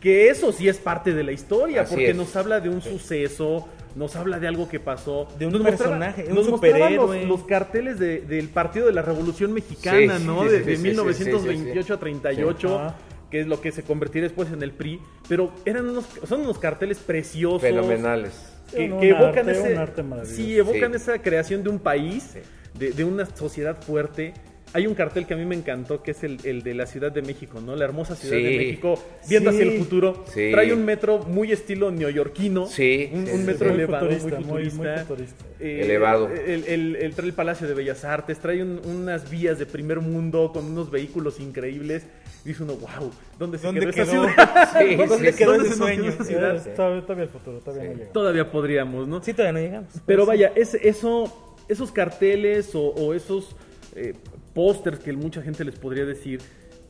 Que 0.00 0.28
eso 0.28 0.52
sí 0.52 0.68
es 0.68 0.78
parte 0.78 1.12
de 1.14 1.22
la 1.24 1.32
historia 1.32 1.82
Así 1.82 1.90
porque 1.94 2.10
es. 2.10 2.16
nos 2.16 2.34
habla 2.36 2.60
de 2.60 2.68
un 2.68 2.80
suceso 2.82 3.68
nos 3.94 4.16
habla 4.16 4.38
de 4.40 4.48
algo 4.48 4.68
que 4.70 4.80
pasó 4.80 5.28
De 5.38 5.44
un 5.46 5.52
Nos 5.52 5.60
mostraba- 5.62 5.98
personaje, 5.98 6.24
un 6.30 6.34
nos 6.34 6.48
mostraban 6.48 6.78
superhéroe. 6.92 7.18
los, 7.20 7.28
los 7.28 7.46
carteles 7.46 7.98
de- 7.98 8.22
del 8.22 8.48
partido 8.48 8.86
de 8.86 8.92
la 8.92 9.02
Revolución 9.02 9.52
Mexicana 9.52 10.18
Sí, 10.18 10.24
no 10.26 10.42
sí, 10.44 10.48
de, 10.48 10.58
sí, 10.60 10.64
de 10.64 10.70
sí, 10.70 10.76
sí, 10.76 10.82
1928 10.88 11.86
sí, 11.86 11.92
a 11.92 11.96
38 11.98 12.78
Ajá. 12.78 12.94
que 13.30 13.40
es 13.40 13.46
lo 13.46 13.60
que 13.60 13.70
se 13.70 13.82
convertirá 13.82 14.24
después 14.24 14.50
en 14.50 14.62
el 14.62 14.72
PRI 14.72 14.98
pero 15.28 15.52
eran 15.66 15.88
unos 15.90 16.06
son 16.26 16.40
unos 16.40 16.58
carteles 16.58 16.98
preciosos 16.98 17.60
fenomenales. 17.60 18.32
que, 18.74 18.90
Un 18.90 19.00
que 19.00 19.10
evocan 19.10 19.46
arte, 19.50 19.52
ese, 19.52 20.02
un 20.02 20.24
sí, 20.26 20.56
evocan 20.56 20.90
Sí. 20.92 20.96
esa 20.96 21.18
creación 21.20 21.62
de 21.62 21.68
un 21.68 21.78
país, 21.78 22.34
de, 22.78 22.92
de 22.92 23.04
una 23.04 23.26
sociedad 23.26 23.76
fuerte. 23.82 24.32
Hay 24.74 24.86
un 24.86 24.94
cartel 24.94 25.26
que 25.26 25.34
a 25.34 25.36
mí 25.36 25.44
me 25.44 25.54
encantó, 25.54 26.02
que 26.02 26.12
es 26.12 26.24
el, 26.24 26.38
el 26.44 26.62
de 26.62 26.72
la 26.74 26.86
Ciudad 26.86 27.12
de 27.12 27.20
México, 27.20 27.60
¿no? 27.60 27.76
La 27.76 27.84
hermosa 27.84 28.16
Ciudad 28.16 28.36
Sí. 28.38 28.42
de 28.42 28.56
México, 28.56 28.94
viendo 29.28 29.50
Sí. 29.50 29.56
hacia 29.58 29.70
el 29.72 29.78
futuro. 29.78 30.24
Sí. 30.32 30.48
Trae 30.50 30.72
un 30.72 30.84
metro 30.84 31.18
muy 31.18 31.52
estilo 31.52 31.90
neoyorquino. 31.90 32.66
Sí, 32.66 33.10
Un, 33.12 33.26
sí, 33.26 33.32
un 33.32 33.38
sí, 33.40 33.44
metro. 33.46 33.66
Muy 33.68 33.74
elevado, 33.76 34.06
muy 34.06 34.14
futurista, 34.16 34.40
futurista. 34.48 34.76
muy- 34.78 34.88
muy 34.88 35.04
futurista. 35.04 35.44
Eh, 35.60 35.80
Elevado. 35.84 36.28
El, 36.30 36.64
el- 36.64 36.96
el- 36.96 37.14
trae 37.14 37.28
el 37.28 37.34
Palacio 37.34 37.68
de 37.68 37.74
Bellas 37.74 38.04
Artes, 38.04 38.38
trae 38.38 38.62
un- 38.62 38.80
unas 38.84 39.30
vías 39.30 39.58
de 39.58 39.66
primer 39.66 40.00
mundo 40.00 40.50
con 40.54 40.64
unos 40.64 40.90
vehículos 40.90 41.38
increíbles. 41.38 42.06
Dice 42.44 42.62
uno, 42.64 42.74
wow, 42.76 43.10
¿dónde 43.38 43.58
se 43.58 43.66
¿Dónde 43.66 43.80
quedó, 43.82 43.90
esa 43.90 44.04
quedó? 44.04 44.24
ciudad? 44.24 44.70
Sí, 44.78 44.94
¿Dónde 45.06 45.32
sí, 45.32 45.38
quedó 45.38 45.60
sí. 45.60 45.66
ese 45.66 45.74
sueño? 45.76 46.12
ciudad? 46.24 46.74
Todavía, 46.74 47.02
todavía 47.02 47.24
el 47.24 47.30
futuro, 47.30 47.58
todavía 47.58 47.90
no 47.90 47.98
llega. 47.98 48.12
Todavía 48.12 48.50
podríamos, 48.50 49.06
¿no? 49.06 49.22
Sí, 49.22 49.32
todavía 49.34 49.52
no 49.52 49.66
llegamos. 49.66 49.92
Pero 50.06 50.24
vaya, 50.26 50.50
es, 50.56 50.74
eso, 50.74 51.56
esos 51.68 51.92
carteles 51.92 52.74
o, 52.74 52.80
o 52.82 53.14
esos 53.14 53.54
eh, 53.94 54.14
pósters 54.54 54.98
que 54.98 55.12
mucha 55.12 55.42
gente 55.42 55.64
les 55.64 55.78
podría 55.78 56.04
decir 56.04 56.40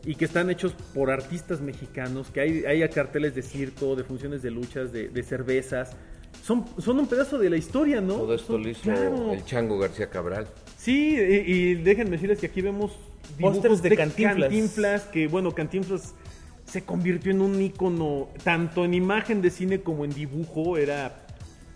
y 0.04 0.14
que 0.16 0.24
están 0.24 0.50
hechos 0.50 0.72
por 0.94 1.10
artistas 1.10 1.60
mexicanos, 1.60 2.28
que 2.30 2.40
hay, 2.40 2.64
hay 2.64 2.88
carteles 2.88 3.34
de 3.34 3.42
circo, 3.42 3.94
de 3.94 4.02
funciones 4.04 4.42
de 4.42 4.50
luchas, 4.50 4.92
de, 4.92 5.08
de 5.08 5.22
cervezas, 5.22 5.92
son, 6.42 6.64
son 6.78 6.98
un 6.98 7.06
pedazo 7.06 7.38
de 7.38 7.50
la 7.50 7.56
historia, 7.56 8.00
¿no? 8.00 8.14
Todo 8.14 8.34
esto 8.34 8.54
Son- 8.54 8.62
lo 8.62 8.68
hizo 8.68 8.82
claro. 8.82 9.32
el 9.32 9.44
Chango 9.44 9.78
García 9.78 10.08
Cabral. 10.10 10.46
Sí, 10.76 11.14
y, 11.16 11.52
y 11.52 11.74
déjenme 11.76 12.12
decirles 12.12 12.38
que 12.40 12.46
aquí 12.46 12.62
vemos 12.62 12.92
dibujos 13.36 13.58
Pósters 13.58 13.82
de 13.82 13.96
Cantinflas. 13.96 14.40
Cantinflas, 14.48 15.02
que 15.04 15.28
bueno, 15.28 15.52
Cantinflas 15.52 16.14
se 16.64 16.82
convirtió 16.82 17.30
en 17.30 17.42
un 17.42 17.60
ícono 17.60 18.28
tanto 18.42 18.84
en 18.84 18.94
imagen 18.94 19.42
de 19.42 19.50
cine 19.50 19.82
como 19.82 20.04
en 20.04 20.10
dibujo, 20.12 20.78
era 20.78 21.21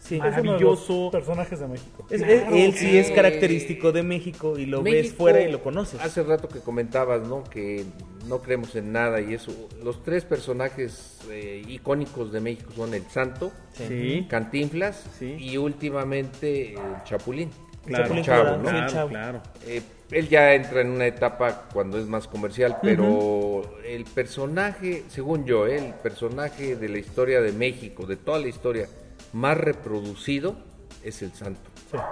Sí. 0.09 0.17
Es 0.17 0.21
uno 0.21 0.31
de 0.31 0.37
los 0.37 0.45
maravilloso. 0.45 1.11
personajes 1.11 1.59
de 1.61 1.67
México. 1.69 2.07
Es- 2.11 2.23
Claro, 2.23 2.55
él 2.57 2.73
sí 2.75 2.97
es 2.99 3.11
eh, 3.11 3.15
característico 3.15 3.93
de 3.93 4.03
México 4.03 4.59
y 4.59 4.67
lo 4.67 4.83
ves 4.83 5.13
fuera 5.13 5.41
y 5.41 5.51
lo 5.51 5.63
conoces. 5.63 6.01
Hace 6.01 6.23
rato 6.23 6.49
que 6.49 6.61
comentabas, 6.61 7.27
¿no? 7.27 7.43
Que 7.45 7.85
no 8.29 8.41
creemos 8.43 8.75
en 8.77 8.93
nada 8.93 9.21
y 9.21 9.35
eso. 9.35 9.53
Los 9.83 10.03
tres 10.03 10.25
personajes 10.25 11.19
eh, 11.31 11.63
icónicos 11.69 12.33
de 12.33 12.41
México 12.41 12.71
son 12.77 12.95
el 12.95 13.03
Santo, 13.11 13.51
Sí. 13.73 14.27
Cantinflas 14.29 15.05
Sí. 15.19 15.37
y 15.39 15.57
últimamente 15.57 16.73
el 16.75 16.79
Chapulín. 17.05 17.51
Claro, 17.85 18.05
Chapulín 18.05 18.25
Chavo, 18.25 18.57
¿no? 18.59 18.63
claro, 18.63 18.93
chavo. 18.93 19.09
claro. 19.11 19.41
Eh, 19.67 19.83
él 20.11 20.29
ya 20.29 20.55
entra 20.55 20.81
en 20.81 20.91
una 20.91 21.07
etapa 21.07 21.69
cuando 21.73 21.99
es 21.99 22.07
más 22.07 22.27
comercial, 22.29 22.79
pero 22.83 23.63
el 23.85 24.05
personaje, 24.05 25.05
según 25.09 25.45
yo, 25.45 25.67
eh, 25.67 25.77
el 25.79 25.95
personaje 25.95 26.77
de 26.77 26.89
la 26.89 26.99
historia 26.99 27.41
de 27.41 27.53
México, 27.53 28.07
de 28.07 28.17
toda 28.17 28.39
la 28.41 28.49
historia, 28.49 28.89
más 29.33 29.57
reproducido 29.59 30.57
es 31.03 31.23
el 31.23 31.33
Santo. 31.33 31.61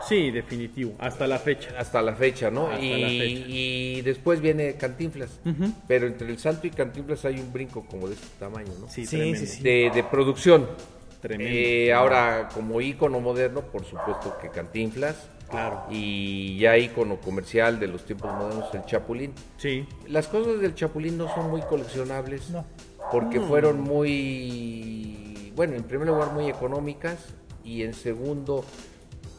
Sí, 0.09 0.31
definitivo, 0.31 0.95
hasta 0.99 1.27
la 1.27 1.39
fecha. 1.39 1.71
Hasta 1.79 2.01
la 2.01 2.15
fecha, 2.15 2.51
¿no? 2.51 2.69
Hasta 2.69 2.81
y, 2.81 3.01
la 3.01 3.09
fecha. 3.09 3.49
y 3.49 4.03
después 4.03 4.41
viene 4.41 4.75
Cantinflas. 4.77 5.41
Pero 5.89 6.07
entre 6.07 6.29
el 6.31 6.39
Santo 6.39 6.67
y 6.67 6.71
Cantinflas 6.71 7.25
hay 7.25 7.41
un 7.41 7.53
brinco 7.53 7.85
como 7.85 8.09
de 8.09 8.15
este 8.15 8.29
tamaño, 8.39 8.73
¿no? 8.81 8.89
Sí, 8.89 9.05
Sí, 9.05 9.17
tremendo. 9.17 9.41
sí, 9.41 9.47
sí. 9.47 9.63
De, 9.63 9.91
de 9.95 10.05
producción. 10.05 10.69
Tremendo. 11.21 11.53
Eh, 11.55 11.93
ahora, 11.93 12.49
como 12.55 12.81
ícono 12.81 13.19
moderno, 13.21 13.63
por 13.63 13.85
supuesto 13.85 14.37
que 14.41 14.49
Cantinflas. 14.49 15.17
Claro. 15.51 15.85
Y 15.91 16.57
ya 16.59 16.79
ícono 16.79 17.17
comercial 17.21 17.79
de 17.79 17.89
los 17.89 18.05
tiempos 18.07 18.33
modernos, 18.33 18.73
el 18.75 18.85
Chapulín. 18.87 19.33
Sí. 19.59 19.87
Las 20.09 20.29
cosas 20.29 20.61
del 20.61 20.75
Chapulín 20.75 21.19
no 21.19 21.33
son 21.35 21.51
muy 21.51 21.61
coleccionables. 21.63 22.49
No. 22.51 22.65
Porque 23.13 23.41
fueron 23.41 23.81
muy, 23.81 25.19
bueno, 25.55 25.75
en 25.77 25.83
primer 25.85 26.09
lugar 26.09 26.33
muy 26.33 26.49
económicas 26.49 27.17
y 27.65 27.83
en 27.83 27.95
segundo, 27.95 28.65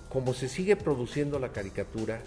como 0.09 0.33
se 0.33 0.47
sigue 0.47 0.75
produciendo 0.75 1.39
la 1.39 1.49
caricatura, 1.49 2.21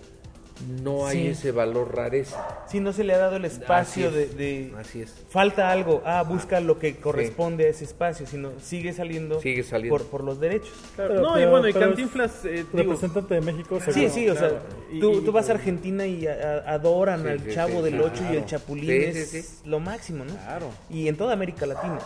no 0.82 1.07
hay 1.07 1.18
Sí. 1.22 1.26
ese 1.28 1.53
valor 1.53 1.95
rareza. 1.95 2.45
Sí, 2.68 2.80
no 2.80 2.93
se 2.93 3.05
le 3.05 3.14
ha 3.14 3.18
dado 3.18 3.36
el 3.36 3.45
espacio 3.45 4.09
Así 4.09 4.16
de, 4.16 4.22
es, 4.24 4.36
de- 4.36 4.72
así 4.76 5.01
es. 5.03 5.14
Falta 5.30 5.70
algo, 5.70 6.03
ah, 6.05 6.24
busca 6.24 6.59
lo 6.59 6.80
que 6.80 6.97
corresponde 6.97 7.66
a 7.66 7.68
ese 7.68 7.84
espacio, 7.84 8.26
sino 8.26 8.51
sigue 8.61 8.93
saliendo, 8.93 9.41
Sigue 9.41 9.62
saliendo. 9.62 9.97
Por, 9.97 10.07
por 10.09 10.24
los 10.24 10.41
derechos. 10.41 10.72
Pero- 10.97 11.20
no, 11.22 11.41
y 11.41 11.47
bueno, 11.47 11.68
y 11.68 11.72
Cantinflas, 11.72 12.45
eh, 12.45 12.64
digo, 12.72 12.93
Representante 12.93 13.34
de 13.34 13.41
México. 13.41 13.78
Sí, 13.84 13.93
seguro. 13.93 14.12
sí, 14.14 14.28
o 14.30 14.34
claro. 14.34 14.49
sea, 14.51 14.62
Y- 14.91 14.99
tú, 15.01 15.12
y- 15.12 15.20
tú 15.24 15.30
vas 15.30 15.49
a 15.49 15.53
Argentina 15.53 16.05
y 16.07 16.26
a- 16.26 16.32
a- 16.66 16.72
adoran 16.74 17.22
Sí, 17.22 17.28
al 17.28 17.41
sí, 17.41 17.51
Chavo 17.55 17.76
sí, 17.78 17.82
del 17.84 17.95
sí, 17.95 18.01
8 18.05 18.24
y 18.32 18.36
el. 18.36 18.45
Chapulín, 18.47 18.84
Sí, 19.12 19.18
es 19.20 19.28
sí, 19.30 19.43
sí. 19.43 19.59
lo 19.64 19.78
máximo, 19.78 20.24
¿no? 20.24 20.34
Claro. 20.34 20.66
Y 20.91 21.07
en 21.07 21.16
toda 21.16 21.34
América 21.34 21.66
Latina. 21.66 22.01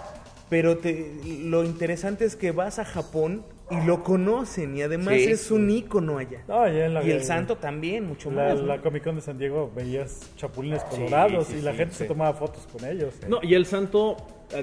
Pero 0.52 0.76
te- 0.76 1.10
lo 1.44 1.64
interesante 1.64 2.26
es 2.26 2.36
que 2.36 2.50
vas 2.52 2.78
a 2.78 2.84
Japón 2.84 3.42
y 3.70 3.86
lo 3.86 4.02
conocen 4.04 4.76
y 4.76 4.82
además 4.82 5.14
Sí. 5.14 5.24
es 5.30 5.50
un 5.50 5.70
ícono 5.70 6.18
allá. 6.18 6.44
No, 6.46 6.66
la- 6.66 7.02
y 7.02 7.10
el 7.10 7.24
santo 7.24 7.56
también, 7.56 8.04
mucho 8.06 8.30
La, 8.30 8.48
más. 8.48 8.60
¿no? 8.60 8.66
la 8.66 8.82
Comic 8.82 9.02
Con 9.02 9.14
de 9.16 9.22
San 9.22 9.38
Diego 9.38 9.72
veías 9.74 10.30
chapulines 10.36 10.84
colorados 10.84 11.46
sí, 11.46 11.54
y 11.56 11.62
la 11.62 11.70
sí, 11.70 11.78
gente 11.78 11.92
sí. 11.94 11.98
se 12.00 12.04
tomaba 12.04 12.34
fotos 12.34 12.68
con 12.70 12.84
ellos. 12.86 13.14
No, 13.30 13.38
y 13.42 13.54
el 13.54 13.64
santo, 13.64 14.18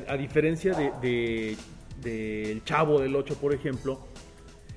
a, 0.08 0.14
a 0.14 0.16
diferencia 0.16 0.76
de, 0.76 0.92
de- 1.02 1.58
del 2.04 2.64
chavo 2.66 3.02
del 3.02 3.16
8, 3.16 3.34
por 3.42 3.52
ejemplo, 3.56 4.00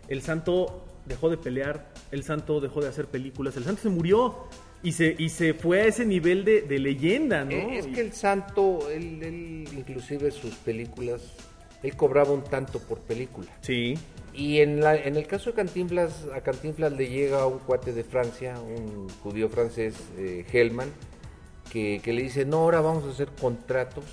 el 0.09 0.23
santo 0.23 0.83
dejó 1.05 1.29
de 1.29 1.37
pelear, 1.37 1.93
el 2.11 2.25
santo 2.25 2.59
dejó 2.63 2.81
de 2.81 2.89
hacer 2.89 3.05
películas, 3.05 3.55
el 3.59 3.65
santo 3.65 3.83
se 3.83 3.91
murió 3.91 4.35
y 4.83 4.93
se, 4.93 5.15
y 5.19 5.29
se 5.29 5.55
fue 5.55 5.83
a 5.83 5.87
ese 5.87 6.05
nivel 6.05 6.45
de, 6.45 6.63
de 6.63 6.79
leyenda, 6.79 7.45
¿no? 7.45 7.51
Eh, 7.53 7.79
es 7.79 7.87
que 7.87 8.01
el 8.01 8.13
santo, 8.13 8.91
él, 8.91 9.23
él, 9.23 9.69
inclusive 9.77 10.31
sus 10.31 10.55
películas, 10.57 11.23
él 11.83 11.97
cobraba 11.97 12.33
un 12.33 12.45
tanto 12.45 12.79
por 12.81 12.99
película. 13.01 13.47
Sí, 13.61 13.95
Y 14.35 14.59
en, 14.61 14.81
la, 14.81 14.97
en 14.97 15.17
el 15.17 15.27
caso 15.27 15.51
de 15.51 15.57
Cantinflas, 15.57 16.27
a 16.35 16.41
Cantinflas 16.41 16.93
le 16.93 17.09
llega 17.09 17.47
un 17.47 17.59
cuate 17.61 17.93
de 17.93 18.03
Francia, 18.05 18.59
un 18.61 19.09
judío 19.23 19.49
francés, 19.49 19.95
eh, 20.17 20.45
Hellman, 20.53 20.89
que, 21.71 22.01
que 22.03 22.13
le 22.13 22.23
dice, 22.23 22.45
no, 22.45 22.59
ahora 22.59 22.81
vamos 22.81 23.05
a 23.05 23.11
hacer 23.11 23.29
contratos 23.41 24.05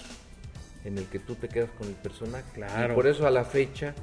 en 0.85 0.97
el 0.97 1.05
que 1.05 1.19
tú 1.19 1.35
te 1.35 1.47
quedas 1.49 1.69
con 1.77 1.87
el 1.87 1.95
personaje. 1.95 2.45
Claro. 2.53 2.93
Y 2.93 2.95
por 2.95 3.07
eso 3.07 3.27
a 3.27 3.31
la 3.31 3.43
fecha 3.43 3.93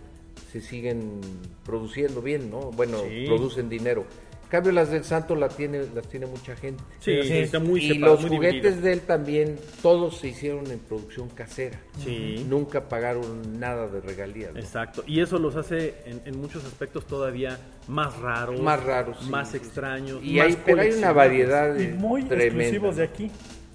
se 0.52 0.60
siguen 0.60 1.20
produciendo 1.64 2.20
bien, 2.22 2.50
¿no? 2.50 2.70
Bueno, 2.72 2.98
Sí. 3.08 3.24
producen 3.26 3.68
dinero. 3.68 4.04
En 4.46 4.50
cambio, 4.50 4.70
las 4.70 4.90
del 4.92 5.02
Santo 5.02 5.34
la 5.34 5.48
tiene, 5.48 5.86
las 5.92 6.06
tiene 6.08 6.26
mucha 6.26 6.54
gente. 6.54 6.80
sí, 7.00 7.20
Sí, 7.24 7.32
está 7.32 7.58
muy 7.58 7.84
y 7.84 7.88
separado, 7.94 8.12
los 8.14 8.20
muy 8.26 8.36
juguetes 8.36 8.62
dividido. 8.62 8.82
de 8.82 8.92
él 8.92 9.00
también, 9.00 9.56
todos 9.82 10.18
se 10.18 10.28
hicieron 10.28 10.70
en 10.70 10.78
producción 10.78 11.28
casera. 11.30 11.80
Sí. 12.04 12.46
Nunca 12.48 12.88
pagaron 12.88 13.58
nada 13.58 13.88
de 13.88 14.00
regalías. 14.00 14.54
¿no? 14.54 14.60
Exacto, 14.60 15.02
y 15.04 15.20
eso 15.20 15.40
los 15.40 15.56
hace 15.56 15.96
en, 16.06 16.22
en 16.24 16.40
muchos 16.40 16.64
aspectos 16.64 17.06
todavía 17.08 17.58
más 17.88 18.16
raros, 18.18 18.60
Más 18.60 18.82
raros, 18.84 19.18
sí, 19.20 19.30
más 19.30 19.50
sí, 19.50 19.56
extraños, 19.56 20.20
Y 20.22 20.36
más 20.36 20.46
hay, 20.46 20.58
pero 20.64 20.80
hay 20.82 20.92
una 20.92 21.12
variedad 21.12 21.74
de 21.74 21.82
Y 21.84 21.88
muy 21.88 22.22
tremenda, 22.22 22.54
exclusivos 22.62 22.96
de 22.96 23.02
aquí. 23.02 23.30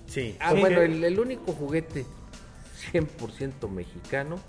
Sí, 0.07 0.35
Ah, 0.39 0.53
bueno, 0.53 0.81
el, 0.81 1.03
el 1.03 1.19
único 1.19 1.51
juguete 1.51 2.05
100% 2.93 3.69
mexicano 3.69 4.39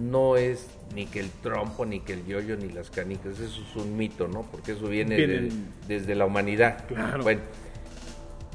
no 0.00 0.36
es 0.36 0.66
ni 0.94 1.06
que 1.06 1.20
el 1.20 1.30
trompo, 1.42 1.84
ni 1.84 2.00
que 2.00 2.12
el 2.12 2.24
yoyo, 2.26 2.56
ni 2.56 2.68
las 2.72 2.90
canicas. 2.90 3.38
Eso 3.40 3.62
es 3.68 3.76
un 3.76 3.96
mito, 3.96 4.28
¿no? 4.28 4.42
Porque 4.42 4.72
eso 4.72 4.86
viene 4.86 5.16
de- 5.16 5.50
desde 5.88 6.14
la 6.14 6.26
humanidad. 6.26 6.84
Claro. 6.86 7.22
Bueno, 7.22 7.40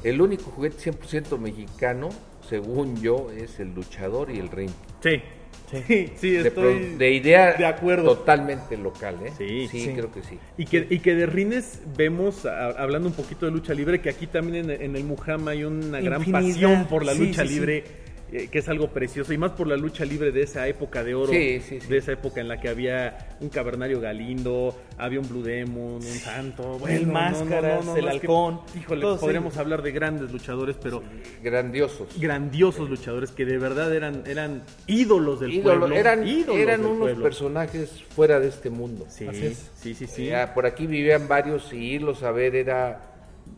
el 0.03 0.21
único 0.21 0.51
juguete 0.51 0.77
100% 0.91 1.37
mexicano, 1.37 2.09
según 2.47 3.01
yo, 3.01 3.29
es 3.35 3.59
el 3.59 3.73
luchador 3.73 4.29
y 4.31 4.39
el 4.39 4.49
ring. 4.49 4.69
Sí. 5.01 5.21
Sí, 5.69 6.09
sí, 6.15 6.31
De, 6.31 6.47
estoy 6.47 6.79
pro- 6.87 6.97
de 6.97 7.11
idea 7.11 7.51
de 7.55 7.65
acuerdo. 7.65 8.15
totalmente 8.15 8.77
local, 8.77 9.17
¿eh? 9.25 9.33
Sí, 9.37 9.67
sí, 9.69 9.81
sí. 9.81 9.91
creo 9.93 10.09
que 10.13 10.23
sí. 10.23 10.39
Y 10.57 10.65
que, 10.65 10.87
y 10.89 10.99
que 10.99 11.13
de 11.13 11.25
rines 11.25 11.81
vemos, 11.97 12.45
a- 12.45 12.67
hablando 12.69 13.09
un 13.09 13.13
poquito 13.15 13.45
de 13.47 13.51
lucha 13.51 13.73
libre, 13.73 13.99
que 13.99 14.09
aquí 14.09 14.27
también 14.27 14.69
en, 14.71 14.81
en 14.81 14.95
el 14.95 15.03
Mujama 15.03 15.51
hay 15.51 15.65
una 15.65 15.99
gran 15.99 16.23
pasión 16.23 16.85
por 16.85 17.03
la 17.03 17.13
Sí, 17.15 17.19
lucha 17.19 17.41
sí, 17.41 17.49
sí. 17.49 17.53
libre, 17.55 17.83
eh, 18.31 18.49
que 18.51 18.59
es 18.59 18.67
algo 18.67 18.89
precioso, 18.89 19.31
y 19.33 19.37
más 19.37 19.51
por 19.51 19.67
la 19.67 19.77
lucha 19.77 20.03
libre 20.03 20.31
de 20.31 20.43
esa 20.43 20.67
época 20.67 21.03
de 21.03 21.15
oro, 21.15 21.31
Sí, 21.31 21.61
sí, 21.61 21.79
sí. 21.79 21.87
de 21.87 21.97
esa 21.97 22.11
época 22.11 22.41
en 22.41 22.47
la 22.49 22.59
que 22.59 22.67
había 22.69 23.37
un 23.39 23.47
cavernario 23.49 24.01
Galindo, 24.01 24.75
había 24.97 25.19
un 25.21 25.29
Blue 25.29 25.43
Demon, 25.43 25.95
un 25.95 26.01
Santo, 26.03 26.77
bueno, 26.79 26.97
El 26.97 27.07
no, 27.07 27.13
no, 27.13 27.19
no, 27.19 27.29
Máscaras, 27.31 27.85
no, 27.85 27.95
el 27.95 28.03
que, 28.05 28.09
Halcón, 28.11 28.61
híjole, 28.77 29.01
podríamos 29.17 29.55
hablar 29.57 29.81
de 29.81 29.91
grandes 29.91 30.31
luchadores, 30.31 30.75
pero 30.81 31.01
Grandiosos. 31.41 32.19
grandiosos 32.19 32.89
luchadores 32.89 33.31
que 33.31 33.45
de 33.45 33.57
verdad 33.57 33.95
eran, 33.95 34.23
eran 34.27 34.63
ídolos 34.87 35.39
del 35.39 35.51
Ídolo- 35.53 35.79
pueblo. 35.79 35.95
eran 35.95 36.27
ídolos 36.27 36.57
eran 36.61 36.81
del 36.81 36.89
unos 36.89 36.99
pueblo. 36.99 37.23
personajes 37.23 38.03
fuera 38.15 38.39
de 38.39 38.47
este 38.49 38.69
mundo. 38.69 39.05
Sí, 39.07 39.27
Así 39.27 39.45
es. 39.45 39.71
sí, 39.75 39.93
sí, 39.93 40.05
sí. 40.07 40.25
Ya, 40.27 40.53
por 40.53 40.65
aquí 40.65 40.85
vivían 40.87 41.27
varios 41.27 41.71
y 41.71 41.77
irlos 41.77 42.23
a 42.23 42.31
ver 42.31 42.55
era 42.55 43.01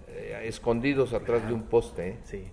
eh, 0.09 0.41
escondidos 0.45 1.13
atrás 1.13 1.47
de 1.47 1.53
un 1.53 1.63
poste. 1.63 2.09
¿eh? 2.09 2.17
Sí. 2.25 2.43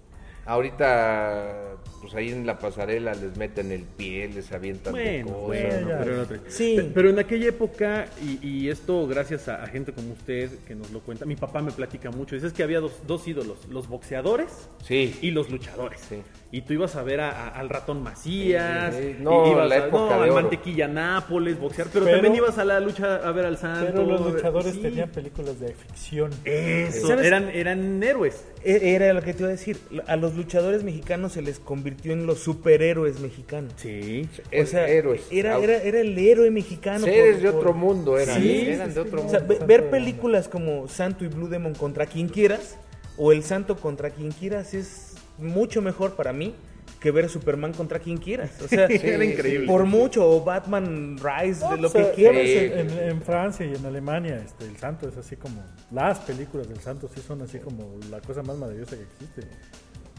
Ahorita, 0.46 1.76
pues 2.00 2.14
ahí 2.14 2.30
en 2.30 2.46
la 2.46 2.58
pasarela 2.58 3.14
les 3.14 3.36
meten 3.36 3.72
el 3.72 3.82
pie, 3.82 4.28
les 4.28 4.52
avientan 4.52 4.94
de 4.94 5.22
Bueno, 5.24 5.32
cosas, 5.38 5.46
bueno, 5.46 5.80
¿no? 5.88 5.98
pero, 6.04 6.14
en 6.14 6.20
otra- 6.20 6.40
Sí. 6.48 6.74
Pe- 6.76 6.90
pero 6.94 7.10
en 7.10 7.18
aquella 7.18 7.48
época, 7.48 8.06
y, 8.22 8.46
y 8.46 8.68
esto 8.68 9.06
gracias 9.06 9.48
a, 9.48 9.62
a 9.62 9.66
gente 9.66 9.92
como 9.92 10.12
usted 10.12 10.50
que 10.66 10.74
nos 10.74 10.90
lo 10.92 11.00
cuenta, 11.00 11.24
mi 11.24 11.36
papá 11.36 11.62
me 11.62 11.72
platica 11.72 12.10
mucho, 12.10 12.34
dice 12.34 12.46
es 12.48 12.52
que 12.52 12.62
había 12.62 12.80
dos, 12.80 12.92
dos 13.06 13.26
ídolos, 13.26 13.66
los 13.68 13.88
boxeadores 13.88 14.68
Sí. 14.84 15.16
y 15.20 15.30
los 15.32 15.50
luchadores. 15.50 16.00
Sí. 16.08 16.16
Y 16.52 16.62
tú 16.62 16.74
ibas 16.74 16.94
a 16.94 17.02
ver 17.02 17.20
a- 17.20 17.30
a- 17.30 17.48
al 17.48 17.68
ratón 17.68 18.02
Macías, 18.04 18.94
Sí, 18.94 19.02
sí. 19.02 19.16
y 19.18 19.22
No, 19.22 19.50
ibas 19.50 19.68
la 19.68 19.74
a- 19.74 19.78
época 19.88 20.14
no, 20.16 20.22
de 20.22 20.28
al 20.28 20.32
mantequilla 20.34 20.86
Nápoles, 20.86 21.58
boxear, 21.58 21.88
pero, 21.92 22.04
Pero- 22.04 22.18
también 22.18 22.36
ibas 22.36 22.56
a 22.58 22.64
la 22.64 22.78
lucha 22.78 23.16
a 23.16 23.32
ver 23.32 23.46
al 23.46 23.58
santo. 23.58 23.86
Pero 23.92 24.04
los 24.06 24.32
luchadores 24.32 24.72
sí. 24.74 24.78
tenían 24.80 25.08
películas 25.10 25.58
de 25.58 25.74
ficción. 25.74 26.30
Eso, 26.44 27.08
¿Sabes? 27.08 27.26
eran, 27.26 27.48
eran 27.50 28.00
héroes. 28.02 28.44
E- 28.64 28.94
Era 28.94 29.12
lo 29.12 29.22
que 29.22 29.32
te 29.34 29.40
iba 29.40 29.48
a 29.48 29.52
decir. 29.52 29.78
A 30.06 30.16
los 30.16 30.34
luchadores 30.34 30.82
mexicanos 30.84 31.32
se 31.32 31.42
les 31.42 31.58
convirtió 31.58 32.12
en 32.12 32.26
los 32.26 32.38
superhéroes 32.38 33.18
mexicanos. 33.20 33.72
Sí. 33.76 34.28
O 34.60 34.66
sea, 34.66 34.88
héroes. 34.88 35.26
Era, 35.32 35.58
era, 35.58 35.76
era 35.82 36.00
el 36.00 36.16
héroe 36.16 36.50
mexicano. 36.52 37.04
Seres 37.04 37.34
por- 37.36 37.42
de 37.42 37.50
por- 37.50 37.58
otro 37.60 37.72
mundo 37.74 38.18
eran, 38.18 38.40
Sí, 38.40 38.60
eran 38.68 38.88
de 38.88 38.94
sí, 38.94 39.00
otro. 39.00 39.24
O 39.26 39.28
sea, 39.28 39.40
mundo. 39.40 39.56
ve- 39.58 39.66
ver 39.66 39.90
películas 39.90 40.48
como 40.48 40.86
Santo 40.88 41.24
y 41.24 41.28
Blue 41.28 41.48
Demon 41.48 41.74
contra 41.74 42.06
quien 42.06 42.28
quieras, 42.28 42.78
o 43.18 43.32
El 43.32 43.42
Santo 43.42 43.76
contra 43.76 44.10
quien 44.10 44.30
quieras, 44.30 44.74
es 44.74 45.05
mucho 45.38 45.82
mejor 45.82 46.14
para 46.16 46.32
mí 46.32 46.54
que 47.00 47.10
ver 47.10 47.28
Superman 47.28 47.72
contra 47.72 47.98
quien 47.98 48.16
quieras. 48.16 48.60
O 48.62 48.68
sea, 48.68 48.86
Era 48.90 49.24
increíble. 49.24 49.66
Por 49.66 49.84
mucho, 49.84 50.28
o 50.28 50.42
Batman 50.42 51.16
Rise, 51.18 51.66
de 51.68 51.76
lo 51.78 51.88
O 51.88 51.90
sea, 51.90 52.10
que 52.10 52.14
quieras. 52.14 52.42
sí. 52.42 52.56
En, 52.96 53.10
en 53.10 53.22
Francia 53.22 53.66
y 53.66 53.74
en 53.74 53.84
Alemania, 53.86 54.42
este, 54.44 54.64
el 54.66 54.76
santo 54.76 55.08
es 55.08 55.16
así 55.16 55.36
como. 55.36 55.62
Las 55.92 56.20
películas 56.20 56.68
del 56.68 56.80
santo 56.80 57.08
sí 57.14 57.20
son 57.26 57.42
así 57.42 57.58
como 57.58 57.96
la 58.10 58.20
cosa 58.20 58.42
más 58.42 58.56
maravillosa 58.56 58.96
que 58.96 59.02
existe. 59.02 59.42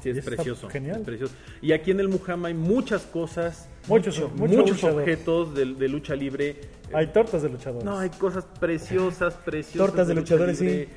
Sí, 0.03 0.09
es 0.11 0.23
precioso. 0.23 0.69
genial. 0.69 0.97
es 0.99 1.05
precioso. 1.05 1.33
Y 1.61 1.71
aquí 1.71 1.89
en 1.89 1.99
el 1.99 2.07
Mujama 2.07 2.49
hay 2.49 2.53
muchas 2.53 3.01
cosas, 3.03 3.67
Muchos- 3.87 4.19
mucho- 4.19 4.29
mucho 4.35 4.53
muchos 4.57 4.69
luchador. 4.77 5.01
objetos 5.01 5.55
de, 5.55 5.65
de 5.73 5.87
lucha 5.89 6.15
libre. 6.15 6.55
Hay 6.93 7.07
tortas 7.07 7.41
de 7.41 7.49
luchadores. 7.49 7.83
No, 7.83 7.97
hay 7.97 8.11
cosas 8.11 8.45
preciosas, 8.59 9.33
preciosas. 9.45 9.87
Tortas 9.87 10.07
de 10.07 10.13
lucha 10.13 10.35
luchadores, 10.35 10.61
libre. 10.61 10.89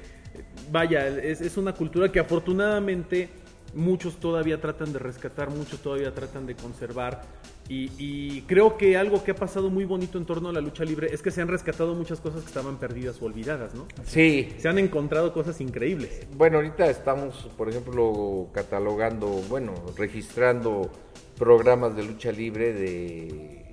Vaya, 0.71 1.09
es, 1.09 1.41
es 1.41 1.57
una 1.57 1.73
cultura 1.73 2.13
que 2.13 2.21
afortunadamente 2.21 3.31
muchos 3.75 4.17
todavía 4.17 4.61
tratan 4.61 4.93
de 4.93 4.99
rescatar, 4.99 5.51
muchos 5.51 5.81
todavía 5.81 6.13
tratan 6.15 6.47
de 6.47 6.55
conservar. 6.57 7.23
Y, 7.69 7.91
y 7.99 8.43
creo 8.49 8.77
que 8.77 8.97
algo 8.97 9.23
que 9.23 9.31
ha 9.31 9.35
pasado 9.37 9.71
muy 9.71 9.85
bonito 9.85 10.19
en 10.19 10.25
torno 10.27 10.49
a 10.49 10.53
la 10.53 10.61
lucha 10.61 10.85
libre 10.85 11.09
es 11.15 11.23
que 11.23 11.31
se 11.31 11.41
han 11.41 11.47
rescatado 11.47 11.95
muchas 11.95 12.21
cosas 12.21 12.41
que 12.41 12.49
estaban 12.49 12.79
perdidas 12.79 13.23
o 13.23 13.27
olvidadas, 13.27 13.75
¿no? 13.75 13.87
Sí. 14.05 14.53
Se 14.59 14.69
han 14.69 14.79
encontrado 14.79 15.33
cosas 15.33 15.61
increíbles. 15.61 16.27
Bueno, 16.37 16.57
ahorita 16.57 16.91
estamos, 16.91 17.49
por 17.57 17.69
ejemplo, 17.69 18.49
catalogando, 18.53 19.29
bueno, 19.49 19.73
registrando 19.97 20.91
programas 21.39 21.95
de 21.95 22.03
lucha 22.03 22.33
libre 22.33 22.73
de, 22.73 23.67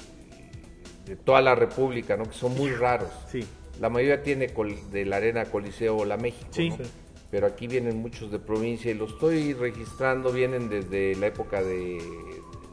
de 1.08 1.16
toda 1.16 1.42
la 1.42 1.56
República, 1.56 2.16
¿no? 2.16 2.26
Que 2.26 2.34
son 2.38 2.56
muy 2.56 2.70
raros. 2.72 3.10
Sí. 3.32 3.44
La 3.82 3.90
mayoría 3.90 4.22
tiene 4.22 4.50
col- 4.54 4.76
de 4.92 5.06
la 5.06 5.18
Arena 5.18 5.46
Coliseo 5.46 5.98
o 5.98 6.06
la 6.06 6.18
México, 6.18 6.48
Sí. 6.52 6.70
¿no? 6.70 6.78
Sí. 6.78 6.84
Pero 7.30 7.48
aquí 7.48 7.68
vienen 7.68 7.98
muchos 8.02 8.32
de 8.32 8.40
provincia 8.40 8.90
y 8.90 8.94
los 8.94 9.12
estoy 9.12 9.54
registrando, 9.54 10.32
vienen 10.32 10.70
desde 10.70 11.16
la 11.16 11.28
época 11.28 11.62
de, 11.62 12.02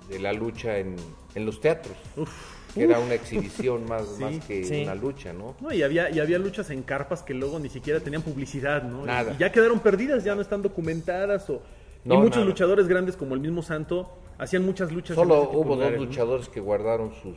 de 0.09 0.19
la 0.21 0.33
lucha 0.33 0.79
en, 0.79 0.95
en 1.35 1.45
los 1.47 1.61
teatros, 1.61 1.97
que 2.73 2.85
era 2.85 3.01
una 3.01 3.15
exhibición 3.15 3.85
más, 3.89 4.07
Sí, 4.17 4.23
más 4.23 4.45
que 4.47 4.65
sí. 4.65 4.83
una 4.85 4.95
lucha, 4.95 5.33
¿no? 5.33 5.57
No, 5.61 5.73
y 5.73 5.83
había, 5.83 6.09
y 6.11 6.21
había 6.21 6.39
luchas 6.39 6.71
en 6.71 6.83
carpas 6.83 7.23
que 7.25 7.35
luego 7.35 7.59
ni 7.59 7.69
siquiera 7.69 7.99
tenían 7.99 8.23
publicidad, 8.23 8.85
¿no? 8.85 9.05
Nada. 9.05 9.33
Y 9.35 9.39
ya 9.39 9.51
quedaron 9.51 9.81
perdidas, 9.81 10.23
ya 10.23 10.37
no 10.37 10.43
están 10.43 10.63
documentadas. 10.63 11.51
O... 11.51 11.61
No, 12.05 12.15
y 12.15 12.19
muchos 12.19 12.37
nada. 12.37 12.47
luchadores 12.47 12.87
grandes 12.87 13.17
como 13.17 13.35
el 13.35 13.41
mismo 13.41 13.61
Santo 13.63 14.09
hacían 14.39 14.65
muchas 14.65 14.93
luchas. 14.93 15.17
en 15.17 15.23
Solo 15.25 15.51
hubo 15.51 15.51
de 15.51 15.57
dos 15.57 15.67
lugares, 15.67 15.99
¿no? 16.01 16.05
luchadores 16.07 16.49
que 16.49 16.61
guardaron 16.61 17.13
sus, 17.23 17.37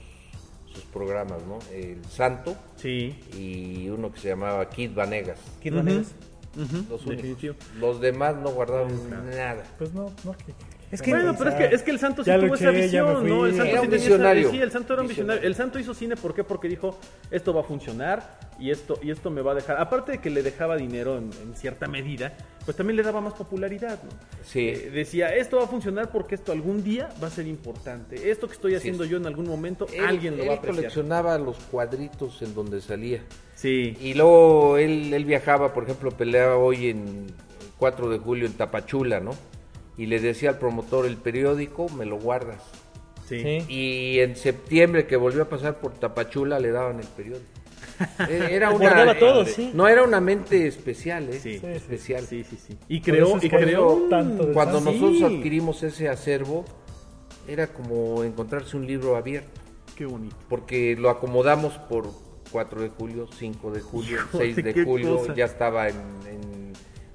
sus 0.72 0.84
programas, 0.94 1.42
¿no? 1.48 1.58
El 1.74 2.04
Santo 2.06 2.56
Sí. 2.76 3.16
y 3.36 3.90
uno 3.90 4.12
que 4.12 4.20
se 4.20 4.28
llamaba 4.28 4.70
Kid 4.70 4.92
Vanegas. 4.94 5.40
Kid 5.64 5.74
Ujú. 5.74 5.84
Vanegas. 6.56 6.74
Ujú, 6.74 6.86
Los 6.90 7.06
únicos. 7.06 7.56
Los 7.80 8.02
demás 8.02 8.36
no 8.38 8.50
guardaron 8.52 9.10
nada. 9.10 9.64
Pues 9.78 9.94
no, 9.94 10.12
no. 10.24 10.34
que- 10.38 10.54
Es 10.90 11.02
que- 11.02 11.12
Bueno, 11.12 11.36
pero 11.38 11.50
es 11.50 11.56
que, 11.58 11.76
es 11.76 11.84
que 11.84 11.92
el 11.92 12.00
Santo 12.00 12.24
sí 12.24 12.30
Ya 12.30 12.38
tuvo 12.38 12.48
luché, 12.48 12.64
esa 12.64 12.72
visión. 12.72 13.28
¿no? 13.28 13.46
El 13.46 13.56
Santo 13.56 13.70
Era 13.72 13.82
sí 13.82 13.86
un 13.88 13.92
visionario. 13.94 14.52
sí, 14.52 14.62
el 14.62 14.72
Santo 14.72 14.94
era 14.94 15.02
un 15.02 15.08
visionario. 15.10 15.44
El 15.46 15.56
Santo 15.56 15.80
hizo 15.80 15.94
cine, 15.94 16.16
¿por 16.16 16.34
qué? 16.34 16.44
Porque 16.46 16.70
dijo, 16.70 16.98
esto 17.30 17.54
va 17.54 17.60
a 17.62 17.64
funcionar 17.66 18.40
y 18.58 18.72
esto, 18.72 18.98
y 19.04 19.12
esto 19.12 19.30
me 19.30 19.42
va 19.42 19.52
a 19.52 19.56
dejar. 19.56 19.82
Aparte 19.82 20.14
de 20.14 20.18
que 20.20 20.30
le 20.30 20.42
dejaba 20.44 20.78
dinero 20.78 21.18
en, 21.18 21.30
en 21.44 21.56
cierta 21.58 21.88
medida, 21.88 22.34
pues 22.64 22.78
también 22.78 22.96
le 22.96 23.04
daba 23.04 23.20
más 23.20 23.34
popularidad, 23.34 24.00
¿no? 24.02 24.10
Sí. 24.46 24.70
Eh, 24.70 24.90
decía, 24.94 25.36
esto 25.36 25.58
va 25.58 25.66
a 25.66 25.68
funcionar 25.68 26.10
porque 26.10 26.36
esto 26.36 26.54
algún 26.54 26.82
día 26.86 27.10
va 27.22 27.28
a 27.28 27.32
ser 27.32 27.48
importante. 27.48 28.32
Esto 28.32 28.48
que 28.48 28.54
estoy 28.54 28.76
haciendo 28.76 29.04
es. 29.04 29.10
yo 29.10 29.18
en 29.18 29.26
algún 29.26 29.46
momento, 29.48 29.88
Él, 29.94 30.06
alguien 30.06 30.38
lo 30.38 30.44
él 30.44 30.50
va 30.50 30.54
a 30.54 30.58
apreciar. 30.58 30.76
coleccionaba 30.86 31.38
los 31.38 31.58
cuadritos 31.58 32.42
en 32.42 32.56
donde 32.56 32.80
salía. 32.80 33.22
Sí. 33.56 33.98
Y 34.00 34.14
luego 34.14 34.78
él, 34.78 35.14
él 35.14 35.26
viajaba, 35.26 35.74
por 35.74 35.84
ejemplo, 35.84 36.12
peleaba 36.12 36.56
hoy 36.56 36.92
en 36.92 37.28
4 37.78 38.10
de 38.10 38.20
julio 38.20 38.46
en 38.46 38.54
Tapachula, 38.54 39.20
¿no? 39.20 39.32
Y 39.98 40.06
le 40.06 40.20
decía 40.20 40.52
al 40.52 40.60
promotor, 40.60 41.06
el 41.06 41.18
periódico 41.18 41.90
me 41.90 42.06
lo 42.06 42.18
guardas. 42.20 42.62
Sí. 43.28 43.42
Y 43.68 44.20
en 44.20 44.36
septiembre 44.36 45.06
que 45.08 45.16
volvió 45.18 45.42
a 45.44 45.50
pasar 45.50 45.80
por 45.80 45.94
Tapachula 45.94 46.60
le 46.60 46.72
daban 46.72 47.00
el 47.00 47.08
periódico. 47.08 47.46
Eh, 48.30 48.50
Era 48.52 48.70
una, 48.72 48.78
Guardaba 48.78 49.18
todo, 49.20 49.42
eh, 49.42 49.46
sí. 49.48 49.72
No 49.74 49.88
era 49.88 50.04
una 50.04 50.22
mente 50.22 50.68
especial, 50.68 51.28
¿eh? 51.30 51.34
Sí. 51.40 51.54
Sí, 51.56 51.60
sí, 51.60 51.68
especial. 51.68 52.24
Sí, 52.26 52.44
sí, 52.44 52.58
sí. 52.68 52.78
Y 52.88 53.02
creó, 53.02 53.38
y 53.42 53.50
creó 53.50 54.06
tanto 54.10 54.54
Cuando 54.54 54.80
nosotros 54.80 55.22
adquirimos 55.24 55.82
ese 55.84 56.08
acervo, 56.08 56.64
era 57.48 57.68
como 57.68 58.24
encontrarse 58.24 58.78
un 58.78 58.86
libro 58.86 59.16
abierto, 59.18 59.60
Qué 59.96 60.06
bonito. 60.06 60.36
porque 60.48 60.96
lo 60.98 61.10
acomodamos 61.10 61.74
por 61.90 62.10
4 62.52 62.82
de 62.82 62.90
julio, 62.90 63.28
5 63.38 63.72
de 63.72 63.82
julio, 63.82 64.18
Híjole, 64.18 64.54
6 64.54 64.56
de 64.64 64.84
julio, 64.86 65.18
cosa. 65.18 65.34
ya 65.36 65.46
estaba 65.46 65.90
en, 65.90 65.96
en- 66.30 66.74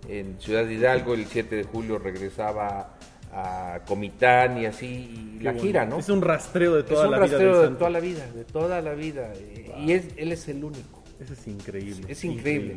en 0.09 0.40
Ciudad 0.40 0.68
Hidalgo, 0.68 1.14
el 1.14 1.26
7 1.26 1.57
de 1.57 1.64
julio 1.64 1.98
regresaba 1.98 2.94
a 3.32 3.80
Comitán 3.86 4.59
y 4.59 4.66
así, 4.66 4.86
y 4.86 5.42
la 5.42 5.53
bonito. 5.53 5.66
gira, 5.66 5.86
¿no? 5.86 5.98
Es 5.98 6.09
un 6.11 6.20
rastreo 6.20 6.74
de 6.74 6.80
Es 6.80 6.86
toda 6.86 7.05
un 7.07 7.11
la 7.12 7.16
vida 7.18 7.26
rastreo 7.28 7.59
de 7.59 7.64
Santo. 7.64 7.78
toda 7.78 7.90
la 7.90 8.00
vida, 8.00 8.26
de 8.32 8.44
toda 8.44 8.80
la 8.82 8.94
vida, 8.94 9.32
eh, 9.36 9.72
y 9.78 9.92
es, 9.92 10.05
él 10.16 10.32
es 10.32 10.48
el 10.48 10.62
único. 10.64 11.03
Eso 11.18 11.32
es 11.32 11.46
increíble. 11.46 12.05
Es 12.09 12.24
increíble. 12.24 12.76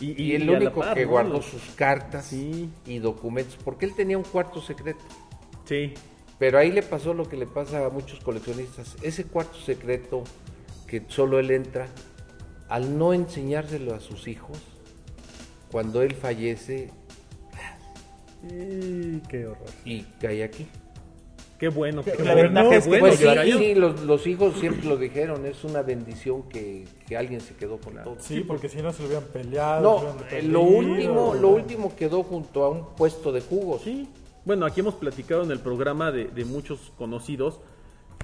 Y, 0.00 0.22
Y, 0.22 0.34
el 0.36 0.42
a 0.42 0.46
la 0.52 0.52
único 0.58 0.80
par, 0.80 0.94
que 0.94 1.04
¿no? 1.04 1.10
guardó 1.10 1.42
sus 1.42 1.62
cartas 1.74 2.26
Sí. 2.26 2.70
y 2.86 2.98
documentos, 2.98 3.56
porque 3.64 3.86
él 3.86 3.94
tenía 3.96 4.16
un 4.16 4.24
cuarto 4.24 4.60
secreto. 4.60 5.00
Sí. 5.64 5.94
Pero 6.38 6.58
ahí 6.58 6.70
le 6.70 6.84
pasó 6.84 7.14
lo 7.14 7.28
que 7.28 7.36
le 7.36 7.46
pasa 7.46 7.84
a 7.84 7.88
muchos 7.90 8.20
coleccionistas. 8.20 8.94
Ese 9.02 9.24
cuarto 9.24 9.58
secreto 9.58 10.22
que 10.86 11.02
solo 11.08 11.40
él 11.40 11.50
entra, 11.50 11.88
al 12.68 12.96
no 12.96 13.12
enseñárselo 13.12 13.92
a 13.94 13.98
sus 14.00 14.28
hijos, 14.28 14.58
cuando 15.70 16.02
él 16.02 16.14
fallece 16.14 16.90
Y 18.50 19.18
qué 19.28 19.46
horror. 19.46 19.68
y 19.84 20.02
cae 20.20 20.44
aquí. 20.44 20.66
Qué 21.58 21.68
bueno. 21.68 22.04
Qué 22.04 22.12
la 22.22 22.68
qué 22.68 22.76
es 22.76 22.84
que 22.84 22.88
bueno 22.88 23.06
Pues 23.06 23.18
sí, 23.18 23.52
sí, 23.58 23.74
los, 23.74 24.02
los 24.02 24.26
hijos 24.28 24.54
siempre 24.60 24.88
lo 24.88 24.96
dijeron, 24.96 25.44
es 25.44 25.64
una 25.64 25.82
bendición 25.82 26.48
que, 26.48 26.86
que 27.08 27.16
alguien 27.16 27.40
se 27.40 27.54
quedó 27.54 27.78
con 27.78 27.94
todo. 27.94 28.16
Sí, 28.20 28.40
porque 28.40 28.68
si 28.68 28.80
no 28.80 28.92
se 28.92 29.02
lo 29.02 29.08
hubieran 29.08 29.28
peleado. 29.32 29.82
No, 29.82 29.96
hubieran 29.96 30.26
eh, 30.30 30.42
lo 30.42 30.62
último, 30.62 31.34
lo 31.34 31.48
último 31.48 31.96
quedó 31.96 32.22
junto 32.22 32.62
a 32.62 32.70
un 32.70 32.94
puesto 32.94 33.32
de 33.32 33.40
jugos. 33.40 33.82
Sí. 33.82 34.08
Bueno, 34.44 34.66
aquí 34.66 34.80
hemos 34.80 34.94
platicado 34.94 35.42
en 35.42 35.50
el 35.50 35.58
programa 35.58 36.12
de, 36.12 36.26
de 36.26 36.44
muchos 36.44 36.92
conocidos 36.96 37.58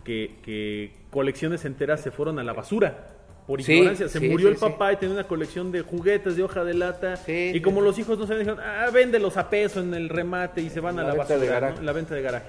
que, 0.04 0.36
que 0.44 0.92
colecciones 1.10 1.64
enteras 1.64 2.02
se 2.02 2.12
fueron 2.12 2.38
a 2.38 2.44
la 2.44 2.52
basura. 2.52 3.13
Por 3.46 3.62
Sí, 3.62 3.72
ignorancia, 3.74 4.08
se 4.08 4.20
sí, 4.20 4.28
murió 4.28 4.48
sí, 4.48 4.54
el 4.54 4.58
papá 4.58 4.92
y 4.92 4.96
tenía 4.96 5.14
una 5.16 5.26
colección 5.28 5.70
de 5.70 5.82
juguetes 5.82 6.36
de 6.36 6.42
hoja 6.42 6.64
de 6.64 6.72
lata. 6.74 7.16
Sí, 7.16 7.50
y 7.50 7.52
sí, 7.54 7.60
como 7.60 7.80
sí. 7.80 7.84
los 7.86 7.98
hijos 7.98 8.18
no 8.18 8.26
se 8.26 8.38
dijeron, 8.38 8.58
ah, 8.60 8.88
véndelos 8.92 9.36
a 9.36 9.50
peso 9.50 9.80
en 9.80 9.92
el 9.92 10.08
remate 10.08 10.62
y 10.62 10.70
se 10.70 10.80
van 10.80 10.98
a 10.98 11.02
La 11.02 11.08
la, 11.08 11.14
venta 11.14 11.34
de 11.34 11.38
basura, 11.40 11.54
garaje. 11.60 11.76
¿no? 11.78 11.82
la 11.82 11.92
venta 11.92 12.14
de 12.14 12.22
garaje. 12.22 12.46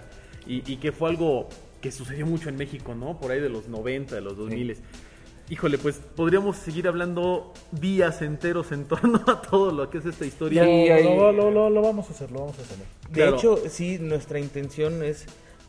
Y, 0.48 0.72
y 0.72 0.78
que 0.78 0.92
fue 0.94 1.10
algo 1.10 1.50
que 1.82 1.92
sucedió 1.92 2.26
mucho 2.26 2.48
en 2.50 2.56
México, 2.56 2.96
¿no? 2.96 3.20
Por 3.20 3.32
ahí 3.32 3.42
de 3.42 3.50
los 3.50 3.68
90, 3.68 4.16
de 4.16 4.22
los 4.22 4.38
2000. 4.38 4.78
Híjole, 5.50 5.78
pues 5.78 5.98
podríamos 6.16 6.56
seguir 6.58 6.88
hablando 6.88 7.54
días 7.72 8.22
enteros 8.22 8.72
en 8.72 8.86
torno 8.88 9.22
a 9.28 9.42
todo 9.42 9.72
lo 9.72 9.90
que 9.90 9.98
es 10.00 10.06
esta 10.06 10.26
historia. 10.26 10.64
Sí, 10.64 10.88
Lo- 10.88 10.94
ahí- 10.96 11.04
lo, 11.04 11.32
lo- 11.34 11.52
lo- 11.52 11.70
lo 11.70 11.82
vamos 11.82 12.10
a 12.10 12.14
hacer, 12.14 12.32
lo 12.32 12.40
vamos 12.40 12.58
a 12.58 12.62
hacer. 12.62 12.78
De 12.78 13.14
Claro. 13.14 13.36
hecho, 13.36 13.60
sí, 13.70 14.00
nuestra 14.00 14.40
intención 14.40 15.04
es 15.04 15.26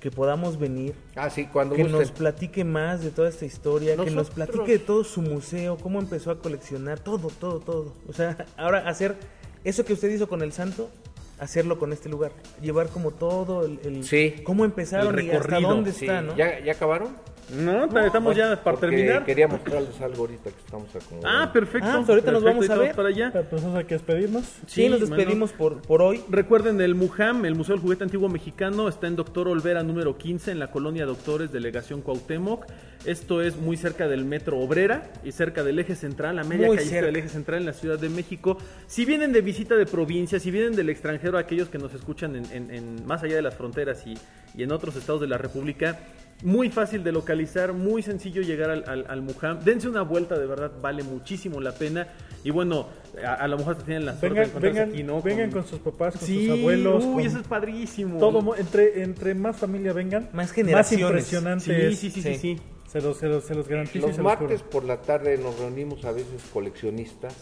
que 0.06 0.12
podamos 0.12 0.56
venir, 0.56 0.94
Ah, 1.16 1.28
sí, 1.28 1.46
cuando 1.52 1.74
que 1.74 1.82
gusten. 1.82 1.98
nos 2.00 2.12
platique 2.12 2.62
más 2.62 3.02
de 3.02 3.10
toda 3.10 3.28
esta 3.28 3.44
historia, 3.44 3.96
que 3.96 4.12
nos 4.12 4.30
platique 4.30 4.70
de 4.70 4.78
todo 4.78 5.02
su 5.02 5.20
museo, 5.20 5.78
cómo 5.78 5.98
empezó 5.98 6.30
a 6.30 6.38
coleccionar, 6.38 7.00
todo, 7.00 7.26
todo, 7.40 7.58
todo. 7.58 7.92
O 8.08 8.12
sea, 8.12 8.46
ahora 8.56 8.88
hacer 8.88 9.16
eso 9.64 9.84
que 9.84 9.94
usted 9.94 10.08
hizo 10.10 10.28
con 10.28 10.42
el 10.42 10.52
santo, 10.52 10.90
hacerlo 11.38 11.78
con 11.78 11.92
este 11.92 12.08
lugar, 12.08 12.32
llevar 12.62 12.88
como 12.88 13.10
todo 13.10 13.64
el, 13.66 13.78
el- 13.84 14.04
Sí. 14.04 14.34
cómo 14.44 14.64
empezaron 14.64 15.18
El 15.18 15.26
y 15.26 15.30
hasta 15.30 15.42
recorrido, 15.44 15.68
dónde 15.70 15.92
Sí, 15.92 16.06
está, 16.06 16.22
¿no? 16.22 16.36
¿ya, 16.36 16.60
¿Ya 16.60 16.72
acabaron? 16.72 17.08
No, 17.48 17.84
estamos 18.04 18.34
ya 18.34 18.60
para 18.64 18.76
terminar. 18.76 19.24
Quería 19.24 19.46
mostrarles 19.46 20.00
algo 20.00 20.22
ahorita 20.22 20.50
que 20.50 20.58
estamos 20.58 20.88
acomodando. 20.96 21.28
Ah, 21.28 21.52
perfecto. 21.52 21.86
Ah, 21.88 21.96
pues 21.98 22.08
ahorita 22.08 22.32
nos 22.32 22.42
vamos 22.42 22.68
a 22.68 22.76
ver. 22.76 22.96
para 22.96 23.08
allá. 23.10 23.30
Pero 23.32 23.44
pues 23.48 23.64
hay 23.64 23.84
que 23.84 23.94
despedirnos. 23.94 24.44
Sí, 24.66 24.88
nos 24.88 24.98
despedimos 24.98 25.52
por, 25.52 25.80
por 25.82 26.02
hoy. 26.02 26.24
Recuerden, 26.28 26.80
el 26.80 26.96
MUJAM, 26.96 27.44
el 27.44 27.54
Museo 27.54 27.76
del 27.76 27.82
Juguete 27.82 28.02
Antiguo 28.02 28.28
Mexicano, 28.28 28.88
está 28.88 29.06
en 29.06 29.14
Doctor 29.14 29.46
Olvera 29.46 29.84
número 29.84 30.18
15 30.18 30.50
en 30.50 30.58
la 30.58 30.72
colonia 30.72 31.06
Doctores, 31.06 31.52
delegación 31.52 32.02
Cuauhtémoc. 32.02 32.66
Esto 33.04 33.40
es 33.40 33.56
muy 33.56 33.76
cerca 33.76 34.08
del 34.08 34.24
Metro 34.24 34.58
Obrera 34.58 35.08
y 35.22 35.30
cerca 35.30 35.62
del 35.62 35.78
eje 35.78 35.94
central, 35.94 36.40
a 36.40 36.42
media 36.42 36.66
calle 36.66 36.80
cerca. 36.80 37.06
del 37.06 37.14
eje 37.14 37.28
central 37.28 37.60
en 37.60 37.66
la 37.66 37.72
Ciudad 37.74 38.00
de 38.00 38.08
México. 38.08 38.58
Si 38.88 39.04
vienen 39.04 39.32
de 39.32 39.42
visita 39.42 39.76
de 39.76 39.86
provincia, 39.86 40.40
si 40.40 40.50
vienen 40.50 40.74
del 40.74 40.90
extranjero, 40.90 41.25
aquellos 41.34 41.68
que 41.68 41.78
nos 41.78 41.92
escuchan 41.94 42.36
en, 42.36 42.44
en- 42.52 42.70
en- 42.70 43.06
más 43.06 43.22
allá 43.24 43.34
de 43.36 43.42
las 43.42 43.54
fronteras 43.54 44.06
y, 44.06 44.14
y 44.54 44.62
en 44.62 44.70
otros 44.70 44.94
estados 44.94 45.20
de 45.20 45.26
la 45.26 45.38
República, 45.38 45.98
muy 46.44 46.68
fácil 46.70 47.02
de 47.02 47.12
localizar, 47.12 47.72
muy 47.72 48.02
sencillo 48.02 48.42
llegar 48.42 48.68
al, 48.70 48.84
al, 48.86 49.06
al 49.08 49.22
MUJAM. 49.22 49.60
Dense 49.64 49.88
una 49.88 50.02
vuelta, 50.02 50.38
de 50.38 50.46
verdad, 50.46 50.70
vale 50.82 51.02
muchísimo 51.02 51.60
la 51.62 51.72
pena. 51.72 52.08
Y 52.44 52.50
bueno, 52.50 52.88
a, 53.24 53.32
a 53.34 53.48
lo 53.48 53.56
mejor 53.56 53.76
tienen 53.82 54.04
la 54.04 54.12
suerte 54.20 54.40
de 54.40 54.44
Vengan, 54.46 54.60
vengan, 54.62 54.88
aquí, 54.90 55.02
¿no? 55.02 55.22
vengan 55.22 55.50
con 55.50 55.66
sus 55.66 55.78
papás, 55.80 56.14
con 56.18 56.26
Sí, 56.26 56.46
sus 56.46 56.58
abuelos. 56.58 57.04
uy, 57.04 57.14
con 57.14 57.20
eso 57.24 57.38
es 57.40 57.46
padrísimo. 57.48 58.18
todo, 58.18 58.54
entre, 58.54 59.02
entre 59.02 59.34
más 59.34 59.56
familia 59.56 59.94
vengan, 59.94 60.24
Más 60.24 60.34
más 60.34 60.52
generaciones. 60.52 61.00
impresionante 61.32 61.90
Sí, 61.92 61.96
sí, 61.96 62.10
sí, 62.10 62.22
sí, 62.22 62.34
Sí. 62.34 62.38
sí. 62.38 62.60
Se 62.86 63.00
los, 63.00 63.16
se 63.18 63.26
los, 63.26 63.44
se 63.44 63.54
los 63.54 63.66
garantizo 63.66 64.06
Los 64.06 64.16
se 64.16 64.22
los 64.22 64.30
martes 64.32 64.60
juro. 64.60 64.70
por 64.70 64.84
la 64.84 65.00
tarde 65.02 65.36
nos 65.38 65.58
reunimos 65.58 66.04
a 66.04 66.12
veces 66.12 66.42
coleccionistas 66.52 67.34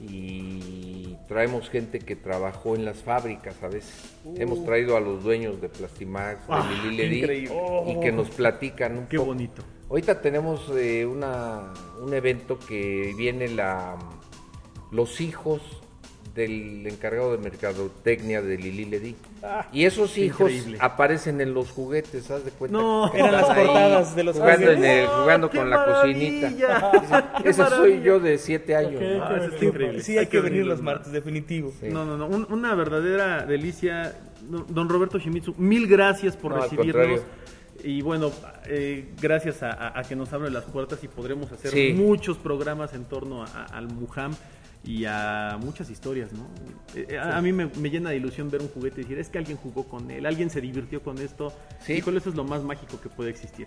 y 0.00 0.85
traemos 1.28 1.68
gente 1.70 1.98
que 1.98 2.16
trabajó 2.16 2.74
en 2.76 2.84
las 2.84 2.98
fábricas 2.98 3.62
a 3.62 3.68
veces. 3.68 4.14
Hemos 4.36 4.64
traído 4.64 4.96
a 4.96 5.00
los 5.00 5.22
dueños 5.24 5.60
de 5.60 5.68
Plastimax, 5.68 6.46
de 6.46 6.52
Ah, 6.54 6.70
Lili 6.84 6.96
Ledi, 6.96 7.18
increíble. 7.18 7.54
y 7.88 8.00
que 8.00 8.12
nos 8.12 8.28
platican 8.30 8.96
un 8.98 9.06
Qué 9.06 9.16
poco. 9.16 9.28
bonito. 9.28 9.62
Ahorita 9.90 10.20
tenemos 10.20 10.70
eh, 10.76 11.06
una, 11.06 11.72
un 12.02 12.12
evento 12.14 12.58
que 12.58 13.14
viene 13.16 13.48
la 13.48 13.96
los 14.92 15.20
hijos 15.20 15.60
del 16.36 16.86
encargado 16.86 17.32
de 17.32 17.38
mercadotecnia 17.38 18.42
de 18.42 18.58
Lili 18.58 18.84
Ledi. 18.84 19.16
y 19.72 19.84
esos 19.86 20.18
hijos 20.18 20.50
increíble. 20.52 20.78
aparecen 20.80 21.40
en 21.40 21.54
los 21.54 21.70
juguetes, 21.70 22.30
¿haz 22.30 22.44
de 22.44 22.50
cuenta? 22.50 22.76
No. 22.78 23.12
Eran 23.14 23.32
las 23.32 23.46
portadas 23.46 24.14
de 24.14 24.24
los 24.24 24.36
jugando, 24.36 24.70
en 24.70 24.76
juguetes. 24.76 25.00
el- 25.02 25.06
jugando 25.08 25.50
¡Qué 25.50 25.58
con 25.58 25.70
la 25.70 25.84
cocinita. 25.84 26.52
Ese 27.44 27.64
soy 27.66 28.02
yo 28.02 28.20
de 28.20 28.38
siete 28.38 28.76
años. 28.76 28.96
Ok, 28.96 29.18
¿no? 29.18 29.24
Ah, 29.24 29.36
eso 29.52 29.64
increíble. 29.64 30.02
Sí, 30.02 30.18
hay 30.18 30.26
que 30.26 30.40
venir 30.40 30.66
los 30.66 30.82
martes, 30.82 31.10
definitivo. 31.10 31.72
Sí. 31.80 31.88
No, 31.88 32.04
no, 32.04 32.16
no, 32.16 32.26
un- 32.26 32.46
una 32.52 32.74
verdadera 32.74 33.44
delicia. 33.46 34.14
Don 34.42 34.64
don 34.68 34.88
Roberto 34.88 35.18
Shimizu, 35.18 35.54
mil 35.58 35.88
gracias 35.88 36.36
por 36.36 36.52
No, 36.54 36.60
recibirnos. 36.62 37.20
Y 37.82 38.00
bueno, 38.02 38.30
eh, 38.66 39.06
gracias 39.20 39.62
a, 39.62 39.70
a- 39.70 39.98
a 40.00 40.02
que 40.02 40.14
nos 40.16 40.32
abren 40.32 40.52
las 40.52 40.64
puertas 40.64 41.02
y 41.04 41.08
podremos 41.08 41.50
hacer 41.52 41.70
Sí. 41.72 41.92
muchos 41.94 42.36
programas 42.36 42.94
en 42.94 43.04
torno 43.04 43.42
a- 43.42 43.46
a- 43.46 43.64
al 43.76 43.88
Mujam 43.88 44.32
y 44.86 45.04
a 45.04 45.58
muchas 45.60 45.90
historias, 45.90 46.32
¿no? 46.32 46.46
Eh, 46.94 47.18
a, 47.18 47.36
a 47.36 47.42
mí 47.42 47.52
me, 47.52 47.66
me 47.66 47.90
llena 47.90 48.10
de 48.10 48.16
ilusión 48.16 48.50
ver 48.50 48.62
un 48.62 48.68
juguete 48.68 49.00
y 49.00 49.04
decir, 49.04 49.18
es 49.18 49.28
que 49.28 49.38
alguien 49.38 49.56
jugó 49.58 49.84
con 49.84 50.10
él, 50.10 50.24
alguien 50.26 50.48
se 50.48 50.60
divirtió 50.60 51.02
con 51.02 51.18
esto. 51.18 51.52
Sí. 51.80 51.94
Y 51.94 52.02
con 52.02 52.16
eso 52.16 52.30
es 52.30 52.36
lo 52.36 52.44
más 52.44 52.62
mágico 52.62 53.00
que 53.00 53.08
puede 53.08 53.30
existir. 53.30 53.66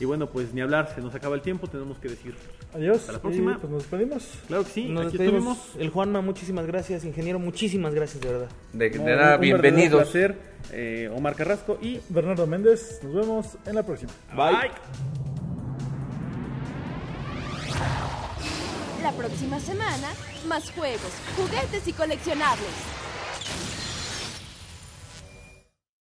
Y 0.00 0.04
bueno, 0.04 0.26
pues 0.26 0.52
ni 0.54 0.60
hablar, 0.60 0.92
se 0.94 1.00
nos 1.00 1.14
acaba 1.14 1.34
el 1.36 1.42
tiempo, 1.42 1.66
tenemos 1.68 1.98
que 1.98 2.08
decir. 2.08 2.34
Adiós. 2.74 2.98
Hasta 3.00 3.12
la 3.12 3.20
próxima. 3.20 3.52
Y 3.52 3.54
pues 3.56 3.70
nos 3.72 3.82
despedimos. 3.82 4.28
Claro 4.48 4.64
que 4.64 4.70
sí, 4.70 4.84
Nos 4.88 5.06
aquí 5.06 5.18
despedimos. 5.18 5.58
estuvimos. 5.58 5.82
El 5.84 5.90
Juanma, 5.90 6.20
muchísimas 6.22 6.66
gracias. 6.66 7.04
Ingeniero, 7.04 7.38
muchísimas 7.38 7.94
gracias, 7.94 8.20
de 8.22 8.32
verdad. 8.32 8.48
De, 8.72 8.88
de 8.90 8.98
nada, 8.98 9.00
un 9.00 9.04
verdadero 9.06 9.40
bienvenidos. 9.40 10.02
placer, 10.02 10.36
eh, 10.72 11.10
Omar 11.14 11.34
Carrasco 11.36 11.78
y 11.82 12.00
Bernardo 12.08 12.46
Méndez, 12.46 13.00
nos 13.02 13.14
vemos 13.14 13.46
en 13.66 13.74
la 13.74 13.82
próxima. 13.84 14.12
bye. 14.34 14.70
La 19.02 19.12
próxima 19.12 19.58
semana, 19.60 20.08
más 20.46 20.70
juegos, 20.72 21.12
juguetes 21.36 21.86
y 21.86 21.92
coleccionables. 21.92 23.01